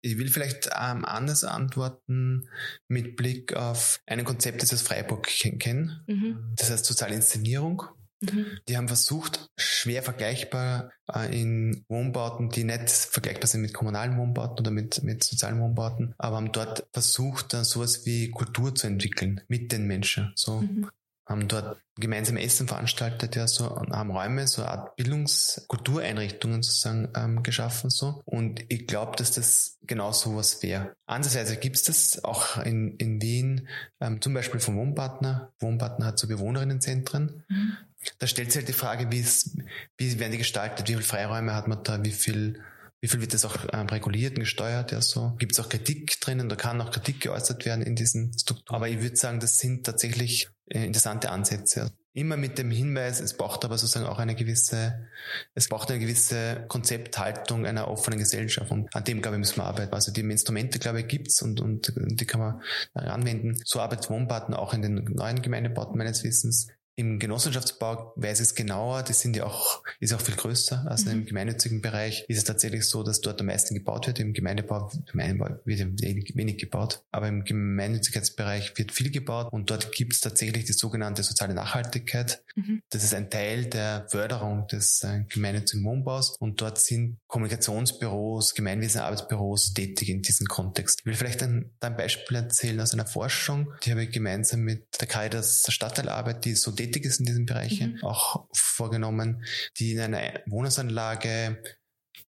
Ich 0.03 0.17
will 0.17 0.29
vielleicht 0.29 0.71
ähm, 0.75 1.05
anders 1.05 1.45
antworten 1.45 2.49
mit 2.89 3.17
Blick 3.17 3.55
auf 3.55 4.01
ein 4.07 4.25
Konzept, 4.25 4.63
das 4.63 4.71
wir 4.71 4.77
aus 4.77 4.83
Freiburg 4.83 5.27
kennen. 5.27 6.01
Mhm. 6.07 6.55
Das 6.57 6.71
heißt 6.71 6.87
soziale 6.87 7.15
Inszenierung. 7.15 7.83
Mhm. 8.23 8.47
Die 8.69 8.77
haben 8.77 8.89
versucht, 8.89 9.51
schwer 9.59 10.03
vergleichbar 10.03 10.91
äh, 11.13 11.39
in 11.39 11.85
Wohnbauten, 11.89 12.51
die 12.51 12.65
nicht 12.65 12.91
vergleichbar 12.91 13.47
sind 13.47 13.63
mit 13.63 13.75
kommunalen 13.75 14.17
Wohnbauten 14.17 14.61
oder 14.61 14.71
mit, 14.71 15.03
mit 15.03 15.23
sozialen 15.25 15.61
Wohnbauten, 15.61 16.15
aber 16.19 16.37
haben 16.37 16.53
dort 16.53 16.87
versucht, 16.93 17.53
dann 17.53 17.65
sowas 17.65 18.05
wie 18.05 18.31
Kultur 18.31 18.75
zu 18.75 18.87
entwickeln 18.87 19.43
mit 19.49 19.73
den 19.73 19.87
Menschen. 19.87 20.33
So 20.35 20.63
mhm 20.63 20.91
haben 21.31 21.47
dort 21.47 21.81
gemeinsam 21.97 22.37
Essen 22.37 22.67
veranstaltet, 22.67 23.37
ja, 23.37 23.47
so, 23.47 23.71
und 23.71 23.93
haben 23.93 24.11
Räume, 24.11 24.49
so 24.49 24.63
eine 24.63 24.71
Art 24.73 24.97
Bildungskultureinrichtungen 24.97 26.63
sozusagen 26.63 27.09
ähm, 27.15 27.43
geschaffen, 27.45 27.89
so. 27.89 28.21
Und 28.25 28.65
ich 28.69 28.89
glaube, 28.89 29.17
dass 29.17 29.31
das 29.31 29.79
genau 29.83 30.11
sowas 30.11 30.63
wäre. 30.63 30.93
Andererseits 31.07 31.59
gibt 31.61 31.77
es 31.77 31.85
das 31.85 32.25
auch 32.25 32.59
in, 32.59 32.97
in 32.97 33.23
Wien, 33.23 33.69
ähm, 34.01 34.21
zum 34.21 34.35
Beispiel 34.35 34.59
vom 34.59 34.77
Wohnpartner. 34.77 35.53
Wohnpartner 35.61 36.07
hat 36.07 36.19
so 36.19 36.27
Bewohnerinnenzentren. 36.27 37.45
Mhm. 37.49 37.77
Da 38.19 38.27
stellt 38.27 38.51
sich 38.51 38.61
halt 38.61 38.69
die 38.69 38.73
Frage, 38.73 39.13
wie, 39.13 39.21
es, 39.21 39.57
wie 39.99 40.19
werden 40.19 40.33
die 40.33 40.39
gestaltet, 40.39 40.89
wie 40.89 40.95
viele 40.95 41.05
Freiräume 41.05 41.55
hat 41.55 41.69
man 41.69 41.85
da, 41.85 42.03
wie 42.05 42.13
viel 42.13 42.61
wie 43.01 43.09
viel 43.09 43.21
wird 43.21 43.33
das 43.33 43.45
auch 43.45 43.57
ähm, 43.73 43.87
reguliert 43.87 44.35
und 44.35 44.41
gesteuert? 44.41 44.93
Ja, 44.93 45.01
so. 45.01 45.35
Gibt 45.39 45.53
es 45.53 45.61
auch 45.61 45.69
Kritik 45.69 46.21
drinnen? 46.21 46.49
Da 46.49 46.57
kann 46.57 46.81
auch 46.81 46.91
Kritik 46.91 47.21
geäußert 47.21 47.65
werden 47.65 47.83
in 47.83 47.97
diesen 47.97 48.39
Strukturen. 48.39 48.77
Aber 48.77 48.89
ich 48.89 49.01
würde 49.01 49.17
sagen, 49.17 49.41
das 49.41 49.59
sind 49.59 49.87
tatsächlich 49.87 50.49
äh, 50.67 50.85
interessante 50.85 51.31
Ansätze. 51.31 51.93
Immer 52.13 52.37
mit 52.37 52.59
dem 52.59 52.71
Hinweis, 52.73 53.21
es 53.21 53.37
braucht 53.37 53.65
aber 53.65 53.79
sozusagen 53.79 54.07
auch 54.07 54.19
eine 54.19 54.35
gewisse, 54.35 55.07
es 55.55 55.69
braucht 55.69 55.91
eine 55.91 56.01
gewisse 56.01 56.65
Konzepthaltung 56.69 57.65
einer 57.65 57.89
offenen 57.89 58.19
Gesellschaft. 58.19 58.71
Und 58.71 58.95
an 58.95 59.05
dem, 59.05 59.23
glaube 59.23 59.37
ich, 59.37 59.39
müssen 59.39 59.59
wir 59.59 59.65
arbeiten. 59.65 59.95
Also 59.95 60.13
die 60.13 60.21
Instrumente, 60.21 60.79
glaube 60.81 61.01
ich, 61.01 61.07
gibt's 61.07 61.41
und, 61.41 61.61
und 61.61 61.93
die 61.97 62.27
kann 62.27 62.41
man 62.41 62.61
anwenden. 62.95 63.61
So 63.65 63.81
arbeitet 63.81 64.11
Wohnbauten 64.11 64.55
auch 64.55 64.75
in 64.75 64.83
den 64.83 65.05
neuen 65.05 65.41
Gemeindebauten 65.41 65.97
meines 65.97 66.25
Wissens. 66.25 66.67
Im 67.01 67.19
Genossenschaftsbau 67.19 68.13
weiß 68.17 68.41
ich 68.41 68.49
es 68.49 68.55
genauer, 68.55 69.03
die 69.03 69.15
sind 69.15 69.35
ja 69.35 69.47
auch, 69.47 69.83
ist 70.01 70.13
auch 70.13 70.21
viel 70.21 70.37
größer. 70.37 70.85
Also 70.87 71.07
mhm. 71.07 71.21
im 71.21 71.25
gemeinnützigen 71.25 71.81
Bereich 71.81 72.27
ist 72.29 72.37
es 72.37 72.45
tatsächlich 72.45 72.85
so, 72.85 73.03
dass 73.03 73.23
dort 73.23 73.41
am 73.41 73.47
meisten 73.47 73.75
gebaut 73.75 74.07
wird. 74.07 74.19
Im 74.19 74.35
Gemeindebau, 74.35 74.93
Gemeindebau 75.11 75.61
wird 75.65 76.03
wenig, 76.03 76.37
wenig 76.37 76.59
gebaut. 76.59 77.03
Aber 77.11 77.27
im 77.27 77.45
Gemeinnützigkeitsbereich 77.45 78.77
wird 78.77 78.93
viel 78.93 79.11
gebaut 79.11 79.51
und 79.51 79.71
dort 79.71 79.93
gibt 79.93 80.13
es 80.13 80.21
tatsächlich 80.21 80.67
die 80.67 80.75
sogenannte 80.75 81.23
soziale 81.23 81.55
Nachhaltigkeit. 81.55 82.43
Mhm. 82.55 82.83
Das 82.91 83.03
ist 83.03 83.15
ein 83.15 83.31
Teil 83.31 83.65
der 83.65 84.07
Förderung 84.11 84.67
des 84.67 85.03
äh, 85.03 85.25
gemeinnützigen 85.27 85.83
Wohnbaus 85.87 86.37
und 86.39 86.61
dort 86.61 86.77
sind 86.83 87.17
Kommunikationsbüros, 87.31 88.55
Gemeinwesenarbeitsbüros 88.55 89.73
tätig 89.73 90.09
in 90.09 90.21
diesem 90.21 90.47
Kontext. 90.47 91.01
Ich 91.01 91.07
will 91.07 91.15
vielleicht 91.15 91.43
ein, 91.43 91.71
ein 91.81 91.97
Beispiel 91.97 92.37
erzählen 92.37 92.81
aus 92.81 92.93
einer 92.93 93.07
Forschung, 93.07 93.73
die 93.85 93.93
habe 93.93 94.05
ich 94.05 94.11
gemeinsam 94.11 94.61
mit 94.61 95.01
der 95.01 95.07
Caritas 95.07 95.65
Stadtteilarbeit, 95.69 96.45
die 96.45 96.55
so 96.55 96.73
tätig 96.73 97.05
ist 97.05 97.21
in 97.21 97.27
diesen 97.27 97.47
Bereichen, 97.47 97.95
mhm. 97.95 98.05
auch 98.05 98.47
vorgenommen, 98.53 99.45
die 99.79 99.93
in 99.93 100.01
einer 100.01 100.41
Wohnhausanlage 100.47 101.63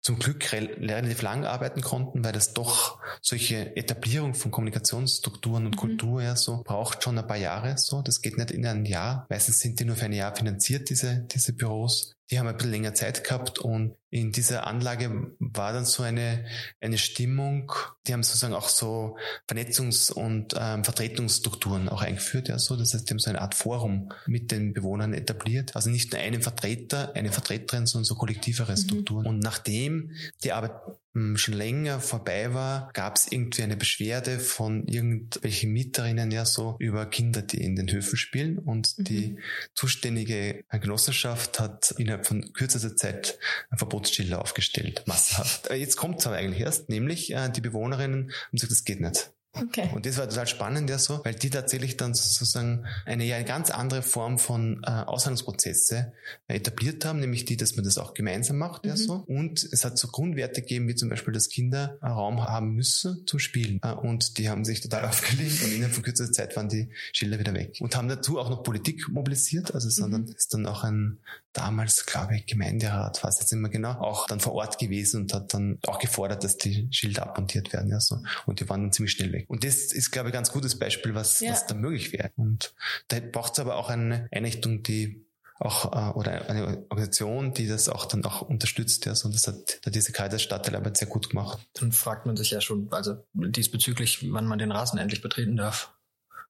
zum 0.00 0.18
Glück 0.18 0.52
relativ 0.52 1.22
lang 1.22 1.44
arbeiten 1.44 1.80
konnten, 1.80 2.24
weil 2.24 2.32
das 2.32 2.54
doch 2.54 2.98
solche 3.20 3.76
Etablierung 3.76 4.34
von 4.34 4.50
Kommunikationsstrukturen 4.50 5.66
und 5.66 5.74
mhm. 5.74 5.78
Kultur 5.78 6.22
ja 6.22 6.34
so 6.34 6.62
braucht 6.64 7.02
schon 7.02 7.18
ein 7.18 7.26
paar 7.26 7.36
Jahre 7.36 7.76
so. 7.76 8.00
Das 8.00 8.22
geht 8.22 8.38
nicht 8.38 8.50
in 8.50 8.64
ein 8.64 8.86
Jahr. 8.86 9.26
Meistens 9.28 9.60
sind 9.60 9.80
die 9.80 9.84
nur 9.84 9.96
für 9.96 10.06
ein 10.06 10.12
Jahr 10.12 10.34
finanziert, 10.34 10.88
diese, 10.88 11.26
diese 11.30 11.52
Büros. 11.52 12.14
Die 12.30 12.38
haben 12.38 12.46
ein 12.46 12.56
bisschen 12.56 12.70
länger 12.70 12.94
Zeit 12.94 13.24
gehabt 13.24 13.58
und 13.58 13.96
in 14.10 14.32
dieser 14.32 14.66
Anlage 14.66 15.32
war 15.38 15.72
dann 15.72 15.84
so 15.84 16.02
eine, 16.02 16.46
eine 16.80 16.96
Stimmung, 16.96 17.72
die 18.06 18.14
haben 18.14 18.22
sozusagen 18.22 18.54
auch 18.54 18.68
so 18.68 19.18
Vernetzungs- 19.48 20.10
und 20.10 20.54
ähm, 20.58 20.82
Vertretungsstrukturen 20.82 21.88
auch 21.88 22.00
eingeführt, 22.00 22.48
ja, 22.48 22.58
so. 22.58 22.76
Das 22.76 22.94
heißt, 22.94 23.08
die 23.08 23.12
haben 23.12 23.18
so 23.18 23.28
eine 23.28 23.42
Art 23.42 23.54
Forum 23.54 24.12
mit 24.26 24.50
den 24.50 24.72
Bewohnern 24.72 25.12
etabliert. 25.12 25.76
Also 25.76 25.90
nicht 25.90 26.12
nur 26.12 26.20
einen 26.22 26.40
Vertreter, 26.40 27.14
eine 27.14 27.32
Vertreterin, 27.32 27.86
sondern 27.86 28.04
so 28.04 28.14
kollektivere 28.14 28.72
mhm. 28.72 28.76
Strukturen. 28.76 29.26
Und 29.26 29.40
nachdem 29.40 30.12
die 30.42 30.52
Arbeit 30.52 30.72
hm, 31.14 31.36
schon 31.36 31.54
länger 31.54 32.00
vorbei 32.00 32.54
war, 32.54 32.90
gab 32.92 33.16
es 33.16 33.30
irgendwie 33.30 33.62
eine 33.62 33.76
Beschwerde 33.76 34.38
von 34.38 34.86
irgendwelchen 34.86 35.72
Mieterinnen 35.72 36.30
ja 36.30 36.44
so 36.44 36.76
über 36.78 37.06
Kinder, 37.06 37.42
die 37.42 37.62
in 37.62 37.76
den 37.76 37.90
Höfen 37.90 38.16
spielen 38.16 38.58
und 38.58 38.96
mhm. 38.98 39.04
die 39.04 39.36
zuständige 39.74 40.64
Genossenschaft 40.70 41.60
hat 41.60 41.94
innerhalb 41.98 42.26
von 42.26 42.52
kürzester 42.52 42.94
Zeit 42.94 43.38
ein 43.70 43.78
Verbotsschilder 43.98 44.40
aufgestellt, 44.40 45.02
massenhaft. 45.06 45.70
Jetzt 45.70 45.96
kommt 45.96 46.20
es 46.20 46.26
aber 46.26 46.36
eigentlich 46.36 46.60
erst, 46.60 46.88
nämlich 46.88 47.32
äh, 47.34 47.48
die 47.50 47.60
Bewohnerinnen 47.60 48.30
haben 48.30 48.52
gesagt, 48.52 48.72
das 48.72 48.84
geht 48.84 49.00
nicht. 49.00 49.32
Okay. 49.60 49.90
Und 49.94 50.06
das 50.06 50.16
war 50.18 50.28
total 50.28 50.46
spannend, 50.46 50.90
ja 50.90 50.98
so, 50.98 51.20
weil 51.24 51.34
die 51.34 51.50
tatsächlich 51.50 51.96
dann 51.96 52.14
sozusagen 52.14 52.84
eine 53.04 53.24
ja 53.24 53.36
eine 53.36 53.44
ganz 53.44 53.70
andere 53.70 54.02
Form 54.02 54.38
von 54.38 54.82
äh, 54.86 54.90
Aushandlungsprozesse 54.90 56.12
äh, 56.46 56.56
etabliert 56.56 57.04
haben, 57.04 57.20
nämlich 57.20 57.44
die, 57.44 57.56
dass 57.56 57.76
man 57.76 57.84
das 57.84 57.98
auch 57.98 58.14
gemeinsam 58.14 58.58
macht, 58.58 58.84
mhm. 58.84 58.90
ja 58.90 58.96
so. 58.96 59.24
Und 59.26 59.62
es 59.62 59.84
hat 59.84 59.98
so 59.98 60.08
Grundwerte 60.08 60.62
gegeben, 60.62 60.88
wie 60.88 60.94
zum 60.94 61.08
Beispiel, 61.08 61.32
dass 61.32 61.48
Kinder 61.48 61.98
einen 62.00 62.14
Raum 62.14 62.44
haben 62.44 62.74
müssen 62.74 63.26
zum 63.26 63.38
Spielen. 63.38 63.80
Äh, 63.82 63.92
und 63.92 64.38
die 64.38 64.48
haben 64.48 64.64
sich 64.64 64.80
total 64.80 65.04
aufgelegt 65.08 65.62
und 65.62 65.72
innerhalb 65.72 65.94
von 65.94 66.02
kürzester 66.02 66.32
Zeit 66.32 66.56
waren 66.56 66.68
die 66.68 66.88
Schilder 67.12 67.38
wieder 67.38 67.54
weg. 67.54 67.76
Und 67.80 67.96
haben 67.96 68.08
dazu 68.08 68.38
auch 68.38 68.50
noch 68.50 68.62
Politik 68.62 69.08
mobilisiert, 69.08 69.74
also 69.74 69.88
es 69.88 69.98
mhm. 69.98 70.32
ist 70.36 70.54
dann 70.54 70.66
auch 70.66 70.84
ein 70.84 71.18
damals, 71.52 72.06
glaube 72.06 72.36
ich, 72.36 72.46
Gemeinderat, 72.46 73.22
weiß 73.22 73.40
jetzt 73.40 73.52
nicht 73.52 73.60
mehr 73.60 73.70
genau, 73.70 73.92
auch 73.92 74.26
dann 74.26 74.40
vor 74.40 74.52
Ort 74.52 74.78
gewesen 74.78 75.22
und 75.22 75.34
hat 75.34 75.52
dann 75.54 75.78
auch 75.86 75.98
gefordert, 75.98 76.44
dass 76.44 76.56
die 76.56 76.88
Schilder 76.90 77.24
abmontiert 77.24 77.72
werden, 77.72 77.90
ja 77.90 78.00
so. 78.00 78.18
Und 78.46 78.60
die 78.60 78.68
waren 78.68 78.82
dann 78.82 78.92
ziemlich 78.92 79.12
schnell 79.12 79.32
weg. 79.32 79.46
Und 79.48 79.64
das 79.64 79.92
ist, 79.92 80.10
glaube 80.10 80.28
ich, 80.28 80.34
ein 80.34 80.38
ganz 80.38 80.52
gutes 80.52 80.78
Beispiel, 80.78 81.14
was, 81.14 81.40
ja. 81.40 81.52
was 81.52 81.66
da 81.66 81.74
möglich 81.74 82.12
wäre. 82.12 82.30
Und 82.36 82.74
da 83.08 83.18
braucht 83.20 83.54
es 83.54 83.58
aber 83.58 83.76
auch 83.76 83.88
eine 83.88 84.28
Einrichtung, 84.30 84.82
die 84.82 85.26
auch 85.58 85.92
äh, 85.92 86.16
oder 86.16 86.48
eine 86.48 86.84
Organisation, 86.88 87.52
die 87.52 87.66
das 87.66 87.88
auch 87.88 88.06
dann 88.06 88.24
auch 88.24 88.42
unterstützt, 88.42 89.06
ja, 89.06 89.14
so, 89.14 89.26
und 89.26 89.34
das 89.34 89.48
hat 89.48 89.80
da 89.82 89.90
diese 89.90 90.12
Kaiser 90.12 90.38
Stadtteilarbeit 90.38 90.96
sehr 90.96 91.08
gut 91.08 91.30
gemacht. 91.30 91.58
Dann 91.74 91.90
fragt 91.90 92.26
man 92.26 92.36
sich 92.36 92.50
ja 92.50 92.60
schon, 92.60 92.88
also 92.92 93.16
diesbezüglich, 93.32 94.32
wann 94.32 94.46
man 94.46 94.58
den 94.58 94.70
Rasen 94.70 94.98
endlich 94.98 95.20
betreten 95.20 95.56
darf. 95.56 95.94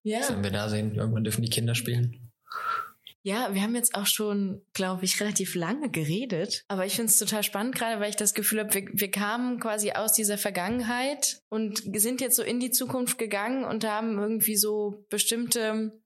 Ja. 0.03 0.21
Wenn 0.29 0.43
wir 0.43 0.51
da 0.51 0.69
sehen, 0.69 0.95
irgendwann 0.95 1.25
dürfen 1.25 1.43
die 1.43 1.51
Kinder 1.51 1.75
spielen. 1.75 2.31
Ja, 3.29 3.53
wir 3.53 3.61
haben 3.61 3.75
jetzt 3.75 3.95
auch 3.95 4.07
schon, 4.07 4.63
glaube 4.73 5.05
ich, 5.05 5.21
relativ 5.21 5.55
lange 5.55 5.91
geredet. 5.91 6.65
Aber 6.69 6.87
ich 6.87 6.95
finde 6.95 7.11
es 7.11 7.19
total 7.19 7.43
spannend, 7.43 7.75
gerade 7.75 8.01
weil 8.01 8.09
ich 8.09 8.17
das 8.17 8.33
Gefühl 8.33 8.61
habe, 8.61 8.73
wir, 8.73 8.89
wir 8.91 9.11
kamen 9.11 9.61
quasi 9.61 9.93
aus 9.93 10.15
dieser 10.15 10.39
Vergangenheit 10.39 11.43
und 11.51 11.83
sind 11.97 12.23
jetzt 12.23 12.37
so 12.37 12.43
in 12.43 12.59
die 12.59 12.71
Zukunft 12.71 13.19
gegangen 13.19 13.65
und 13.65 13.85
haben 13.85 14.19
irgendwie 14.19 14.57
so 14.57 15.05
bestimmte 15.11 16.01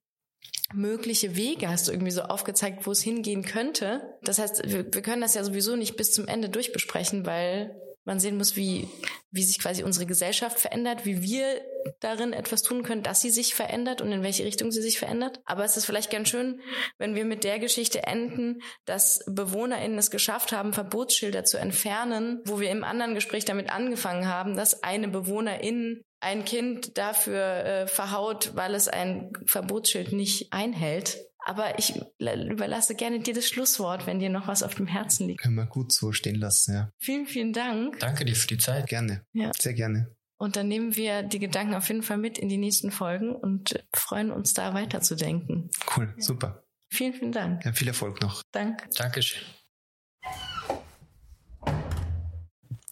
mögliche 0.74 1.36
Wege 1.36 1.68
hast 1.68 1.86
du 1.86 1.92
irgendwie 1.92 2.10
so 2.10 2.22
aufgezeigt, 2.22 2.88
wo 2.88 2.90
es 2.90 3.02
hingehen 3.02 3.44
könnte. 3.44 4.18
Das 4.22 4.40
heißt, 4.40 4.62
wir, 4.64 4.92
wir 4.92 5.02
können 5.02 5.22
das 5.22 5.34
ja 5.36 5.44
sowieso 5.44 5.76
nicht 5.76 5.96
bis 5.96 6.12
zum 6.12 6.26
Ende 6.26 6.48
durchbesprechen, 6.48 7.24
weil 7.24 7.80
man 8.04 8.18
sehen 8.18 8.36
muss, 8.36 8.56
wie, 8.56 8.88
wie 9.30 9.42
sich 9.42 9.58
quasi 9.58 9.84
unsere 9.84 10.06
Gesellschaft 10.06 10.58
verändert, 10.58 11.04
wie 11.04 11.22
wir 11.22 11.60
darin 12.00 12.32
etwas 12.32 12.62
tun 12.62 12.82
können, 12.82 13.02
dass 13.02 13.20
sie 13.20 13.30
sich 13.30 13.54
verändert 13.54 14.00
und 14.00 14.10
in 14.12 14.22
welche 14.22 14.44
Richtung 14.44 14.72
sie 14.72 14.82
sich 14.82 14.98
verändert. 14.98 15.40
Aber 15.44 15.64
es 15.64 15.76
ist 15.76 15.84
vielleicht 15.84 16.10
ganz 16.10 16.28
schön, 16.28 16.60
wenn 16.98 17.14
wir 17.14 17.24
mit 17.24 17.44
der 17.44 17.58
Geschichte 17.58 18.04
enden, 18.04 18.62
dass 18.84 19.24
BewohnerInnen 19.26 19.98
es 19.98 20.10
geschafft 20.10 20.52
haben, 20.52 20.72
Verbotsschilder 20.72 21.44
zu 21.44 21.58
entfernen, 21.58 22.40
wo 22.44 22.60
wir 22.60 22.70
im 22.70 22.84
anderen 22.84 23.14
Gespräch 23.14 23.44
damit 23.44 23.70
angefangen 23.70 24.26
haben, 24.26 24.56
dass 24.56 24.82
eine 24.82 25.08
BewohnerIn 25.08 26.02
ein 26.20 26.44
Kind 26.44 26.96
dafür 26.98 27.42
äh, 27.42 27.86
verhaut, 27.88 28.52
weil 28.54 28.74
es 28.74 28.86
ein 28.86 29.32
Verbotsschild 29.46 30.12
nicht 30.12 30.52
einhält. 30.52 31.18
Aber 31.44 31.78
ich 31.78 32.00
überlasse 32.20 32.94
gerne 32.94 33.20
dir 33.20 33.34
das 33.34 33.48
Schlusswort, 33.48 34.06
wenn 34.06 34.20
dir 34.20 34.30
noch 34.30 34.46
was 34.46 34.62
auf 34.62 34.74
dem 34.74 34.86
Herzen 34.86 35.26
liegt. 35.26 35.42
Können 35.42 35.56
wir 35.56 35.66
gut 35.66 35.92
so 35.92 36.12
stehen 36.12 36.36
lassen, 36.36 36.74
ja. 36.74 36.90
Vielen, 36.98 37.26
vielen 37.26 37.52
Dank. 37.52 37.98
Danke 37.98 38.24
dir 38.24 38.36
für 38.36 38.46
die 38.46 38.58
Zeit. 38.58 38.88
Gerne. 38.88 39.24
Ja. 39.32 39.50
Sehr 39.58 39.74
gerne. 39.74 40.14
Und 40.38 40.56
dann 40.56 40.68
nehmen 40.68 40.96
wir 40.96 41.22
die 41.22 41.38
Gedanken 41.38 41.74
auf 41.74 41.88
jeden 41.88 42.02
Fall 42.02 42.18
mit 42.18 42.38
in 42.38 42.48
die 42.48 42.58
nächsten 42.58 42.90
Folgen 42.90 43.34
und 43.34 43.84
freuen 43.94 44.30
uns 44.32 44.54
da 44.54 44.74
weiterzudenken. 44.74 45.70
Cool, 45.96 46.14
super. 46.18 46.64
Vielen, 46.90 47.14
vielen 47.14 47.32
Dank. 47.32 47.64
Ja, 47.64 47.72
viel 47.72 47.88
Erfolg 47.88 48.20
noch. 48.20 48.42
Danke. 48.50 48.88
Dankeschön. 48.96 49.42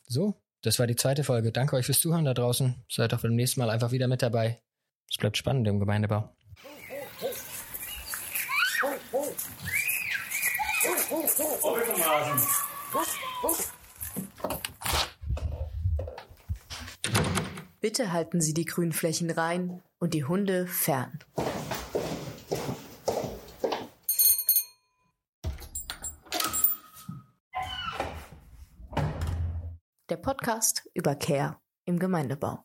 So, 0.07 0.41
das 0.63 0.79
war 0.79 0.87
die 0.87 0.97
zweite 0.97 1.25
Folge. 1.25 1.53
Danke 1.53 1.77
euch 1.77 1.87
fürs 1.87 2.01
Zuhören 2.01 2.25
da 2.25 2.35
draußen. 2.35 2.85
Seid 2.89 3.15
auch 3.15 3.21
beim 3.21 3.35
nächsten 3.35 3.61
Mal 3.61 3.71
einfach 3.71 3.91
wieder 3.91 4.09
mit 4.09 4.23
dabei. 4.23 4.63
Es 5.09 5.17
bleibt 5.17 5.37
spannend 5.37 5.67
im 5.67 5.81
Gemeindebau. 5.81 6.35
Bitte 17.81 18.13
halten 18.13 18.41
Sie 18.41 18.53
die 18.53 18.65
Grünflächen 18.67 19.31
rein 19.31 19.83
und 19.99 20.13
die 20.13 20.25
Hunde 20.25 20.67
fern. 20.67 21.19
Der 30.11 30.17
Podcast 30.17 30.91
über 30.93 31.15
Care 31.15 31.59
im 31.85 31.99
Gemeindebau. 31.99 32.65